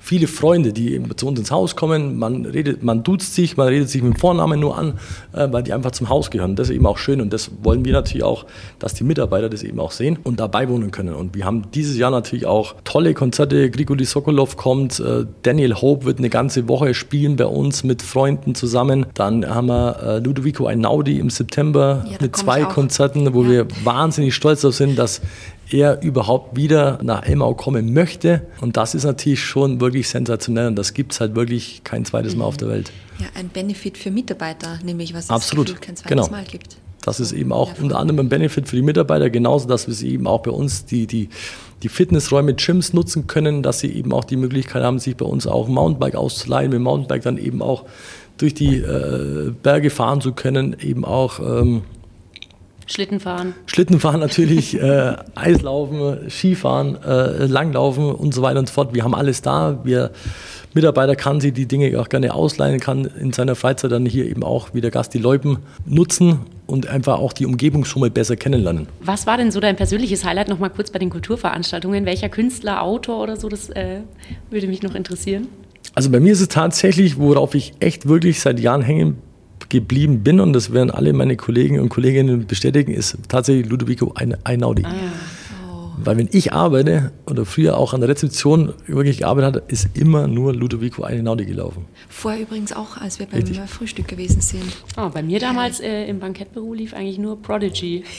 viele 0.00 0.26
Freunde, 0.26 0.72
die 0.72 0.94
eben 0.94 1.16
zu 1.16 1.28
uns 1.28 1.38
ins 1.38 1.50
Haus 1.50 1.76
kommen. 1.76 2.18
Man 2.18 2.46
redet, 2.46 2.82
man 2.82 3.02
duzt 3.02 3.34
sich, 3.34 3.56
man 3.56 3.68
redet 3.68 3.88
sich 3.90 4.02
mit 4.02 4.14
dem 4.14 4.18
Vornamen 4.18 4.58
nur 4.58 4.76
an, 4.76 4.94
äh, 5.32 5.46
weil 5.50 5.62
die 5.62 5.72
einfach 5.72 5.92
zum 5.92 6.08
Haus 6.08 6.30
gehören. 6.30 6.56
Das 6.56 6.70
ist 6.70 6.74
eben 6.74 6.86
auch 6.86 6.98
schön 6.98 7.20
und 7.20 7.32
das 7.32 7.50
wollen 7.62 7.84
wir 7.84 7.92
natürlich 7.92 8.24
auch, 8.24 8.46
dass 8.78 8.94
die 8.94 9.04
Mitarbeiter 9.04 9.48
das 9.48 9.62
eben 9.62 9.78
auch 9.78 9.92
sehen 9.92 10.18
und 10.24 10.40
dabei 10.40 10.68
wohnen 10.68 10.90
können. 10.90 11.14
Und 11.14 11.36
wir 11.36 11.44
haben 11.44 11.70
dieses 11.74 11.96
Jahr 11.96 12.10
natürlich 12.10 12.46
auch 12.46 12.74
tolle 12.84 13.14
Konzerte. 13.14 13.70
Grigori 13.70 14.04
Sokolov 14.04 14.56
kommt, 14.56 14.98
äh, 15.00 15.26
Daniel 15.42 15.74
Hope 15.74 16.06
wird 16.06 16.18
eine 16.18 16.30
ganze 16.30 16.66
Woche 16.66 16.94
spielen 16.94 17.36
bei 17.36 17.46
uns 17.46 17.84
mit 17.84 18.02
Freunden 18.02 18.54
zusammen. 18.54 19.06
Dann 19.14 19.46
haben 19.46 19.68
wir 19.68 20.02
äh, 20.02 20.18
Ludovico 20.18 20.66
Einaudi 20.66 21.18
im 21.18 21.28
September 21.28 22.06
ja, 22.10 22.16
mit 22.20 22.36
zwei 22.36 22.64
Konzerten, 22.64 23.32
wo 23.34 23.42
ja. 23.42 23.50
wir 23.50 23.66
wahnsinnig 23.84 24.34
stolz 24.34 24.62
darauf 24.62 24.74
sind, 24.74 24.98
dass 24.98 25.20
er 25.72 26.02
überhaupt 26.02 26.56
wieder 26.56 26.98
nach 27.02 27.26
Elmau 27.26 27.54
kommen 27.54 27.92
möchte. 27.92 28.42
Und 28.60 28.76
das 28.76 28.94
ist 28.94 29.04
natürlich 29.04 29.42
schon 29.42 29.80
wirklich 29.80 30.08
sensationell 30.08 30.68
und 30.68 30.76
das 30.76 30.94
gibt 30.94 31.12
es 31.12 31.20
halt 31.20 31.34
wirklich 31.34 31.82
kein 31.84 32.04
zweites 32.04 32.36
Mal 32.36 32.44
auf 32.44 32.56
der 32.56 32.68
Welt. 32.68 32.92
Ja, 33.18 33.26
ein 33.34 33.48
Benefit 33.48 33.98
für 33.98 34.10
Mitarbeiter, 34.10 34.78
nämlich 34.84 35.14
was 35.14 35.24
es 35.24 35.30
Absolut. 35.30 35.80
kein 35.80 35.96
zweites 35.96 36.26
genau. 36.26 36.28
Mal 36.30 36.44
gibt. 36.44 36.76
Das 37.02 37.18
ist 37.18 37.32
eben 37.32 37.52
auch 37.52 37.72
unter 37.80 37.98
anderem 37.98 38.20
ein 38.20 38.28
Benefit 38.28 38.68
für 38.68 38.76
die 38.76 38.82
Mitarbeiter, 38.82 39.30
genauso, 39.30 39.66
dass 39.66 39.86
wir 39.86 39.94
sie 39.94 40.10
eben 40.10 40.26
auch 40.26 40.42
bei 40.42 40.50
uns 40.50 40.84
die, 40.84 41.06
die, 41.06 41.30
die 41.82 41.88
Fitnessräume, 41.88 42.54
Gyms 42.54 42.92
nutzen 42.92 43.26
können, 43.26 43.62
dass 43.62 43.80
sie 43.80 43.90
eben 43.90 44.12
auch 44.12 44.24
die 44.24 44.36
Möglichkeit 44.36 44.82
haben, 44.82 44.98
sich 44.98 45.16
bei 45.16 45.24
uns 45.24 45.46
auch 45.46 45.66
Mountainbike 45.68 46.14
auszuleihen, 46.14 46.70
mit 46.70 46.76
dem 46.76 46.82
Mountainbike 46.82 47.22
dann 47.22 47.38
eben 47.38 47.62
auch 47.62 47.86
durch 48.36 48.54
die 48.54 48.76
äh, 48.76 49.52
Berge 49.62 49.90
fahren 49.90 50.20
zu 50.20 50.32
können, 50.32 50.76
eben 50.80 51.04
auch 51.04 51.40
ähm, 51.40 51.82
Schlittenfahren. 52.90 53.54
Schlittenfahren 53.66 54.20
natürlich, 54.20 54.80
äh, 54.80 55.16
Eislaufen, 55.34 56.28
Skifahren, 56.28 57.02
äh, 57.02 57.46
Langlaufen 57.46 58.12
und 58.12 58.34
so 58.34 58.42
weiter 58.42 58.58
und 58.58 58.68
so 58.68 58.74
fort. 58.74 58.94
Wir 58.94 59.04
haben 59.04 59.14
alles 59.14 59.42
da. 59.42 59.80
Wir 59.84 60.10
Mitarbeiter 60.72 61.16
kann 61.16 61.40
sie 61.40 61.50
die 61.50 61.66
Dinge 61.66 61.98
auch 62.00 62.08
gerne 62.08 62.32
ausleihen, 62.32 62.78
kann 62.78 63.04
in 63.04 63.32
seiner 63.32 63.56
Freizeit 63.56 63.90
dann 63.90 64.06
hier 64.06 64.26
eben 64.26 64.44
auch 64.44 64.72
wie 64.72 64.80
der 64.80 64.92
Gast 64.92 65.12
die 65.14 65.18
Loipen 65.18 65.58
nutzen 65.84 66.40
und 66.66 66.86
einfach 66.86 67.18
auch 67.18 67.32
die 67.32 67.44
Umgebung 67.44 67.84
schon 67.84 68.00
mal 68.00 68.10
besser 68.10 68.36
kennenlernen. 68.36 68.86
Was 69.00 69.26
war 69.26 69.36
denn 69.36 69.50
so 69.50 69.58
dein 69.58 69.74
persönliches 69.74 70.24
Highlight 70.24 70.48
noch 70.48 70.60
mal 70.60 70.68
kurz 70.68 70.90
bei 70.90 71.00
den 71.00 71.10
Kulturveranstaltungen? 71.10 72.06
Welcher 72.06 72.28
Künstler, 72.28 72.82
Autor 72.82 73.20
oder 73.20 73.36
so, 73.36 73.48
das 73.48 73.70
äh, 73.70 74.00
würde 74.50 74.68
mich 74.68 74.82
noch 74.82 74.94
interessieren. 74.94 75.48
Also 75.96 76.08
bei 76.10 76.20
mir 76.20 76.32
ist 76.32 76.40
es 76.40 76.48
tatsächlich, 76.48 77.18
worauf 77.18 77.56
ich 77.56 77.72
echt 77.80 78.06
wirklich 78.06 78.40
seit 78.40 78.60
Jahren 78.60 78.82
hängen 78.82 79.18
geblieben 79.70 80.22
bin, 80.22 80.40
und 80.40 80.52
das 80.52 80.72
werden 80.72 80.90
alle 80.90 81.12
meine 81.12 81.36
Kollegen 81.36 81.80
und 81.80 81.88
Kolleginnen 81.88 82.46
bestätigen, 82.46 82.92
ist 82.92 83.16
tatsächlich 83.28 83.68
Ludovico 83.68 84.14
Einaudi. 84.44 84.84
Ah. 84.84 84.92
Oh. 85.72 85.90
Weil 86.04 86.18
wenn 86.18 86.28
ich 86.32 86.52
arbeite 86.52 87.12
oder 87.26 87.46
früher 87.46 87.78
auch 87.78 87.94
an 87.94 88.00
der 88.00 88.10
Rezeption 88.10 88.74
wirklich 88.86 89.18
gearbeitet 89.18 89.56
habe, 89.56 89.64
ist 89.68 89.88
immer 89.94 90.26
nur 90.26 90.54
Ludovico 90.54 91.04
Einaudi 91.04 91.46
gelaufen. 91.46 91.86
Vorher 92.08 92.42
übrigens 92.42 92.72
auch, 92.72 92.98
als 92.98 93.18
wir 93.18 93.26
beim 93.26 93.40
Richtig. 93.40 93.60
Frühstück 93.66 94.08
gewesen 94.08 94.40
sind. 94.40 94.76
Oh, 94.96 95.08
bei 95.08 95.22
mir 95.22 95.40
damals 95.40 95.80
äh, 95.80 96.04
im 96.06 96.20
Bankettbüro 96.20 96.74
lief 96.74 96.92
eigentlich 96.92 97.18
nur 97.18 97.40
Prodigy. 97.40 98.04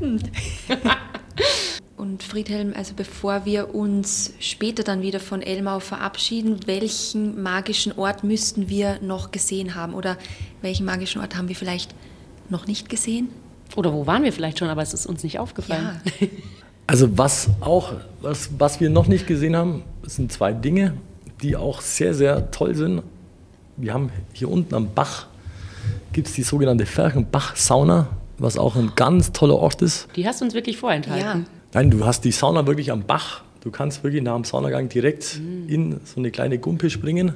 Und 2.00 2.22
Friedhelm, 2.22 2.72
also 2.74 2.94
bevor 2.96 3.44
wir 3.44 3.74
uns 3.74 4.32
später 4.40 4.82
dann 4.84 5.02
wieder 5.02 5.20
von 5.20 5.42
Elmau 5.42 5.80
verabschieden, 5.80 6.60
welchen 6.64 7.42
magischen 7.42 7.92
Ort 7.92 8.24
müssten 8.24 8.70
wir 8.70 8.98
noch 9.02 9.32
gesehen 9.32 9.74
haben? 9.74 9.92
Oder 9.92 10.16
welchen 10.62 10.86
magischen 10.86 11.20
Ort 11.20 11.36
haben 11.36 11.48
wir 11.48 11.56
vielleicht 11.56 11.94
noch 12.48 12.66
nicht 12.66 12.88
gesehen? 12.88 13.28
Oder 13.76 13.92
wo 13.92 14.06
waren 14.06 14.22
wir 14.22 14.32
vielleicht 14.32 14.58
schon, 14.58 14.68
aber 14.68 14.80
es 14.80 14.94
ist 14.94 15.04
uns 15.04 15.22
nicht 15.22 15.38
aufgefallen. 15.38 16.00
Ja. 16.20 16.26
Also 16.86 17.16
was 17.16 17.50
auch, 17.60 17.92
was, 18.20 18.50
was 18.58 18.80
wir 18.80 18.90
noch 18.90 19.06
nicht 19.06 19.28
gesehen 19.28 19.54
haben, 19.54 19.84
sind 20.02 20.32
zwei 20.32 20.52
Dinge, 20.52 20.94
die 21.40 21.54
auch 21.54 21.82
sehr, 21.82 22.14
sehr 22.14 22.50
toll 22.50 22.74
sind. 22.74 23.04
Wir 23.76 23.94
haben 23.94 24.10
hier 24.32 24.50
unten 24.50 24.74
am 24.74 24.92
Bach, 24.92 25.28
gibt 26.12 26.26
es 26.26 26.34
die 26.34 26.42
sogenannte 26.42 26.86
Ferchenbach-Sauna, 26.86 28.08
was 28.38 28.58
auch 28.58 28.74
ein 28.74 28.90
ganz 28.96 29.30
toller 29.30 29.54
Ort 29.54 29.82
ist. 29.82 30.08
Die 30.16 30.26
hast 30.26 30.40
du 30.40 30.46
uns 30.46 30.54
wirklich 30.54 30.78
vorenthalten. 30.78 31.42
Ja. 31.42 31.59
Nein, 31.72 31.90
du 31.90 32.04
hast 32.04 32.24
die 32.24 32.32
Sauna 32.32 32.66
wirklich 32.66 32.90
am 32.90 33.04
Bach. 33.04 33.42
Du 33.60 33.70
kannst 33.70 34.02
wirklich 34.02 34.22
nach 34.22 34.34
dem 34.34 34.44
Saunagang 34.44 34.88
direkt 34.88 35.40
mhm. 35.40 35.68
in 35.68 36.00
so 36.04 36.18
eine 36.18 36.30
kleine 36.30 36.58
Gumpe 36.58 36.90
springen 36.90 37.32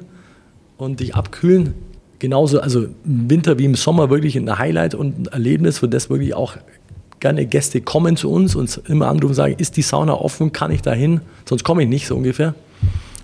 und 0.76 1.00
dich 1.00 1.14
abkühlen. 1.14 1.74
Genauso, 2.18 2.60
also 2.60 2.84
im 3.04 3.30
Winter 3.30 3.58
wie 3.58 3.64
im 3.64 3.74
Sommer 3.74 4.10
wirklich 4.10 4.36
ein 4.36 4.58
Highlight 4.58 4.94
und 4.94 5.18
ein 5.18 5.32
Erlebnis, 5.32 5.78
für 5.78 5.88
das 5.88 6.10
wirklich 6.10 6.34
auch 6.34 6.56
gerne 7.20 7.46
Gäste 7.46 7.80
kommen 7.80 8.16
zu 8.16 8.30
uns 8.30 8.54
und 8.54 8.80
immer 8.88 9.08
anrufen 9.08 9.28
und 9.28 9.34
sagen, 9.34 9.54
ist 9.58 9.76
die 9.76 9.82
Sauna 9.82 10.14
offen, 10.14 10.52
kann 10.52 10.70
ich 10.70 10.82
da 10.82 10.92
hin? 10.92 11.20
Sonst 11.44 11.64
komme 11.64 11.82
ich 11.82 11.88
nicht, 11.88 12.06
so 12.06 12.16
ungefähr. 12.16 12.54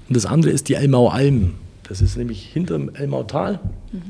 Und 0.09 0.17
das 0.17 0.27
andere 0.27 0.52
ist 0.52 0.69
die 0.69 0.75
Elmau 0.75 1.08
Alm. 1.08 1.54
Das 1.88 2.00
ist 2.00 2.17
nämlich 2.17 2.42
hinter 2.42 2.79
dem 2.79 2.94
Elmautal. 2.94 3.61
Mhm. 3.92 4.02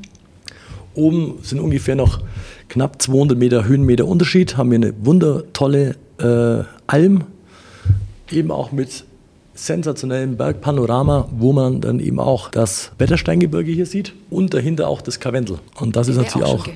Oben 0.94 1.38
sind 1.42 1.60
ungefähr 1.60 1.94
noch 1.94 2.20
knapp 2.68 3.00
200 3.00 3.38
Meter 3.38 3.64
Höhenmeter 3.64 4.06
Unterschied, 4.06 4.56
haben 4.56 4.70
wir 4.70 4.76
eine 4.76 4.92
wundertolle 5.04 5.96
äh, 6.18 6.64
Alm, 6.92 7.24
eben 8.30 8.50
auch 8.50 8.72
mit 8.72 9.04
sensationellen 9.54 10.36
Bergpanorama, 10.36 11.28
wo 11.30 11.52
man 11.52 11.80
dann 11.80 12.00
eben 12.00 12.18
auch 12.18 12.50
das 12.50 12.92
Wettersteingebirge 12.98 13.70
hier 13.70 13.86
sieht 13.86 14.12
und 14.30 14.54
dahinter 14.54 14.88
auch 14.88 15.02
das 15.02 15.20
Karwendel. 15.20 15.58
Und 15.76 15.96
das 15.96 16.08
ist 16.08 16.16
natürlich 16.16 16.46
auch, 16.46 16.66
auch 16.66 16.68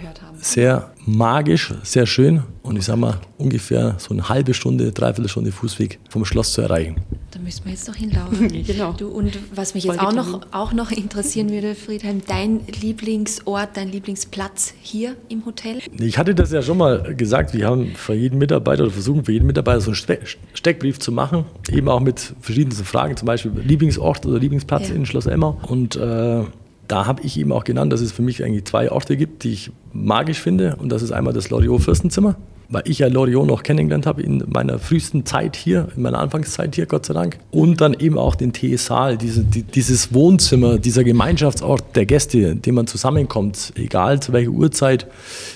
sehr 0.44 0.90
magisch, 1.06 1.72
sehr 1.82 2.06
schön 2.06 2.42
und 2.62 2.76
ich 2.76 2.84
sage 2.84 2.98
mal 2.98 3.20
ungefähr 3.38 3.96
so 3.98 4.12
eine 4.12 4.28
halbe 4.28 4.52
Stunde, 4.52 4.92
dreiviertel 4.92 5.28
Stunde 5.28 5.52
Fußweg 5.52 5.98
vom 6.08 6.24
Schloss 6.24 6.52
zu 6.52 6.60
erreichen. 6.60 6.96
Da 7.30 7.38
müssen 7.40 7.64
wir 7.64 7.72
jetzt 7.72 7.88
noch 7.88 7.94
hinlaufen. 7.94 8.48
genau. 8.66 8.92
Du, 8.92 9.08
und 9.08 9.38
was 9.54 9.74
mich 9.74 9.84
jetzt 9.84 9.98
auch 9.98 10.12
noch, 10.12 10.40
auch 10.52 10.72
noch 10.72 10.90
interessieren 10.90 11.50
würde, 11.50 11.74
Friedhelm, 11.74 12.22
dein 12.26 12.60
Lieblingsort, 12.80 13.70
dein 13.74 13.90
Lieblingsplatz 13.90 14.74
hier 14.80 15.16
im 15.28 15.44
Hotel? 15.46 15.80
Ich 15.98 16.18
hatte 16.18 16.34
das 16.34 16.52
ja 16.52 16.62
schon 16.62 16.78
mal 16.78 17.14
gesagt, 17.14 17.54
wir 17.54 17.66
haben 17.66 17.94
für 17.94 18.14
jeden 18.14 18.38
Mitarbeiter 18.38 18.84
oder 18.84 18.92
versuchen 18.92 19.24
für 19.24 19.32
jeden 19.32 19.46
Mitarbeiter 19.46 19.80
so 19.80 19.90
einen 19.90 20.20
Steckbrief 20.52 20.98
zu 20.98 21.10
machen, 21.10 21.46
eben 21.70 21.88
auch 21.88 22.00
mit 22.00 22.34
verschiedensten 22.40 22.84
Fragen, 22.84 23.16
zum 23.16 23.26
Beispiel 23.26 23.52
Lieblingsort 23.62 24.26
oder 24.26 24.38
Lieblingsplatz 24.38 24.90
ja. 24.90 24.94
in 24.94 25.06
Schloss 25.06 25.26
Emma 25.26 25.56
und 25.66 25.96
äh, 25.96 26.44
da 26.88 27.06
habe 27.06 27.22
ich 27.22 27.38
eben 27.38 27.52
auch 27.52 27.64
genannt, 27.64 27.92
dass 27.92 28.00
es 28.00 28.12
für 28.12 28.22
mich 28.22 28.44
eigentlich 28.44 28.64
zwei 28.64 28.90
Orte 28.90 29.16
gibt, 29.16 29.44
die 29.44 29.52
ich 29.52 29.70
magisch 29.92 30.40
finde. 30.40 30.76
Und 30.76 30.90
das 30.90 31.02
ist 31.02 31.12
einmal 31.12 31.32
das 31.32 31.50
Loriot-Fürstenzimmer, 31.50 32.36
weil 32.68 32.82
ich 32.86 32.98
ja 32.98 33.08
Loriot 33.08 33.46
noch 33.46 33.62
kennengelernt 33.62 34.06
habe 34.06 34.22
in 34.22 34.42
meiner 34.48 34.78
frühesten 34.78 35.24
Zeit 35.24 35.56
hier, 35.56 35.88
in 35.96 36.02
meiner 36.02 36.18
Anfangszeit 36.18 36.74
hier, 36.74 36.86
Gott 36.86 37.06
sei 37.06 37.14
Dank. 37.14 37.38
Und 37.50 37.80
dann 37.80 37.94
eben 37.94 38.18
auch 38.18 38.34
den 38.34 38.52
TS-Saal, 38.52 39.16
diese, 39.16 39.44
die, 39.44 39.62
dieses 39.62 40.12
Wohnzimmer, 40.12 40.78
dieser 40.78 41.04
Gemeinschaftsort 41.04 41.96
der 41.96 42.04
Gäste, 42.04 42.38
in 42.38 42.62
dem 42.62 42.74
man 42.74 42.86
zusammenkommt, 42.86 43.72
egal 43.76 44.20
zu 44.20 44.32
welcher 44.32 44.50
Uhrzeit, 44.50 45.06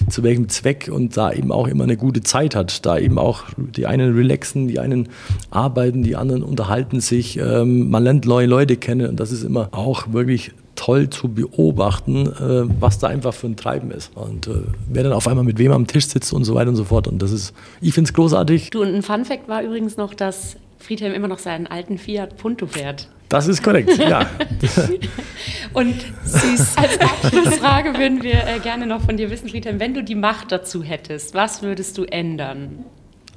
zu 0.09 0.23
welchem 0.23 0.49
Zweck 0.49 0.89
und 0.93 1.17
da 1.17 1.33
eben 1.33 1.53
auch 1.53 1.67
immer 1.67 1.85
eine 1.85 1.97
gute 1.97 2.23
Zeit 2.23 2.55
hat. 2.55 2.87
Da 2.87 2.99
eben 2.99 3.19
auch 3.19 3.45
die 3.57 3.87
einen 3.87 4.15
relaxen, 4.15 4.69
die 4.69 4.79
einen 4.79 5.09
arbeiten, 5.51 6.03
die 6.03 6.17
anderen 6.17 6.43
unterhalten 6.43 7.01
sich. 7.01 7.39
Ähm, 7.39 7.91
man 7.91 8.05
lernt 8.05 8.25
neue 8.25 8.47
Leute 8.47 8.77
kennen 8.77 9.11
und 9.11 9.21
das 9.21 9.33
ist 9.33 9.43
immer 9.43 9.69
auch 9.73 10.13
wirklich 10.13 10.53
toll 10.79 11.11
zu 11.11 11.29
beobachten, 11.29 12.27
äh, 12.27 12.81
was 12.81 13.01
da 13.01 13.09
einfach 13.09 13.35
für 13.35 13.49
ein 13.49 13.57
Treiben 13.57 13.91
ist. 13.91 14.17
Und 14.17 14.47
äh, 14.47 14.63
wer 14.89 15.03
dann 15.03 15.13
auf 15.13 15.27
einmal 15.27 15.45
mit 15.45 15.59
wem 15.59 15.73
am 15.73 15.89
Tisch 15.89 16.07
sitzt 16.07 16.33
und 16.33 16.45
so 16.45 16.55
weiter 16.55 16.71
und 16.71 16.77
so 16.77 16.85
fort. 16.85 17.09
Und 17.09 17.21
das 17.21 17.33
ist, 17.33 17.53
ich 17.81 17.93
finde 17.93 18.09
es 18.09 18.15
großartig. 18.15 18.71
Du, 18.71 18.83
und 18.83 18.95
ein 18.95 19.03
Fun 19.03 19.25
Fact 19.25 19.49
war 19.49 19.63
übrigens 19.63 19.97
noch, 19.97 20.15
dass 20.15 20.57
Friedhelm 20.79 21.13
immer 21.15 21.27
noch 21.27 21.41
seinen 21.41 21.67
alten 21.67 21.99
Fiat 21.99 22.37
Punto 22.37 22.69
fährt. 22.69 23.09
Das 23.29 23.49
ist 23.49 23.63
korrekt, 23.63 23.99
ja. 23.99 24.21
und 25.75 25.97
süß. 26.25 26.77
Als 26.77 27.01
Abschlussfrage 27.01 27.99
würden 27.99 28.23
wir 28.23 28.47
äh, 28.47 28.61
gerne 28.63 28.87
noch 28.87 29.03
von 29.03 29.17
dir 29.17 29.31
wissen, 29.31 29.49
Friedhelm, 29.49 29.81
wenn 29.81 29.95
du 29.95 30.03
die 30.03 30.15
Macht 30.15 30.53
dazu 30.53 30.85
hättest, 30.85 31.35
was 31.35 31.61
würdest 31.61 31.99
du 31.99 32.05
ändern? 32.05 32.85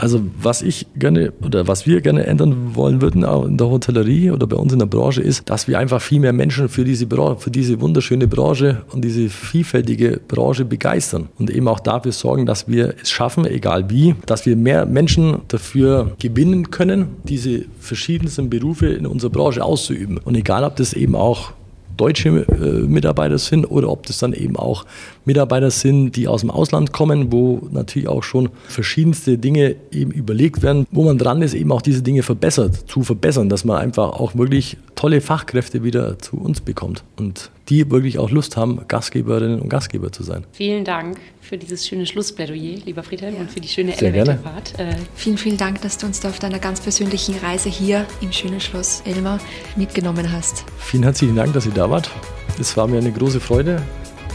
Also 0.02 0.20
was 0.42 0.64
ich 0.64 0.88
gerne 0.96 1.32
oder 1.46 1.68
was 1.68 1.86
wir 1.86 2.02
gerne 2.02 2.26
ändern 2.26 2.74
wollen 2.74 3.04
würden 3.04 3.24
in 3.24 3.58
der 3.58 3.70
Hotellerie 3.70 4.32
oder 4.32 4.48
bei 4.48 4.56
uns 4.56 4.74
in 4.74 4.80
der 4.80 4.88
Branche 4.88 5.22
ist, 5.22 5.48
dass 5.48 5.68
wir 5.68 5.78
einfach 5.78 6.02
viel 6.02 6.20
mehr 6.20 6.34
Menschen 6.34 6.70
für 6.70 6.84
diese, 6.84 7.06
für 7.38 7.52
diese 7.52 7.80
wunderschöne 7.82 8.28
Branche 8.28 8.82
und 8.92 9.06
diese 9.06 9.30
vielfältige 9.30 10.20
Branche 10.28 10.66
begeistern 10.66 11.30
und 11.38 11.52
eben 11.52 11.68
auch 11.68 11.80
dafür 11.80 12.14
sorgen, 12.14 12.48
dass 12.48 12.68
wir 12.68 12.96
es 13.00 13.12
schaffen, 13.12 13.46
egal 13.46 13.92
wie, 13.92 14.16
dass 14.26 14.48
wir 14.48 14.56
mehr 14.56 14.88
Menschen 14.88 15.42
dafür 15.50 16.14
gewinnen 16.18 16.72
können, 16.72 17.10
diese 17.24 17.66
verschiedensten 17.80 18.50
Berufe 18.50 18.88
in 18.88 19.06
unserer 19.06 19.30
Branche 19.30 19.64
auszuüben. 19.64 20.18
Und 20.18 20.34
egal, 20.36 20.64
ob 20.64 20.78
das 20.78 20.94
eben 20.94 21.14
auch 21.14 21.54
deutsche 22.02 22.30
äh, 22.30 22.88
Mitarbeiter 22.88 23.38
sind 23.38 23.66
oder 23.66 23.90
ob 23.90 24.08
das 24.08 24.18
dann 24.18 24.34
eben 24.34 24.56
auch 24.56 24.86
Mitarbeiter 25.26 25.72
sind, 25.72 26.16
die 26.16 26.28
aus 26.28 26.42
dem 26.42 26.52
Ausland 26.52 26.92
kommen, 26.92 27.32
wo 27.32 27.62
natürlich 27.72 28.08
auch 28.08 28.24
schon 28.24 28.50
verschiedenste 28.68 29.38
Dinge 29.38 29.76
eben 29.92 30.12
überlegt 30.12 30.62
werden, 30.62 30.88
wo 30.92 31.04
man 31.04 31.18
dran 31.18 31.42
ist, 31.42 31.54
eben 31.54 31.72
auch 31.72 31.82
diese 31.82 32.02
Dinge 32.02 32.24
verbessert, 32.24 32.90
zu 32.90 33.04
verbessern, 33.04 33.50
dass 33.50 33.66
man 33.66 33.78
einfach 33.78 34.12
auch 34.14 34.36
wirklich 34.36 34.78
tolle 34.96 35.22
Fachkräfte 35.22 35.84
wieder 35.84 36.20
zu 36.20 36.38
uns 36.38 36.62
bekommt 36.62 37.04
und 37.18 37.52
die 37.70 37.90
wirklich 37.90 38.20
auch 38.20 38.30
Lust 38.32 38.58
haben, 38.58 38.82
Gastgeberinnen 38.88 39.62
und 39.62 39.70
Gastgeber 39.70 40.12
zu 40.12 40.24
sein. 40.24 40.44
Vielen 40.52 40.84
Dank 40.84 41.18
für 41.40 41.58
dieses 41.58 41.88
schöne 41.88 42.06
Schlussplädoyer, 42.06 42.80
lieber 42.86 43.02
Friedhelm, 43.02 43.36
ja. 43.36 43.42
und 43.42 43.52
für 43.52 43.62
die 43.62 43.68
schöne 43.68 43.98
Elevatorfahrt. 43.98 44.80
Äh 44.80 44.96
vielen, 45.16 45.38
vielen 45.38 45.58
Dank, 45.58 45.82
dass 45.82 45.98
du 45.98 46.06
uns 46.06 46.20
da 46.20 46.30
auf 46.30 46.40
deiner 46.40 46.60
ganz 46.60 46.82
persönlichen 46.82 47.36
Reise 47.38 47.70
hier 47.70 48.06
im 48.22 48.32
schönen 48.32 48.60
Schloss 48.60 49.02
Elmar 49.06 49.40
mitgenommen 49.76 50.32
hast. 50.32 50.66
Vielen 50.80 51.04
herzlichen 51.04 51.36
Dank, 51.36 51.54
dass 51.54 51.66
ihr 51.66 51.72
da 51.72 51.90
wart. 51.90 52.12
Es 52.60 52.76
war 52.76 52.88
mir 52.88 52.98
eine 52.98 53.12
große 53.12 53.40
Freude 53.40 53.82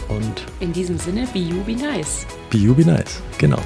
und 0.09 0.45
in 0.59 0.73
diesem 0.73 0.97
Sinne, 0.97 1.27
be 1.33 1.39
you, 1.39 1.61
be 1.63 1.73
nice. 1.73 2.25
Be 2.49 2.57
you, 2.57 2.73
be 2.73 2.85
nice, 2.85 3.21
genau. 3.37 3.59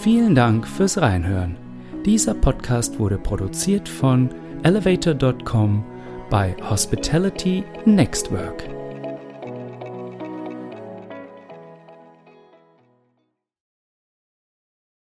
Vielen 0.00 0.34
Dank 0.34 0.66
fürs 0.66 1.00
Reinhören. 1.00 1.56
Dieser 2.04 2.34
Podcast 2.34 2.98
wurde 2.98 3.18
produziert 3.18 3.88
von 3.88 4.28
elevator.com 4.64 5.84
bei 6.28 6.56
Hospitality 6.68 7.62
Next 7.84 8.32
Work. 8.32 8.81